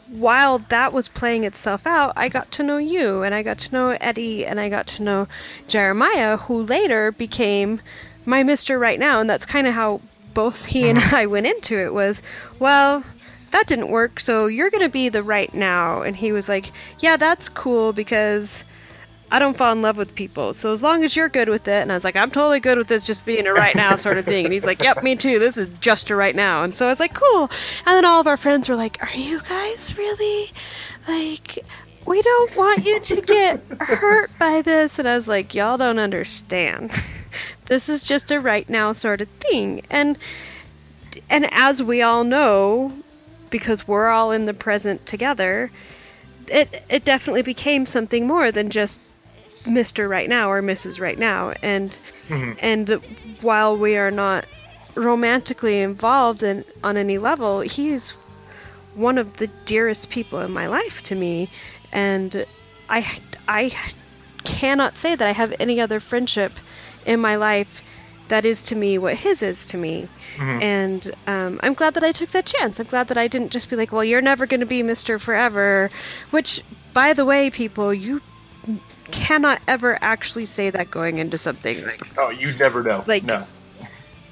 while 0.09 0.59
that 0.59 0.91
was 0.91 1.07
playing 1.07 1.45
itself 1.45 1.87
out, 1.87 2.13
I 2.15 2.27
got 2.29 2.51
to 2.51 2.63
know 2.63 2.77
you, 2.77 3.23
and 3.23 3.33
I 3.33 3.43
got 3.43 3.57
to 3.59 3.71
know 3.71 3.97
Eddie, 4.01 4.45
and 4.45 4.59
I 4.59 4.69
got 4.69 4.87
to 4.87 5.03
know 5.03 5.27
Jeremiah, 5.67 6.37
who 6.37 6.63
later 6.63 7.11
became 7.11 7.81
my 8.25 8.43
Mister 8.43 8.77
right 8.77 8.99
now, 8.99 9.19
and 9.21 9.29
that's 9.29 9.45
kind 9.45 9.67
of 9.67 9.73
how 9.73 10.01
both 10.33 10.65
he 10.65 10.89
and 10.89 10.99
mm-hmm. 10.99 11.15
I 11.15 11.25
went 11.25 11.47
into 11.47 11.79
it. 11.79 11.93
Was 11.93 12.21
well. 12.59 13.03
That 13.51 13.67
didn't 13.67 13.89
work, 13.89 14.21
so 14.21 14.45
you're 14.45 14.69
gonna 14.69 14.87
be 14.87 15.09
the 15.09 15.21
right 15.21 15.53
now. 15.53 16.03
And 16.03 16.15
he 16.15 16.31
was 16.31 16.47
like, 16.47 16.71
Yeah, 16.99 17.17
that's 17.17 17.49
cool 17.49 17.91
because 17.91 18.63
I 19.31 19.39
don't 19.39 19.55
fall 19.55 19.71
in 19.71 19.81
love 19.81 19.95
with 19.95 20.13
people. 20.13 20.53
So 20.53 20.73
as 20.73 20.83
long 20.83 21.05
as 21.05 21.15
you're 21.15 21.29
good 21.29 21.47
with 21.47 21.65
it, 21.67 21.81
and 21.81 21.91
I 21.91 21.95
was 21.95 22.03
like, 22.03 22.17
I'm 22.17 22.31
totally 22.31 22.59
good 22.59 22.77
with 22.77 22.89
this 22.89 23.07
just 23.07 23.25
being 23.25 23.47
a 23.47 23.53
right 23.53 23.73
now 23.75 23.95
sort 23.95 24.17
of 24.17 24.25
thing. 24.25 24.43
And 24.43 24.53
he's 24.53 24.65
like, 24.65 24.83
Yep, 24.83 25.03
me 25.03 25.15
too. 25.15 25.39
This 25.39 25.55
is 25.55 25.69
just 25.79 26.09
a 26.09 26.15
right 26.15 26.35
now. 26.35 26.63
And 26.63 26.75
so 26.75 26.85
I 26.85 26.89
was 26.89 26.99
like, 26.99 27.13
Cool. 27.13 27.49
And 27.85 27.95
then 27.95 28.03
all 28.03 28.19
of 28.19 28.27
our 28.27 28.35
friends 28.35 28.67
were 28.67 28.75
like, 28.75 29.01
Are 29.01 29.17
you 29.17 29.39
guys 29.41 29.97
really 29.97 30.51
like? 31.07 31.59
We 32.05 32.21
don't 32.21 32.57
want 32.57 32.85
you 32.85 32.99
to 32.99 33.21
get 33.21 33.61
hurt 33.79 34.31
by 34.37 34.61
this. 34.61 34.99
And 34.99 35.07
I 35.07 35.15
was 35.15 35.29
like, 35.29 35.55
Y'all 35.55 35.77
don't 35.77 35.99
understand. 35.99 36.91
this 37.67 37.87
is 37.87 38.03
just 38.03 38.31
a 38.31 38.39
right 38.41 38.69
now 38.69 38.91
sort 38.91 39.21
of 39.21 39.29
thing. 39.29 39.81
And 39.89 40.17
and 41.29 41.47
as 41.53 41.81
we 41.81 42.01
all 42.01 42.25
know, 42.25 42.91
because 43.49 43.87
we're 43.87 44.09
all 44.09 44.31
in 44.31 44.45
the 44.45 44.53
present 44.53 45.05
together, 45.05 45.71
it 46.47 46.83
it 46.89 47.05
definitely 47.05 47.43
became 47.43 47.85
something 47.85 48.27
more 48.27 48.51
than 48.51 48.69
just 48.69 48.99
Mr. 49.65 50.09
Right 50.09 50.27
Now 50.29 50.49
or 50.49 50.61
Mrs. 50.61 50.99
Right 50.99 51.17
Now. 51.17 51.53
And 51.61 51.97
and 52.61 52.89
while 53.41 53.77
we 53.77 53.97
are 53.97 54.11
not 54.11 54.45
romantically 54.95 55.79
involved 55.81 56.43
in 56.43 56.65
on 56.83 56.97
any 56.97 57.17
level, 57.17 57.61
he's 57.61 58.11
one 58.95 59.17
of 59.17 59.37
the 59.37 59.47
dearest 59.65 60.09
people 60.09 60.39
in 60.39 60.51
my 60.51 60.67
life 60.67 61.01
to 61.03 61.15
me. 61.15 61.49
And 61.91 62.45
I 62.89 63.19
I 63.47 63.73
cannot 64.43 64.95
say 64.97 65.15
that 65.15 65.27
I 65.27 65.31
have 65.31 65.53
any 65.59 65.79
other 65.79 65.99
friendship 65.99 66.53
in 67.05 67.19
my 67.19 67.35
life 67.35 67.81
that 68.29 68.45
is 68.45 68.61
to 68.61 68.75
me 68.75 68.97
what 68.97 69.15
his 69.15 69.41
is 69.43 69.65
to 69.67 69.77
me. 69.77 70.07
And 70.61 71.13
um, 71.27 71.59
I'm 71.63 71.73
glad 71.73 71.93
that 71.95 72.03
I 72.03 72.13
took 72.13 72.31
that 72.31 72.45
chance. 72.45 72.79
I'm 72.79 72.87
glad 72.87 73.09
that 73.09 73.17
I 73.17 73.27
didn't 73.27 73.51
just 73.51 73.69
be 73.69 73.75
like, 73.75 73.91
well, 73.91 74.05
you're 74.05 74.21
never 74.21 74.45
going 74.45 74.61
to 74.61 74.65
be 74.65 74.81
Mr. 74.83 75.19
Forever. 75.19 75.89
Which, 76.31 76.63
by 76.93 77.11
the 77.11 77.25
way, 77.25 77.49
people, 77.49 77.93
you 77.93 78.21
cannot 79.11 79.61
ever 79.67 79.97
actually 80.01 80.45
say 80.45 80.69
that 80.69 80.91
going 80.91 81.17
into 81.17 81.37
something. 81.37 81.83
Like, 81.85 82.17
Oh, 82.17 82.29
you'd 82.29 82.59
never 82.59 82.83
know. 82.83 83.03
Like- 83.07 83.23
no. 83.23 83.45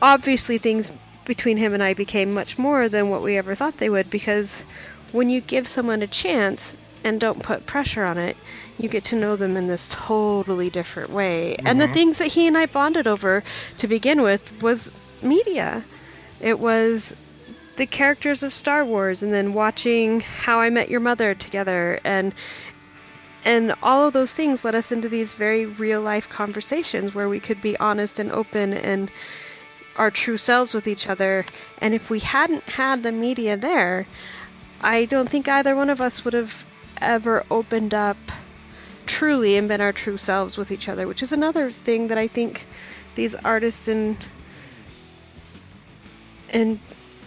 obviously, 0.01 0.57
things 0.57 0.91
between 1.25 1.57
him 1.57 1.73
and 1.73 1.83
I 1.83 1.93
became 1.93 2.33
much 2.33 2.57
more 2.57 2.89
than 2.89 3.09
what 3.09 3.21
we 3.21 3.37
ever 3.37 3.53
thought 3.53 3.77
they 3.77 3.89
would 3.89 4.09
because 4.09 4.63
when 5.11 5.29
you 5.29 5.41
give 5.41 5.67
someone 5.67 6.01
a 6.01 6.07
chance 6.07 6.75
and 7.03 7.19
don't 7.19 7.41
put 7.41 7.65
pressure 7.65 8.03
on 8.03 8.17
it, 8.17 8.35
you 8.77 8.89
get 8.89 9.03
to 9.05 9.15
know 9.15 9.35
them 9.35 9.55
in 9.55 9.67
this 9.67 9.87
totally 9.91 10.69
different 10.69 11.09
way. 11.09 11.55
And 11.57 11.79
the 11.79 11.85
mm-hmm. 11.85 11.93
things 11.93 12.17
that 12.17 12.27
he 12.27 12.47
and 12.47 12.57
I 12.57 12.65
bonded 12.65 13.07
over 13.07 13.43
to 13.77 13.87
begin 13.87 14.21
with 14.21 14.61
was 14.61 14.91
media. 15.21 15.83
It 16.41 16.59
was 16.59 17.15
the 17.75 17.85
characters 17.85 18.43
of 18.43 18.53
Star 18.53 18.83
Wars 18.83 19.23
and 19.23 19.33
then 19.33 19.53
watching 19.53 20.21
How 20.21 20.59
I 20.59 20.69
Met 20.69 20.89
Your 20.89 20.99
Mother 20.99 21.33
together 21.33 21.99
and 22.03 22.33
and 23.45 23.73
all 23.81 24.05
of 24.05 24.13
those 24.13 24.33
things 24.33 24.65
led 24.65 24.75
us 24.75 24.91
into 24.91 25.07
these 25.09 25.33
very 25.33 25.65
real 25.65 26.01
life 26.01 26.27
conversations 26.29 27.15
where 27.15 27.29
we 27.29 27.39
could 27.39 27.61
be 27.61 27.77
honest 27.79 28.19
and 28.19 28.31
open 28.31 28.73
and 28.73 29.09
our 29.95 30.11
true 30.11 30.37
selves 30.37 30.73
with 30.73 30.87
each 30.87 31.07
other. 31.07 31.45
And 31.79 31.93
if 31.93 32.09
we 32.09 32.19
hadn't 32.19 32.63
had 32.63 33.03
the 33.03 33.11
media 33.11 33.55
there, 33.57 34.07
I 34.81 35.05
don't 35.05 35.29
think 35.29 35.47
either 35.47 35.75
one 35.75 35.89
of 35.89 36.01
us 36.01 36.23
would 36.23 36.33
have 36.33 36.65
ever 37.01 37.45
opened 37.49 37.93
up 37.93 38.17
truly 39.05 39.57
and 39.57 39.67
been 39.67 39.81
our 39.81 39.91
true 39.91 40.17
selves 40.17 40.57
with 40.57 40.71
each 40.71 40.87
other, 40.87 41.07
which 41.07 41.23
is 41.23 41.31
another 41.31 41.71
thing 41.71 42.07
that 42.09 42.17
I 42.17 42.27
think 42.27 42.65
these 43.15 43.35
artists 43.35 43.87
and 43.87 44.17
and 46.51 46.79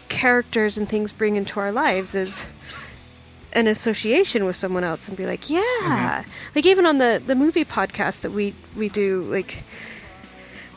characters 0.08 0.76
and 0.76 0.88
things 0.88 1.12
bring 1.12 1.36
into 1.36 1.60
our 1.60 1.72
lives 1.72 2.14
is 2.14 2.46
an 3.54 3.66
association 3.66 4.44
with 4.44 4.56
someone 4.56 4.84
else 4.84 5.08
and 5.08 5.16
be 5.16 5.26
like, 5.26 5.50
yeah, 5.50 6.24
like 6.54 6.66
even 6.66 6.86
on 6.86 6.98
the 6.98 7.22
the 7.26 7.34
movie 7.34 7.64
podcast 7.64 8.20
that 8.22 8.32
we 8.32 8.54
we 8.76 8.88
do, 8.88 9.22
like 9.24 9.62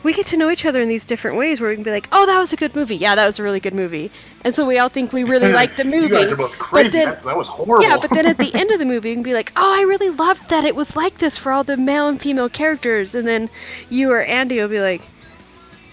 we 0.02 0.12
get 0.12 0.26
to 0.26 0.36
know 0.36 0.50
each 0.50 0.64
other 0.64 0.80
in 0.80 0.88
these 0.88 1.04
different 1.04 1.36
ways 1.36 1.60
where 1.60 1.70
we 1.70 1.74
can 1.74 1.82
be 1.82 1.90
like, 1.90 2.06
oh, 2.12 2.26
that 2.26 2.38
was 2.38 2.52
a 2.52 2.56
good 2.56 2.76
movie. 2.76 2.94
Yeah, 2.94 3.16
that 3.16 3.26
was 3.26 3.40
a 3.40 3.42
really 3.42 3.58
good 3.58 3.74
movie. 3.74 4.10
And 4.44 4.54
so 4.54 4.64
we 4.64 4.78
all 4.78 4.88
think 4.88 5.12
we 5.12 5.24
really 5.24 5.52
like 5.52 5.74
the 5.74 5.82
movie. 5.94 6.14
You 6.14 6.20
guys 6.20 6.30
are 6.30 6.36
both 6.36 6.56
crazy. 6.58 6.90
then- 6.90 7.08
that, 7.08 7.20
that 7.20 7.36
was 7.36 7.48
horrible. 7.48 7.82
yeah, 7.82 7.96
but 8.00 8.10
then 8.10 8.24
at 8.26 8.38
the 8.38 8.54
end 8.54 8.70
of 8.70 8.78
the 8.78 8.84
movie, 8.84 9.08
you 9.08 9.16
can 9.16 9.24
be 9.24 9.34
like, 9.34 9.50
"Oh, 9.56 9.74
I 9.76 9.82
really 9.82 10.10
loved 10.10 10.48
that 10.50 10.64
it 10.64 10.76
was 10.76 10.94
like 10.94 11.18
this 11.18 11.36
for 11.36 11.50
all 11.50 11.64
the 11.64 11.76
male 11.76 12.06
and 12.08 12.20
female 12.20 12.48
characters," 12.48 13.14
and 13.16 13.26
then 13.26 13.50
you 13.90 14.12
or 14.12 14.22
Andy 14.22 14.60
will 14.60 14.68
be 14.68 14.80
like, 14.80 15.02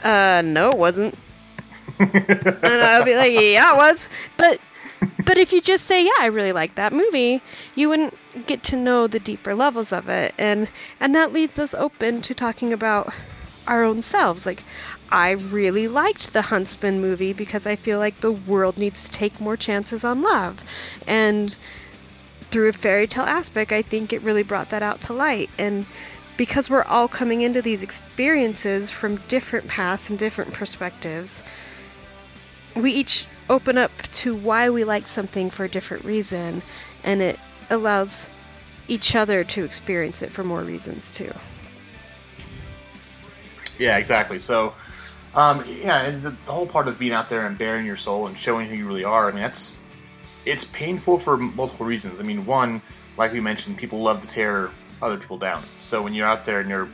"Uh, 0.04 0.44
no, 0.46 0.70
it 0.70 0.78
wasn't," 0.78 1.16
and 2.00 2.66
I'll 2.84 3.06
be 3.06 3.16
like, 3.16 3.32
"Yeah, 3.34 3.74
it 3.74 3.78
was," 3.78 4.08
but 4.38 4.60
but 5.26 5.38
if 5.38 5.54
you 5.54 5.62
just 5.62 5.86
say, 5.86 6.04
"Yeah, 6.04 6.12
I 6.20 6.28
really 6.28 6.52
like 6.52 6.76
that 6.76 6.94
movie," 6.94 7.42
you 7.76 7.90
wouldn't 7.90 8.18
get 8.48 8.64
to 8.64 8.76
know 8.76 9.08
the 9.08 9.20
deeper 9.20 9.56
levels 9.56 9.94
of 9.94 10.10
it, 10.10 10.34
and 10.38 10.70
and 11.00 11.14
that 11.16 11.34
leads 11.34 11.60
us 11.60 11.74
open 11.74 12.22
to 12.24 12.34
talking 12.34 12.74
about 12.74 13.14
our 13.68 13.84
own 13.84 14.02
selves. 14.02 14.46
Like, 14.46 14.64
I 15.10 15.32
really 15.32 15.88
liked 15.88 16.34
the 16.34 16.44
Huntsman 16.44 17.00
movie 17.02 17.34
because 17.34 17.66
I 17.66 17.76
feel 17.76 18.00
like 18.00 18.22
the 18.22 18.32
world 18.32 18.78
needs 18.78 19.04
to 19.04 19.12
take 19.12 19.40
more 19.40 19.58
chances 19.58 20.04
on 20.04 20.22
love, 20.22 20.62
and 21.08 21.56
through 22.54 22.70
a 22.70 22.74
fairy 22.74 23.08
tale 23.08 23.24
aspect, 23.24 23.72
I 23.72 23.82
think 23.82 24.14
it 24.14 24.22
really 24.22 24.44
brought 24.44 24.70
that 24.70 24.84
out 24.84 25.02
to 25.02 25.14
light. 25.14 25.50
And 25.58 25.88
because 26.38 26.70
we're 26.70 26.84
all 26.84 27.08
coming 27.08 27.42
into 27.42 27.64
these 27.64 27.82
experiences 27.82 28.92
from 28.92 29.16
different 29.28 29.68
paths 29.68 30.10
and 30.10 30.20
different 30.20 30.54
perspectives, 30.54 31.42
we 32.76 32.92
each 32.92 33.26
open 33.50 33.78
up 33.78 33.92
to 34.14 34.36
why 34.36 34.70
we 34.70 34.84
like 34.84 35.08
something 35.08 35.50
for 35.50 35.66
a 35.66 35.70
different 35.70 36.06
reason, 36.06 36.62
and 37.04 37.22
it 37.22 37.40
allows 37.70 38.28
each 38.88 39.16
other 39.16 39.44
to 39.44 39.64
experience 39.64 40.22
it 40.22 40.32
for 40.32 40.44
more 40.44 40.62
reasons 40.62 41.12
too. 41.12 41.34
Yeah, 43.80 43.98
exactly. 43.98 44.40
So, 44.40 44.74
um, 45.36 45.64
yeah, 45.68 46.04
and 46.04 46.22
the, 46.22 46.30
the 46.32 46.52
whole 46.52 46.68
part 46.68 46.88
of 46.88 47.00
being 47.00 47.14
out 47.14 47.30
there 47.30 47.46
and 47.48 47.58
baring 47.58 47.86
your 47.86 47.98
soul 47.98 48.28
and 48.28 48.38
showing 48.38 48.68
who 48.68 48.76
you 48.76 48.88
really 48.88 49.04
are. 49.04 49.30
I 49.30 49.32
mean, 49.32 49.42
that's 49.42 49.80
it's 50.46 50.66
painful 50.66 51.20
for 51.20 51.38
multiple 51.38 51.86
reasons. 51.86 52.20
I 52.20 52.24
mean, 52.24 52.46
one, 52.46 52.82
like 53.18 53.32
we 53.32 53.40
mentioned, 53.40 53.78
people 53.78 54.02
love 54.02 54.22
to 54.22 54.28
tear 54.28 54.70
other 55.02 55.18
people 55.18 55.38
down. 55.38 55.64
So 55.82 56.02
when 56.02 56.14
you're 56.14 56.28
out 56.28 56.46
there 56.46 56.60
and 56.60 56.70
you're 56.70 56.90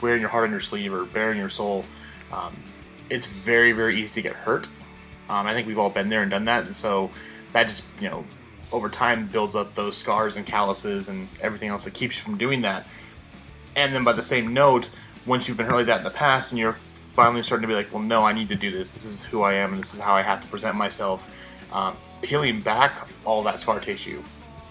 wearing 0.00 0.20
your 0.20 0.30
heart 0.30 0.44
on 0.44 0.50
your 0.50 0.60
sleeve 0.60 0.92
or 0.92 1.04
baring 1.04 1.38
your 1.38 1.48
soul, 1.48 1.84
um, 2.32 2.54
it's 3.10 3.26
very, 3.26 3.72
very 3.72 4.00
easy 4.00 4.14
to 4.14 4.22
get 4.22 4.34
hurt. 4.34 4.68
Um, 5.28 5.46
I 5.46 5.54
think 5.54 5.66
we've 5.66 5.78
all 5.78 5.90
been 5.90 6.08
there 6.08 6.22
and 6.22 6.30
done 6.30 6.44
that, 6.46 6.66
and 6.66 6.76
so 6.76 7.10
that 7.52 7.68
just 7.68 7.84
you 8.00 8.08
know 8.08 8.24
over 8.72 8.88
time 8.88 9.26
builds 9.28 9.54
up 9.54 9.74
those 9.74 9.96
scars 9.96 10.36
and 10.36 10.46
calluses 10.46 11.08
and 11.08 11.28
everything 11.40 11.68
else 11.68 11.84
that 11.84 11.94
keeps 11.94 12.16
you 12.16 12.22
from 12.22 12.38
doing 12.38 12.62
that. 12.62 12.86
And 13.76 13.94
then 13.94 14.04
by 14.04 14.12
the 14.12 14.22
same 14.22 14.52
note, 14.54 14.88
once 15.26 15.46
you've 15.46 15.56
been 15.56 15.66
hurt 15.66 15.76
like 15.76 15.86
that 15.86 15.98
in 15.98 16.04
the 16.04 16.10
past 16.10 16.52
and 16.52 16.58
you're 16.58 16.76
finally 16.94 17.42
starting 17.42 17.62
to 17.62 17.68
be 17.68 17.74
like, 17.74 17.92
well, 17.92 18.02
no, 18.02 18.24
I 18.24 18.32
need 18.32 18.48
to 18.48 18.56
do 18.56 18.70
this. 18.70 18.88
This 18.88 19.04
is 19.04 19.24
who 19.24 19.42
I 19.42 19.52
am 19.54 19.72
and 19.72 19.82
this 19.82 19.92
is 19.92 20.00
how 20.00 20.14
I 20.14 20.22
have 20.22 20.40
to 20.42 20.48
present 20.48 20.76
myself. 20.76 21.34
Um, 21.72 21.96
peeling 22.22 22.60
back 22.60 23.06
all 23.24 23.42
that 23.42 23.58
scar 23.60 23.80
tissue 23.80 24.22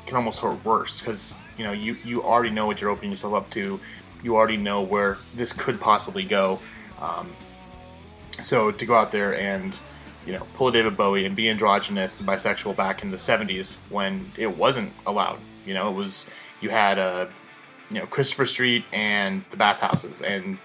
can 0.06 0.16
almost 0.16 0.40
hurt 0.40 0.64
worse 0.66 1.00
because 1.00 1.36
you 1.58 1.64
know 1.64 1.72
you 1.72 1.96
you 2.04 2.24
already 2.24 2.50
know 2.50 2.66
what 2.66 2.82
you're 2.82 2.90
opening 2.90 3.12
yourself 3.12 3.34
up 3.34 3.50
to. 3.52 3.80
You 4.24 4.36
already 4.36 4.58
know 4.58 4.82
where 4.82 5.18
this 5.36 5.52
could 5.52 5.80
possibly 5.80 6.24
go. 6.24 6.60
Um, 7.00 7.32
so 8.40 8.72
to 8.72 8.86
go 8.86 8.96
out 8.96 9.12
there 9.12 9.38
and 9.38 9.78
you 10.26 10.34
know 10.34 10.46
pull 10.54 10.68
a 10.68 10.72
David 10.72 10.98
Bowie 10.98 11.26
and 11.26 11.36
be 11.36 11.50
androgynous 11.50 12.20
and 12.20 12.28
bisexual 12.28 12.76
back 12.76 13.04
in 13.04 13.12
the 13.12 13.18
70s 13.18 13.78
when 13.90 14.30
it 14.38 14.58
wasn't 14.58 14.94
allowed. 15.06 15.40
You 15.66 15.74
know, 15.74 15.90
it 15.90 15.96
was 15.96 16.28
you 16.62 16.70
had 16.70 16.98
a 16.98 17.30
you 17.90 18.00
know 18.00 18.06
Christopher 18.06 18.46
Street 18.46 18.86
and 18.94 19.44
the 19.52 19.58
bathhouses, 19.58 20.22
and 20.22 20.58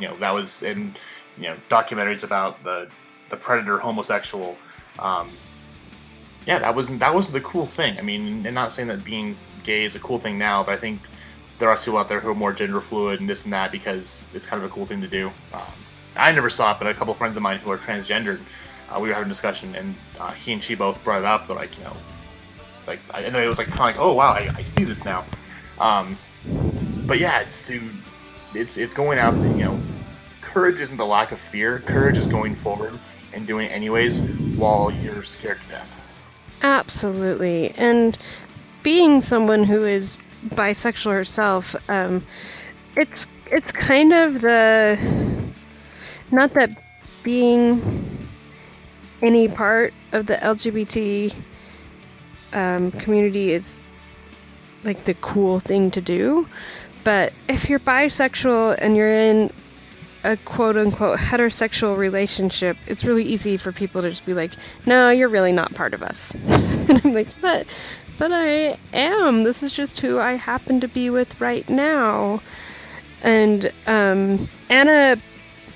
you 0.00 0.08
know 0.08 0.16
that 0.18 0.32
was 0.32 0.62
in 0.62 0.94
you 1.36 1.44
know 1.44 1.56
documentaries 1.68 2.24
about 2.24 2.62
the 2.64 2.88
the 3.30 3.36
predator 3.36 3.78
homosexual. 3.78 4.56
Um, 4.98 5.28
yeah, 6.46 6.58
that 6.58 6.74
wasn't 6.74 7.00
that 7.00 7.14
wasn't 7.14 7.34
the 7.34 7.40
cool 7.40 7.66
thing. 7.66 7.98
I 7.98 8.02
mean, 8.02 8.44
and 8.44 8.54
not 8.54 8.72
saying 8.72 8.88
that 8.88 9.04
being 9.04 9.36
gay 9.64 9.84
is 9.84 9.96
a 9.96 10.00
cool 10.00 10.18
thing 10.18 10.38
now, 10.38 10.62
but 10.62 10.72
I 10.72 10.76
think 10.76 11.00
there 11.58 11.68
are 11.70 11.76
people 11.76 11.98
out 11.98 12.08
there 12.08 12.20
who 12.20 12.30
are 12.30 12.34
more 12.34 12.52
gender 12.52 12.80
fluid 12.80 13.20
and 13.20 13.28
this 13.28 13.44
and 13.44 13.52
that 13.52 13.72
because 13.72 14.26
it's 14.34 14.46
kind 14.46 14.62
of 14.62 14.70
a 14.70 14.72
cool 14.72 14.86
thing 14.86 15.00
to 15.00 15.08
do. 15.08 15.28
Um, 15.52 15.62
I 16.16 16.30
never 16.32 16.50
saw 16.50 16.72
it, 16.72 16.78
but 16.78 16.86
a 16.86 16.94
couple 16.94 17.14
friends 17.14 17.36
of 17.36 17.42
mine 17.42 17.58
who 17.58 17.70
are 17.70 17.78
transgendered, 17.78 18.40
uh, 18.90 18.98
we 19.00 19.08
were 19.08 19.14
having 19.14 19.26
a 19.26 19.30
discussion, 19.30 19.74
and 19.74 19.94
uh, 20.18 20.32
he 20.32 20.52
and 20.52 20.62
she 20.62 20.74
both 20.74 21.02
brought 21.04 21.20
it 21.20 21.24
up. 21.24 21.46
They're 21.46 21.56
like, 21.56 21.76
you 21.78 21.84
know, 21.84 21.96
like 22.86 23.00
I 23.12 23.20
and 23.20 23.36
it 23.36 23.48
was 23.48 23.58
like 23.58 23.68
kind 23.68 23.80
of 23.80 23.86
like, 23.86 23.98
oh 23.98 24.14
wow, 24.14 24.32
I, 24.32 24.50
I 24.56 24.64
see 24.64 24.84
this 24.84 25.04
now. 25.04 25.24
Um, 25.78 26.16
but 27.06 27.18
yeah, 27.18 27.40
it's 27.40 27.66
to 27.68 27.80
it's 28.54 28.76
it's 28.76 28.94
going 28.94 29.18
out. 29.18 29.34
You 29.34 29.64
know, 29.64 29.80
courage 30.40 30.80
isn't 30.80 30.96
the 30.96 31.06
lack 31.06 31.32
of 31.32 31.38
fear. 31.38 31.80
Courage 31.80 32.18
is 32.18 32.26
going 32.26 32.54
forward 32.54 32.98
and 33.32 33.46
doing 33.46 33.66
it 33.66 33.70
anyways 33.70 34.22
while 34.56 34.90
you're 34.90 35.22
scared 35.22 35.60
to 35.62 35.68
death. 35.68 36.00
Absolutely. 36.62 37.70
And 37.76 38.16
being 38.82 39.20
someone 39.20 39.64
who 39.64 39.82
is 39.82 40.16
bisexual 40.48 41.12
herself, 41.12 41.74
um, 41.90 42.24
it's 42.96 43.26
it's 43.50 43.72
kind 43.72 44.12
of 44.12 44.40
the 44.40 44.98
not 46.30 46.54
that 46.54 46.70
being 47.22 48.13
any 49.24 49.48
part 49.48 49.94
of 50.12 50.26
the 50.26 50.36
LGBT 50.36 51.34
um, 52.52 52.92
community 52.92 53.52
is 53.52 53.80
like 54.84 55.04
the 55.04 55.14
cool 55.14 55.60
thing 55.60 55.90
to 55.92 56.00
do, 56.00 56.46
but 57.04 57.32
if 57.48 57.68
you're 57.68 57.80
bisexual 57.80 58.76
and 58.80 58.96
you're 58.96 59.08
in 59.08 59.50
a 60.24 60.36
quote 60.38 60.76
unquote 60.76 61.18
heterosexual 61.18 61.96
relationship, 61.96 62.76
it's 62.86 63.04
really 63.04 63.24
easy 63.24 63.56
for 63.56 63.72
people 63.72 64.02
to 64.02 64.10
just 64.10 64.26
be 64.26 64.34
like, 64.34 64.52
no, 64.86 65.10
you're 65.10 65.28
really 65.28 65.52
not 65.52 65.74
part 65.74 65.94
of 65.94 66.02
us. 66.02 66.30
and 66.46 67.00
I'm 67.04 67.12
like, 67.12 67.28
but, 67.40 67.66
but 68.18 68.30
I 68.32 68.78
am. 68.92 69.44
This 69.44 69.62
is 69.62 69.72
just 69.72 70.00
who 70.00 70.18
I 70.18 70.32
happen 70.34 70.80
to 70.80 70.88
be 70.88 71.10
with 71.10 71.40
right 71.40 71.68
now. 71.68 72.40
And 73.22 73.72
um, 73.86 74.48
Anna, 74.68 75.18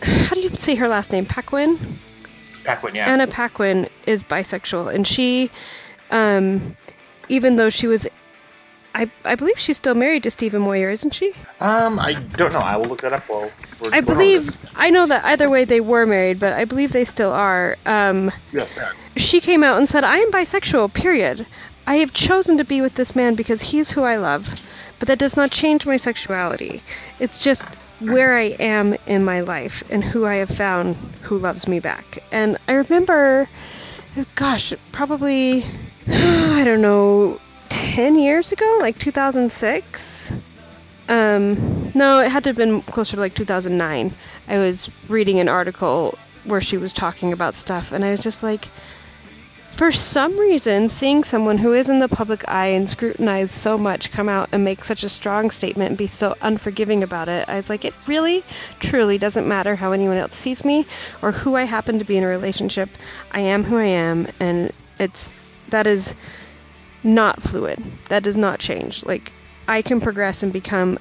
how 0.02 0.34
do 0.34 0.40
you 0.40 0.50
say 0.50 0.74
her 0.74 0.88
last 0.88 1.12
name? 1.12 1.26
Paquin? 1.26 1.98
Paquin, 2.68 2.94
yeah. 2.94 3.10
Anna 3.10 3.26
Paquin 3.26 3.88
is 4.06 4.22
bisexual, 4.22 4.94
and 4.94 5.06
she, 5.06 5.50
um, 6.10 6.76
even 7.28 7.56
though 7.56 7.70
she 7.70 7.86
was 7.86 8.06
I, 8.94 9.08
I 9.24 9.36
believe 9.36 9.58
she's 9.58 9.76
still 9.76 9.94
married 9.94 10.24
to 10.24 10.30
Stephen 10.30 10.62
Moyer, 10.62 10.90
isn't 10.90 11.12
she? 11.12 11.32
Um, 11.60 12.00
I 12.00 12.14
don't 12.14 12.52
know. 12.52 12.58
I 12.58 12.76
will 12.76 12.86
look 12.86 13.02
that 13.02 13.12
up 13.12 13.28
while 13.28 13.50
we're 13.80 13.90
I 13.92 14.00
believe. 14.00 14.56
I 14.74 14.90
know 14.90 15.06
that 15.06 15.24
either 15.24 15.48
way 15.48 15.64
they 15.64 15.80
were 15.80 16.04
married, 16.04 16.40
but 16.40 16.54
I 16.54 16.64
believe 16.64 16.90
they 16.92 17.04
still 17.04 17.30
are. 17.30 17.76
Um, 17.86 18.32
Yes, 18.52 18.72
yeah. 18.76 18.90
she 19.16 19.40
came 19.40 19.62
out 19.62 19.78
and 19.78 19.88
said, 19.88 20.02
I 20.02 20.18
am 20.18 20.32
bisexual, 20.32 20.94
period. 20.94 21.46
I 21.86 21.96
have 21.96 22.12
chosen 22.12 22.58
to 22.58 22.64
be 22.64 22.80
with 22.80 22.96
this 22.96 23.14
man 23.14 23.36
because 23.36 23.60
he's 23.60 23.90
who 23.90 24.02
I 24.02 24.16
love, 24.16 24.60
but 24.98 25.06
that 25.06 25.18
does 25.18 25.36
not 25.36 25.52
change 25.52 25.86
my 25.86 25.96
sexuality. 25.96 26.82
It's 27.20 27.40
just 27.42 27.62
where 28.00 28.36
I 28.36 28.56
am 28.60 28.96
in 29.06 29.24
my 29.24 29.40
life 29.40 29.82
and 29.90 30.04
who 30.04 30.26
I 30.26 30.36
have 30.36 30.50
found 30.50 30.96
who 31.22 31.38
loves 31.38 31.66
me 31.66 31.80
back. 31.80 32.22
And 32.30 32.56
I 32.68 32.74
remember, 32.74 33.48
gosh, 34.34 34.72
probably, 34.92 35.64
I 36.06 36.62
don't 36.64 36.80
know, 36.80 37.40
10 37.68 38.18
years 38.18 38.52
ago, 38.52 38.78
like 38.80 38.98
2006. 38.98 40.32
Um, 41.08 41.92
no, 41.94 42.20
it 42.20 42.30
had 42.30 42.44
to 42.44 42.50
have 42.50 42.56
been 42.56 42.82
closer 42.82 43.16
to 43.16 43.20
like 43.20 43.34
2009. 43.34 44.12
I 44.48 44.58
was 44.58 44.90
reading 45.08 45.40
an 45.40 45.48
article 45.48 46.18
where 46.44 46.60
she 46.60 46.76
was 46.76 46.92
talking 46.92 47.32
about 47.32 47.54
stuff, 47.54 47.92
and 47.92 48.04
I 48.04 48.10
was 48.10 48.22
just 48.22 48.42
like, 48.42 48.68
for 49.78 49.92
some 49.92 50.36
reason, 50.36 50.88
seeing 50.88 51.22
someone 51.22 51.56
who 51.56 51.72
is 51.72 51.88
in 51.88 52.00
the 52.00 52.08
public 52.08 52.42
eye 52.48 52.66
and 52.66 52.90
scrutinized 52.90 53.52
so 53.52 53.78
much 53.78 54.10
come 54.10 54.28
out 54.28 54.48
and 54.50 54.64
make 54.64 54.82
such 54.82 55.04
a 55.04 55.08
strong 55.08 55.52
statement 55.52 55.90
and 55.90 55.96
be 55.96 56.08
so 56.08 56.36
unforgiving 56.40 57.04
about 57.04 57.28
it, 57.28 57.48
I 57.48 57.54
was 57.54 57.70
like, 57.70 57.84
it 57.84 57.94
really, 58.08 58.42
truly 58.80 59.18
doesn't 59.18 59.46
matter 59.46 59.76
how 59.76 59.92
anyone 59.92 60.16
else 60.16 60.34
sees 60.34 60.64
me 60.64 60.84
or 61.22 61.30
who 61.30 61.54
I 61.54 61.62
happen 61.62 62.00
to 62.00 62.04
be 62.04 62.16
in 62.16 62.24
a 62.24 62.26
relationship. 62.26 62.88
I 63.30 63.38
am 63.38 63.62
who 63.62 63.76
I 63.76 63.84
am, 63.84 64.26
and 64.40 64.72
it's 64.98 65.32
that 65.68 65.86
is 65.86 66.12
not 67.04 67.40
fluid. 67.40 67.80
That 68.08 68.24
does 68.24 68.36
not 68.36 68.58
change. 68.58 69.06
Like, 69.06 69.30
I 69.68 69.82
can 69.82 70.00
progress 70.00 70.42
and 70.42 70.52
become 70.52 70.98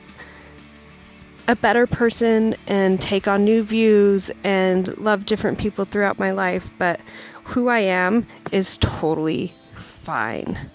a 1.47 1.55
better 1.55 1.87
person 1.87 2.55
and 2.67 3.01
take 3.01 3.27
on 3.27 3.43
new 3.43 3.63
views 3.63 4.29
and 4.43 4.95
love 4.97 5.25
different 5.25 5.57
people 5.57 5.85
throughout 5.85 6.19
my 6.19 6.29
life, 6.31 6.69
but 6.77 6.99
who 7.47 7.69
I 7.69 7.79
am 7.79 8.27
is 8.51 8.77
totally 8.77 9.53
fine. 9.75 10.69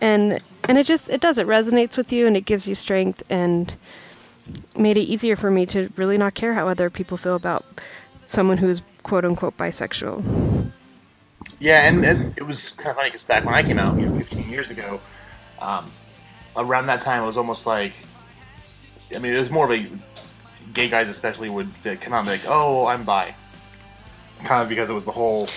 And 0.00 0.40
and 0.64 0.78
it 0.78 0.86
just 0.86 1.10
it 1.10 1.20
does 1.20 1.38
it 1.38 1.46
resonates 1.46 1.96
with 1.96 2.12
you 2.12 2.26
and 2.26 2.36
it 2.36 2.44
gives 2.44 2.68
you 2.68 2.74
strength 2.74 3.22
and 3.28 3.74
made 4.76 4.96
it 4.96 5.02
easier 5.02 5.36
for 5.36 5.50
me 5.50 5.66
to 5.66 5.90
really 5.96 6.16
not 6.16 6.34
care 6.34 6.54
how 6.54 6.68
other 6.68 6.88
people 6.88 7.16
feel 7.16 7.34
about 7.34 7.64
someone 8.26 8.58
who 8.58 8.68
is 8.68 8.80
quote 9.02 9.24
unquote 9.24 9.56
bisexual. 9.56 10.70
Yeah, 11.58 11.88
and, 11.88 12.04
and 12.04 12.36
it 12.38 12.44
was 12.44 12.70
kind 12.72 12.90
of 12.90 12.96
funny 12.96 13.08
because 13.08 13.24
back 13.24 13.44
when 13.44 13.54
I 13.54 13.62
came 13.62 13.78
out, 13.78 13.98
you 13.98 14.06
know, 14.06 14.16
15 14.18 14.48
years 14.48 14.70
ago, 14.70 15.00
um, 15.60 15.90
around 16.56 16.86
that 16.86 17.00
time, 17.00 17.22
it 17.22 17.26
was 17.26 17.36
almost 17.36 17.66
like, 17.66 17.92
I 19.14 19.18
mean, 19.18 19.32
it 19.32 19.38
was 19.38 19.50
more 19.50 19.70
of 19.70 19.78
a 19.78 19.86
gay 20.72 20.88
guys 20.88 21.08
especially 21.08 21.50
would 21.50 21.70
come 22.00 22.12
out 22.12 22.20
and 22.20 22.26
be 22.26 22.32
like, 22.32 22.46
"Oh, 22.46 22.86
I'm 22.86 23.04
bi," 23.04 23.34
kind 24.44 24.62
of 24.62 24.68
because 24.68 24.90
it 24.90 24.92
was 24.92 25.04
the 25.04 25.12
whole 25.12 25.48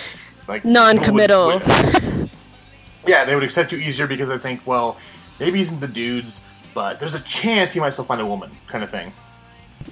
like 0.48 0.64
Non-committal. 0.64 1.46
would- 1.46 1.66
would- 1.66 2.30
yeah, 3.06 3.24
they 3.24 3.34
would 3.34 3.44
accept 3.44 3.70
you 3.70 3.78
easier 3.78 4.06
because 4.06 4.28
they 4.30 4.38
think, 4.38 4.66
well, 4.66 4.96
maybe 5.38 5.58
he's 5.58 5.70
into 5.70 5.86
dudes, 5.86 6.40
but 6.74 6.98
there's 6.98 7.14
a 7.14 7.20
chance 7.20 7.72
he 7.72 7.80
might 7.80 7.90
still 7.90 8.04
find 8.04 8.20
a 8.20 8.26
woman, 8.26 8.50
kind 8.66 8.82
of 8.82 8.90
thing. 8.90 9.12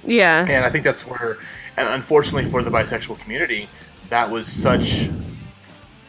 Yeah. 0.03 0.45
And 0.47 0.65
I 0.65 0.69
think 0.69 0.83
that's 0.83 1.05
where, 1.07 1.37
and 1.77 1.87
unfortunately 1.89 2.49
for 2.49 2.63
the 2.63 2.69
bisexual 2.71 3.19
community, 3.19 3.69
that 4.09 4.29
was 4.29 4.47
such, 4.47 5.03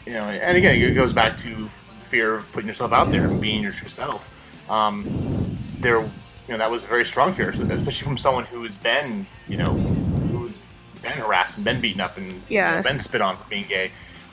you 0.07 0.13
know, 0.13 0.25
and 0.25 0.57
again, 0.57 0.77
it 0.77 0.95
goes 0.95 1.13
back 1.13 1.37
to 1.39 1.69
fear 2.11 2.35
of 2.37 2.53
putting 2.53 2.69
yourself 2.69 2.93
out 2.93 3.11
there 3.11 3.27
and 3.27 3.41
being 3.41 3.63
your 3.63 3.73
true 3.73 3.89
self. 3.89 4.29
Um, 4.71 5.05
there, 5.81 6.01
you 6.01 6.09
know, 6.49 6.59
that 6.59 6.71
was 6.71 6.85
a 6.85 6.87
very 6.87 7.05
strong 7.05 7.33
fear, 7.33 7.51
especially 7.51 7.93
from 8.05 8.17
someone 8.19 8.45
who 8.45 8.63
has 8.65 8.77
been, 8.77 9.27
you 9.49 9.57
know, 9.57 9.73
who's 9.75 10.57
been 11.03 11.13
harassed 11.13 11.57
and 11.57 11.65
been 11.65 11.81
beaten 11.81 12.01
up 12.01 12.17
and 12.17 12.27
you 12.33 12.43
Yeah. 12.49 12.77
know, 12.77 12.83
been 12.83 12.99
spit 12.99 13.21
on 13.21 13.37
for 13.37 13.45
being 13.49 13.65
gay. 13.69 13.91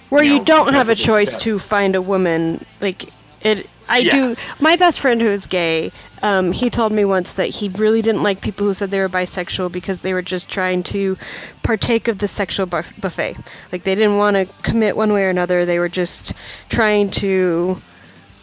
Where 0.09 0.23
you 0.23 0.35
you, 0.35 0.45
don't 0.45 0.73
have 0.73 0.89
a 0.89 0.93
a 0.93 0.95
choice 0.95 1.29
step. 1.31 1.41
to 1.41 1.59
find 1.59 1.95
a 1.95 2.01
woman 2.01 2.63
like 2.81 3.05
it 3.41 3.67
i 3.89 3.99
Yeah. 3.99 4.11
do 4.11 4.35
my 4.59 4.75
best 4.75 4.99
friend 4.99 5.21
who 5.21 5.27
is 5.29 5.45
gay 5.45 5.91
um, 6.23 6.53
he 6.53 6.71
told 6.71 6.91
me 6.91 7.05
once 7.05 7.33
that 7.33 7.49
he 7.49 7.69
really 7.69 8.01
didn't 8.01 8.23
like 8.23 8.41
people 8.41 8.65
who 8.65 8.73
said 8.73 8.89
they 8.89 8.99
were 8.99 9.09
bisexual 9.09 9.71
because 9.71 10.01
they 10.01 10.11
were 10.13 10.23
just 10.23 10.49
trying 10.49 10.81
to 10.83 11.17
partake 11.61 12.07
of 12.07 12.17
the 12.17 12.27
sexual 12.27 12.65
buff- 12.65 12.93
buffet 12.99 13.37
like 13.71 13.83
they 13.83 13.93
didn't 13.93 14.17
want 14.17 14.35
to 14.35 14.45
commit 14.63 14.95
one 14.97 15.13
way 15.13 15.23
or 15.25 15.29
another 15.29 15.65
they 15.65 15.77
were 15.77 15.89
just 15.89 16.33
trying 16.69 17.11
to 17.11 17.79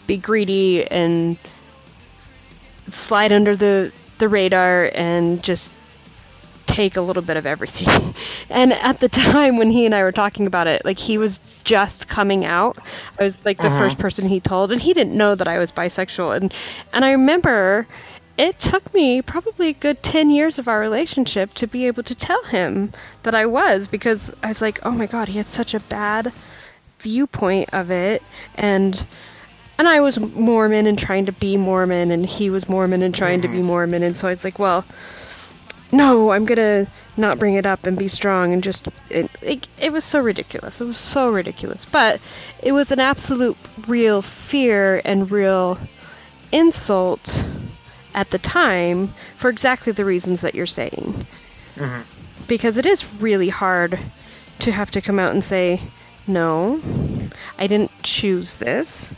be 0.07 0.17
greedy 0.17 0.87
and 0.91 1.37
slide 2.89 3.33
under 3.33 3.57
the 3.57 3.91
the 4.19 4.29
radar 4.29 4.91
and 4.95 5.43
just 5.43 5.73
take 6.73 6.97
a 6.97 7.01
little 7.01 7.23
bit 7.23 7.37
of 7.37 7.47
everything. 7.47 8.15
And 8.51 8.75
at 8.75 9.01
the 9.01 9.09
time 9.09 9.57
when 9.57 9.71
he 9.71 9.87
and 9.87 9.95
I 9.95 10.03
were 10.03 10.13
talking 10.13 10.47
about 10.47 10.67
it, 10.67 10.85
like 10.85 10.99
he 10.99 11.17
was 11.17 11.41
just 11.65 12.07
coming 12.07 12.45
out. 12.45 12.77
I 13.19 13.25
was 13.25 13.43
like 13.47 13.57
the 13.57 13.69
uh-huh. 13.69 13.79
first 13.79 13.99
person 13.99 14.29
he 14.29 14.41
told 14.41 14.71
and 14.71 14.81
he 14.81 14.93
didn't 14.93 15.17
know 15.17 15.35
that 15.35 15.49
I 15.49 15.59
was 15.59 15.73
bisexual 15.73 16.37
and 16.37 16.53
and 16.93 17.05
I 17.05 17.13
remember 17.13 17.87
it 18.37 18.59
took 18.59 18.93
me 18.93 19.23
probably 19.23 19.71
a 19.71 19.73
good 19.73 20.03
10 20.03 20.31
years 20.31 20.59
of 20.59 20.69
our 20.69 20.81
relationship 20.81 21.55
to 21.55 21.67
be 21.67 21.87
able 21.87 22.03
to 22.03 22.15
tell 22.15 22.45
him 22.45 22.93
that 23.23 23.35
I 23.35 23.47
was 23.47 23.87
because 23.87 24.33
I 24.43 24.49
was 24.49 24.61
like, 24.61 24.79
"Oh 24.83 24.91
my 24.91 25.07
god, 25.07 25.29
he 25.29 25.39
had 25.39 25.47
such 25.47 25.73
a 25.75 25.81
bad 25.81 26.33
viewpoint 26.99 27.71
of 27.73 27.91
it." 27.91 28.23
And 28.55 29.05
and 29.79 29.89
I 29.89 30.01
was 30.01 30.19
Mormon 30.19 30.87
and 30.87 30.99
trying 30.99 31.27
to 31.27 31.33
be 31.33 31.57
Mormon, 31.57 32.11
and 32.11 32.27
he 32.27 32.51
was 32.51 32.69
Mormon 32.69 33.03
and 33.03 33.15
trying 33.15 33.43
to 33.43 33.49
be 33.49 33.59
mm-hmm. 33.59 33.67
Mormon, 33.67 34.03
and 34.03 34.17
so 34.17 34.29
I 34.29 34.31
was 34.31 34.45
like, 34.45 34.59
well, 34.59 34.85
no, 35.93 36.33
I'm 36.33 36.45
gonna 36.47 36.87
not 37.17 37.39
bring 37.39 37.55
it 37.55 37.67
up 37.67 37.87
and 37.87 37.97
be 37.99 38.09
strong 38.09 38.53
and 38.53 38.63
just 38.63 38.89
it, 39.11 39.31
it, 39.43 39.67
it 39.79 39.93
was 39.93 40.05
so 40.05 40.19
ridiculous. 40.21 40.81
It 40.81 40.85
was 40.85 40.97
so 40.97 41.31
ridiculous, 41.31 41.85
but 41.85 42.21
it 42.63 42.73
was 42.73 42.91
an 42.91 42.99
absolute 43.01 43.57
real 43.87 44.23
fear 44.23 45.03
and 45.05 45.31
real 45.31 45.79
insult 46.51 47.45
at 48.15 48.31
the 48.31 48.39
time 48.39 49.15
for 49.37 49.49
exactly 49.51 49.93
the 49.93 50.05
reasons 50.05 50.41
that 50.41 50.55
you're 50.55 50.67
saying. 50.67 51.27
Mm-hmm. 51.77 52.03
Because 52.49 52.77
it 52.77 52.87
is 52.87 53.05
really 53.15 53.49
hard 53.49 53.99
to 54.61 54.73
have 54.73 54.91
to 54.93 55.01
come 55.01 55.19
out 55.19 55.33
and 55.33 55.43
say, 55.45 55.81
no, 56.27 56.81
I 57.59 57.67
didn't 57.67 57.91
choose 58.03 58.57
this. 58.57 59.15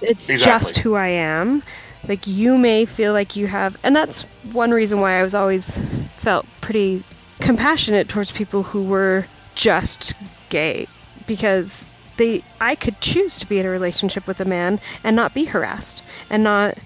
It's 0.00 0.28
Exactly. 0.28 0.72
just 0.72 0.78
who 0.78 0.94
I 0.94 1.08
am. 1.08 1.62
Like 2.08 2.26
you 2.26 2.58
may 2.58 2.84
feel 2.84 3.12
like 3.12 3.36
you 3.36 3.46
have, 3.46 3.78
and 3.84 3.94
that's 3.94 4.22
one 4.52 4.72
reason 4.72 5.00
why 5.00 5.18
I 5.18 5.22
was 5.22 5.34
always 5.34 5.78
felt 6.16 6.46
pretty 6.60 7.04
compassionate 7.40 8.08
towards 8.08 8.30
people 8.30 8.62
who 8.62 8.84
were 8.84 9.26
just 9.54 10.14
gay 10.48 10.86
because 11.26 11.84
they 12.16 12.42
I 12.60 12.74
could 12.74 13.00
choose 13.00 13.36
to 13.38 13.46
be 13.46 13.58
in 13.58 13.66
a 13.66 13.70
relationship 13.70 14.26
with 14.26 14.40
a 14.40 14.44
man 14.44 14.80
and 15.02 15.16
not 15.16 15.34
be 15.34 15.44
harassed 15.44 16.02
and 16.30 16.44
not 16.44 16.76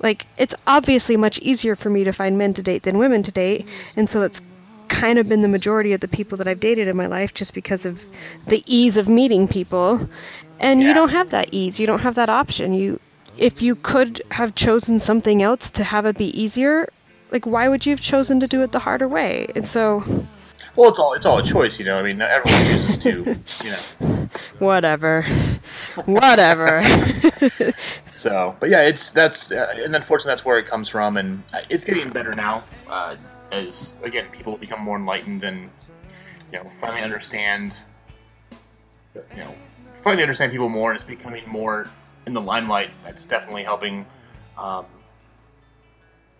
like 0.00 0.26
it's 0.36 0.54
obviously 0.66 1.16
much 1.16 1.38
easier 1.40 1.74
for 1.74 1.90
me 1.90 2.04
to 2.04 2.12
find 2.12 2.38
men 2.38 2.54
to 2.54 2.62
date 2.62 2.82
than 2.84 2.98
women 2.98 3.22
to 3.24 3.32
date. 3.32 3.66
And 3.96 4.08
so 4.08 4.20
that's 4.20 4.40
kind 4.88 5.18
of 5.18 5.28
been 5.28 5.42
the 5.42 5.48
majority 5.48 5.92
of 5.92 6.00
the 6.00 6.08
people 6.08 6.38
that 6.38 6.48
I've 6.48 6.60
dated 6.60 6.88
in 6.88 6.96
my 6.96 7.06
life 7.06 7.34
just 7.34 7.52
because 7.52 7.84
of 7.84 8.00
the 8.46 8.62
ease 8.66 8.96
of 8.96 9.08
meeting 9.08 9.48
people. 9.48 10.08
And 10.60 10.82
you 10.82 10.92
don't 10.92 11.10
have 11.10 11.30
that 11.30 11.48
ease. 11.52 11.78
You 11.78 11.86
don't 11.86 12.00
have 12.00 12.14
that 12.16 12.28
option. 12.28 12.74
You 12.74 13.00
if 13.38 13.62
you 13.62 13.74
could 13.76 14.20
have 14.32 14.54
chosen 14.54 14.98
something 14.98 15.42
else 15.42 15.70
to 15.70 15.84
have 15.84 16.04
it 16.06 16.18
be 16.18 16.26
easier 16.40 16.88
like 17.30 17.46
why 17.46 17.68
would 17.68 17.86
you 17.86 17.92
have 17.92 18.00
chosen 18.00 18.40
to 18.40 18.46
do 18.46 18.62
it 18.62 18.72
the 18.72 18.80
harder 18.80 19.08
way 19.08 19.46
and 19.54 19.66
so 19.68 20.02
Well, 20.76 20.90
it's 20.90 20.98
all 20.98 21.12
it's 21.14 21.26
all 21.26 21.38
a 21.38 21.42
choice, 21.42 21.78
you 21.80 21.84
know. 21.84 21.98
I 21.98 22.02
mean, 22.02 22.20
everyone 22.20 22.62
chooses 22.70 22.98
to, 22.98 23.10
you 23.64 23.70
know. 23.72 24.28
whatever 24.60 25.22
whatever 26.04 26.82
So, 28.14 28.56
but 28.60 28.68
yeah, 28.68 28.82
it's 28.82 29.10
that's 29.10 29.52
uh, 29.52 29.74
and 29.76 29.94
unfortunately 29.94 30.32
that's 30.32 30.44
where 30.44 30.58
it 30.58 30.66
comes 30.66 30.88
from, 30.88 31.16
and 31.16 31.42
it's 31.70 31.84
getting 31.84 32.10
better 32.10 32.34
now 32.34 32.64
uh, 32.90 33.14
as 33.52 33.94
again 34.02 34.26
people 34.32 34.56
become 34.56 34.80
more 34.80 34.96
enlightened 34.96 35.44
and 35.44 35.70
you 36.52 36.58
know 36.58 36.70
finally 36.80 37.02
understand, 37.02 37.78
you 39.14 39.22
know, 39.36 39.54
finally 40.02 40.22
understand 40.22 40.50
people 40.50 40.68
more, 40.68 40.90
and 40.90 40.96
it's 41.00 41.08
becoming 41.08 41.48
more 41.48 41.88
in 42.28 42.34
the 42.34 42.40
limelight. 42.40 42.90
That's 43.04 43.24
definitely 43.24 43.64
helping. 43.64 44.06
Um, 44.56 44.84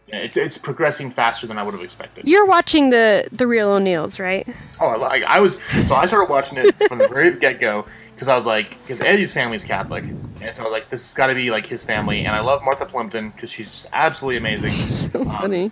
it's 0.09 0.37
it's 0.39 0.57
progressing 0.57 1.11
faster 1.11 1.47
than 1.47 1.59
I 1.59 1.63
would 1.63 1.75
have 1.75 1.83
expected. 1.83 2.27
you're 2.27 2.47
watching 2.47 2.89
the 2.91 3.29
the 3.31 3.47
real 3.47 3.69
O'Neals 3.69 4.19
right 4.19 4.49
Oh, 4.81 4.89
I, 5.03 5.21
I 5.21 5.41
was 5.41 5.61
so 5.87 5.95
I 5.95 6.07
started 6.07 6.31
watching 6.33 6.57
it 6.57 6.75
from 6.89 6.97
the 6.99 7.09
very 7.09 7.37
get 7.39 7.61
go 7.61 7.85
because 8.15 8.27
I 8.29 8.35
was 8.35 8.47
like, 8.47 8.71
because 8.83 9.01
Eddie's 9.03 9.33
family 9.35 9.57
is 9.57 9.65
Catholic, 9.65 10.05
and 10.41 10.57
so 10.57 10.63
I 10.63 10.65
was 10.65 10.73
like, 10.73 10.89
this 10.89 11.07
has 11.07 11.15
got 11.15 11.27
to 11.29 11.35
be 11.35 11.51
like 11.51 11.67
his 11.67 11.85
family, 11.85 12.25
and 12.25 12.35
I 12.35 12.41
love 12.41 12.65
Martha 12.65 12.87
Plimpton 12.87 13.31
because 13.31 13.51
she's 13.51 13.71
just 13.71 13.87
absolutely 13.93 14.39
amazing. 14.39 14.71
so 14.73 15.21
Um, 15.21 15.27
funny 15.27 15.71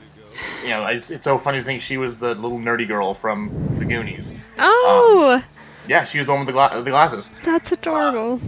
You 0.62 0.69
know, 0.69 0.85
it's, 0.87 1.11
it's 1.11 1.25
so 1.25 1.39
funny 1.39 1.59
to 1.59 1.64
think 1.64 1.81
she 1.83 1.97
was 1.97 2.19
the 2.21 2.35
little 2.35 2.59
nerdy 2.59 2.87
girl 2.87 3.14
from 3.14 3.51
the 3.79 3.85
Goonies. 3.87 4.33
oh 4.59 5.43
Yeah, 5.89 6.05
she 6.05 6.19
was 6.19 6.27
the 6.29 6.35
one 6.35 6.41
with 6.47 6.49
the, 6.49 6.53
gla- 6.53 6.83
the 6.83 6.91
glasses. 6.91 7.31
that's 7.43 7.73
adorable 7.73 8.41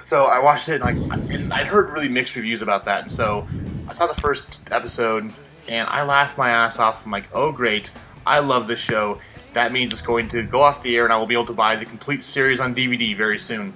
So 0.00 0.24
I 0.24 0.38
watched 0.38 0.68
it, 0.68 0.80
and, 0.82 1.08
like, 1.10 1.30
and 1.30 1.52
I'd 1.52 1.66
heard 1.66 1.90
really 1.90 2.08
mixed 2.08 2.34
reviews 2.36 2.62
about 2.62 2.84
that, 2.86 3.02
and 3.02 3.10
so 3.10 3.46
I 3.88 3.92
saw 3.92 4.06
the 4.06 4.20
first 4.20 4.62
episode, 4.70 5.24
and 5.68 5.88
I 5.88 6.02
laughed 6.02 6.38
my 6.38 6.50
ass 6.50 6.78
off. 6.78 7.04
I'm 7.04 7.10
like, 7.10 7.28
oh 7.34 7.52
great, 7.52 7.90
I 8.26 8.38
love 8.40 8.66
this 8.66 8.80
show. 8.80 9.20
That 9.52 9.72
means 9.72 9.92
it's 9.92 10.02
going 10.02 10.28
to 10.30 10.42
go 10.42 10.60
off 10.62 10.82
the 10.82 10.96
air, 10.96 11.04
and 11.04 11.12
I 11.12 11.16
will 11.16 11.26
be 11.26 11.34
able 11.34 11.46
to 11.46 11.52
buy 11.52 11.76
the 11.76 11.84
complete 11.84 12.22
series 12.22 12.60
on 12.60 12.74
DVD 12.74 13.16
very 13.16 13.38
soon. 13.38 13.74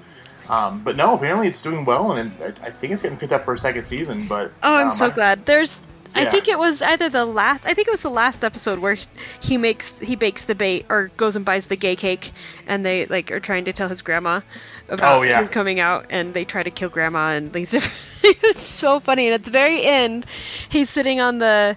Um, 0.48 0.82
but 0.84 0.96
no, 0.96 1.14
apparently 1.14 1.48
it's 1.48 1.62
doing 1.62 1.84
well, 1.84 2.12
and 2.12 2.30
I 2.62 2.70
think 2.70 2.92
it's 2.92 3.02
getting 3.02 3.16
picked 3.18 3.32
up 3.32 3.44
for 3.44 3.54
a 3.54 3.58
second 3.58 3.86
season. 3.86 4.28
But 4.28 4.52
Oh, 4.62 4.74
I'm 4.76 4.88
um, 4.90 4.92
so 4.94 5.06
I- 5.06 5.10
glad. 5.10 5.46
There's 5.46 5.78
I 6.16 6.30
think 6.30 6.46
it 6.48 6.58
was 6.58 6.80
either 6.80 7.08
the 7.08 7.24
last 7.24 7.66
I 7.66 7.74
think 7.74 7.88
it 7.88 7.90
was 7.90 8.02
the 8.02 8.10
last 8.10 8.44
episode 8.44 8.78
where 8.78 8.96
he 9.40 9.56
makes 9.56 9.90
he 10.00 10.14
bakes 10.16 10.44
the 10.44 10.54
bait 10.54 10.86
or 10.88 11.10
goes 11.16 11.34
and 11.36 11.44
buys 11.44 11.66
the 11.66 11.76
gay 11.76 11.96
cake 11.96 12.32
and 12.66 12.84
they 12.84 13.06
like 13.06 13.30
are 13.30 13.40
trying 13.40 13.64
to 13.64 13.72
tell 13.72 13.88
his 13.88 14.00
grandma 14.02 14.40
about 14.88 15.18
Oh, 15.18 15.22
yeah. 15.22 15.40
him 15.40 15.48
coming 15.48 15.80
out 15.80 16.06
and 16.10 16.32
they 16.34 16.44
try 16.44 16.62
to 16.62 16.70
kill 16.70 16.88
grandma 16.88 17.30
and 17.30 17.52
things 17.52 17.74
it's 18.22 18.62
so 18.62 19.00
funny 19.00 19.26
and 19.26 19.34
at 19.34 19.44
the 19.44 19.50
very 19.50 19.84
end 19.84 20.24
he's 20.68 20.88
sitting 20.90 21.20
on 21.20 21.38
the 21.38 21.76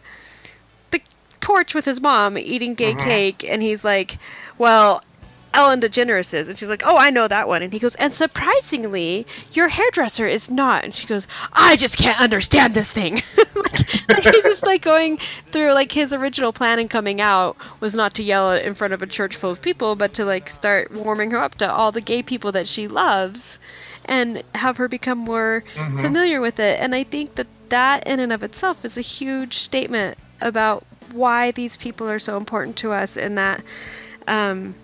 the 0.91 1.01
porch 1.41 1.73
with 1.73 1.85
his 1.85 1.99
mom 1.99 2.37
eating 2.37 2.73
gay 2.75 2.93
Mm-hmm. 2.93 3.03
cake 3.03 3.43
and 3.43 3.61
he's 3.61 3.83
like 3.83 4.17
well 4.57 5.01
Ellen 5.53 5.81
DeGeneres 5.81 6.33
is. 6.33 6.49
And 6.49 6.57
she's 6.57 6.69
like, 6.69 6.83
oh, 6.85 6.97
I 6.97 7.09
know 7.09 7.27
that 7.27 7.47
one. 7.47 7.61
And 7.61 7.73
he 7.73 7.79
goes, 7.79 7.95
and 7.95 8.13
surprisingly, 8.13 9.25
your 9.51 9.69
hairdresser 9.69 10.27
is 10.27 10.49
not. 10.49 10.83
And 10.83 10.93
she 10.93 11.07
goes, 11.07 11.27
I 11.53 11.75
just 11.75 11.97
can't 11.97 12.19
understand 12.19 12.73
this 12.73 12.91
thing. 12.91 13.21
like, 13.55 14.09
like, 14.09 14.23
he's 14.23 14.43
just 14.43 14.63
like 14.63 14.81
going 14.81 15.19
through, 15.51 15.73
like, 15.73 15.91
his 15.91 16.13
original 16.13 16.53
plan 16.53 16.79
and 16.79 16.89
coming 16.89 17.21
out 17.21 17.57
was 17.79 17.95
not 17.95 18.13
to 18.15 18.23
yell 18.23 18.51
in 18.51 18.73
front 18.73 18.93
of 18.93 19.01
a 19.01 19.07
church 19.07 19.35
full 19.35 19.51
of 19.51 19.61
people, 19.61 19.95
but 19.95 20.13
to, 20.15 20.25
like, 20.25 20.49
start 20.49 20.91
warming 20.91 21.31
her 21.31 21.39
up 21.39 21.55
to 21.55 21.71
all 21.71 21.91
the 21.91 22.01
gay 22.01 22.21
people 22.21 22.51
that 22.51 22.67
she 22.67 22.87
loves 22.87 23.57
and 24.05 24.43
have 24.55 24.77
her 24.77 24.87
become 24.87 25.17
more 25.17 25.63
familiar 25.75 26.39
with 26.39 26.59
it. 26.59 26.79
And 26.79 26.95
I 26.95 27.03
think 27.03 27.35
that 27.35 27.47
that, 27.69 28.07
in 28.07 28.19
and 28.19 28.31
of 28.31 28.43
itself, 28.43 28.85
is 28.85 28.97
a 28.97 29.01
huge 29.01 29.57
statement 29.57 30.17
about 30.39 30.85
why 31.11 31.51
these 31.51 31.75
people 31.75 32.09
are 32.09 32.19
so 32.19 32.37
important 32.37 32.75
to 32.77 32.91
us 32.91 33.17
and 33.17 33.37
that 33.37 33.61
um, 34.27 34.75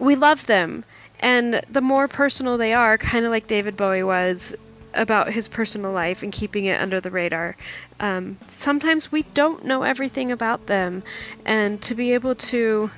we 0.00 0.16
love 0.16 0.46
them. 0.46 0.84
And 1.20 1.62
the 1.70 1.82
more 1.82 2.08
personal 2.08 2.56
they 2.56 2.72
are, 2.72 2.98
kind 2.98 3.24
of 3.24 3.30
like 3.30 3.46
David 3.46 3.76
Bowie 3.76 4.02
was 4.02 4.56
about 4.94 5.32
his 5.32 5.46
personal 5.46 5.92
life 5.92 6.22
and 6.22 6.32
keeping 6.32 6.64
it 6.64 6.80
under 6.80 7.00
the 7.00 7.10
radar, 7.10 7.56
um, 8.00 8.38
sometimes 8.48 9.12
we 9.12 9.22
don't 9.22 9.64
know 9.64 9.82
everything 9.82 10.32
about 10.32 10.66
them. 10.66 11.04
And 11.44 11.80
to 11.82 11.94
be 11.94 12.12
able 12.14 12.34
to 12.36 12.90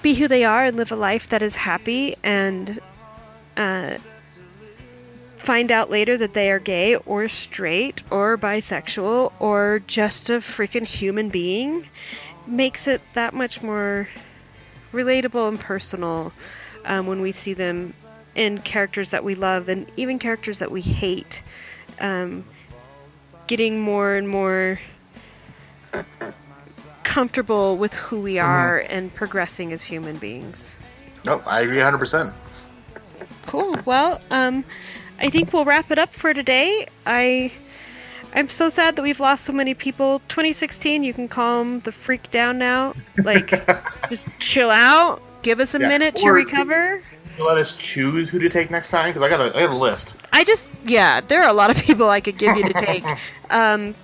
be 0.00 0.14
who 0.14 0.26
they 0.26 0.44
are 0.44 0.64
and 0.64 0.76
live 0.76 0.90
a 0.90 0.96
life 0.96 1.28
that 1.28 1.42
is 1.42 1.54
happy 1.54 2.16
and 2.24 2.80
uh, 3.56 3.98
find 5.36 5.70
out 5.70 5.90
later 5.90 6.16
that 6.16 6.34
they 6.34 6.50
are 6.50 6.58
gay 6.58 6.96
or 6.96 7.28
straight 7.28 8.02
or 8.10 8.38
bisexual 8.38 9.32
or 9.38 9.82
just 9.86 10.30
a 10.30 10.34
freaking 10.34 10.86
human 10.86 11.28
being 11.28 11.88
makes 12.46 12.88
it 12.88 13.00
that 13.14 13.34
much 13.34 13.62
more 13.62 14.08
relatable 14.92 15.48
and 15.48 15.58
personal 15.58 16.32
um, 16.84 17.06
when 17.06 17.20
we 17.20 17.32
see 17.32 17.54
them 17.54 17.92
in 18.34 18.58
characters 18.60 19.10
that 19.10 19.24
we 19.24 19.34
love 19.34 19.68
and 19.68 19.86
even 19.96 20.18
characters 20.18 20.58
that 20.58 20.70
we 20.70 20.80
hate. 20.80 21.42
Um, 22.00 22.44
getting 23.46 23.80
more 23.80 24.14
and 24.14 24.28
more 24.28 24.80
comfortable 27.02 27.76
with 27.76 27.92
who 27.92 28.20
we 28.20 28.38
are 28.38 28.78
and 28.78 29.14
progressing 29.14 29.72
as 29.72 29.84
human 29.84 30.16
beings. 30.16 30.76
Nope, 31.24 31.42
I 31.46 31.60
agree 31.60 31.76
100. 31.76 31.98
percent 31.98 32.34
Cool. 33.46 33.76
Well, 33.84 34.20
um, 34.30 34.64
I 35.18 35.28
think 35.28 35.52
we'll 35.52 35.64
wrap 35.64 35.90
it 35.90 35.98
up 35.98 36.14
for 36.14 36.32
today. 36.32 36.86
I. 37.06 37.52
I'm 38.34 38.48
so 38.48 38.68
sad 38.68 38.96
that 38.96 39.02
we've 39.02 39.20
lost 39.20 39.44
so 39.44 39.52
many 39.52 39.74
people. 39.74 40.20
2016, 40.28 41.02
you 41.04 41.12
can 41.12 41.28
calm 41.28 41.80
the 41.80 41.92
freak 41.92 42.30
down 42.30 42.58
now. 42.58 42.94
Like, 43.22 43.50
just 44.08 44.26
chill 44.40 44.70
out. 44.70 45.20
Give 45.42 45.60
us 45.60 45.74
a 45.74 45.80
Yeah. 45.80 45.88
minute 45.88 46.16
to 46.16 46.26
Or- 46.26 46.32
recover. 46.32 47.02
Let 47.38 47.56
us 47.58 47.74
choose 47.76 48.28
who 48.28 48.38
to 48.38 48.48
take 48.50 48.70
next 48.70 48.90
time 48.90 49.08
because 49.08 49.22
I 49.22 49.28
got 49.30 49.40
a 49.40 49.56
I 49.56 49.60
got 49.62 49.70
a 49.70 49.74
list. 49.76 50.16
I 50.34 50.44
just, 50.44 50.66
yeah, 50.84 51.20
there 51.22 51.42
are 51.42 51.48
a 51.48 51.52
lot 51.54 51.70
of 51.70 51.76
people 51.82 52.08
I 52.10 52.20
could 52.20 52.36
give 52.38 52.56
you 52.56 52.62
to 52.64 52.72
take. 52.74 53.04
um, 53.50 53.94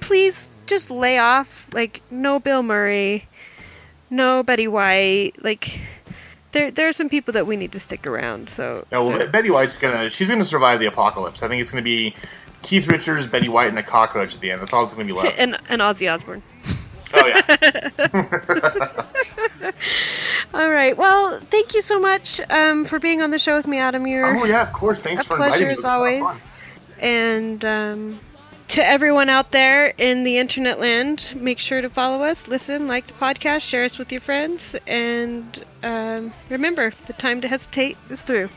please 0.00 0.48
just 0.66 0.90
lay 0.90 1.18
off. 1.18 1.66
Like, 1.74 2.00
no 2.10 2.40
Bill 2.40 2.62
Murray, 2.62 3.28
no 4.10 4.42
Betty 4.42 4.66
White. 4.66 5.34
Like, 5.42 5.78
there, 6.52 6.70
there 6.70 6.88
are 6.88 6.92
some 6.94 7.10
people 7.10 7.32
that 7.32 7.46
we 7.46 7.56
need 7.56 7.72
to 7.72 7.80
stick 7.80 8.06
around. 8.06 8.48
So, 8.48 8.86
No, 8.90 9.04
so- 9.06 9.26
Betty 9.28 9.50
White's 9.50 9.76
gonna 9.76 10.08
she's 10.10 10.28
gonna 10.28 10.44
survive 10.44 10.80
the 10.80 10.86
apocalypse. 10.86 11.42
I 11.42 11.48
think 11.48 11.60
it's 11.60 11.70
gonna 11.70 11.82
be 11.82 12.14
Keith 12.64 12.88
Richards, 12.88 13.26
Betty 13.26 13.48
White, 13.48 13.68
and 13.68 13.78
a 13.78 13.82
cockroach 13.82 14.34
at 14.34 14.40
the 14.40 14.50
end. 14.50 14.62
That's 14.62 14.72
all 14.72 14.82
that's 14.82 14.94
gonna 14.94 15.06
be 15.06 15.12
left. 15.12 15.38
and 15.38 15.56
and 15.68 15.80
Ozzy 15.80 16.12
Osbourne. 16.12 16.42
oh 17.12 17.26
yeah, 17.26 17.42
All 20.54 20.70
right. 20.70 20.96
Well, 20.96 21.40
thank 21.40 21.74
you 21.74 21.82
so 21.82 22.00
much 22.00 22.40
um, 22.50 22.86
for 22.86 22.98
being 22.98 23.22
on 23.22 23.30
the 23.30 23.38
show 23.38 23.56
with 23.56 23.66
me, 23.66 23.78
Adam. 23.78 24.06
You're 24.06 24.40
oh 24.40 24.44
yeah, 24.44 24.62
of 24.62 24.72
course. 24.72 25.00
Thanks 25.00 25.22
a 25.22 25.24
for 25.26 25.34
inviting 25.34 25.66
pleasure 25.66 25.70
as 25.70 25.76
was 25.76 25.84
a 25.84 25.88
lot 25.88 26.14
of 26.14 26.22
always. 26.22 26.42
And 27.00 27.64
um, 27.64 28.20
to 28.68 28.84
everyone 28.84 29.28
out 29.28 29.50
there 29.52 29.88
in 29.98 30.24
the 30.24 30.38
internet 30.38 30.80
land, 30.80 31.32
make 31.36 31.58
sure 31.58 31.82
to 31.82 31.90
follow 31.90 32.24
us, 32.24 32.48
listen, 32.48 32.88
like 32.88 33.06
the 33.06 33.12
podcast, 33.14 33.60
share 33.60 33.84
us 33.84 33.98
with 33.98 34.10
your 34.10 34.22
friends, 34.22 34.74
and 34.86 35.64
um, 35.82 36.32
remember, 36.48 36.94
the 37.06 37.12
time 37.12 37.40
to 37.42 37.48
hesitate 37.48 37.98
is 38.08 38.22
through. 38.22 38.48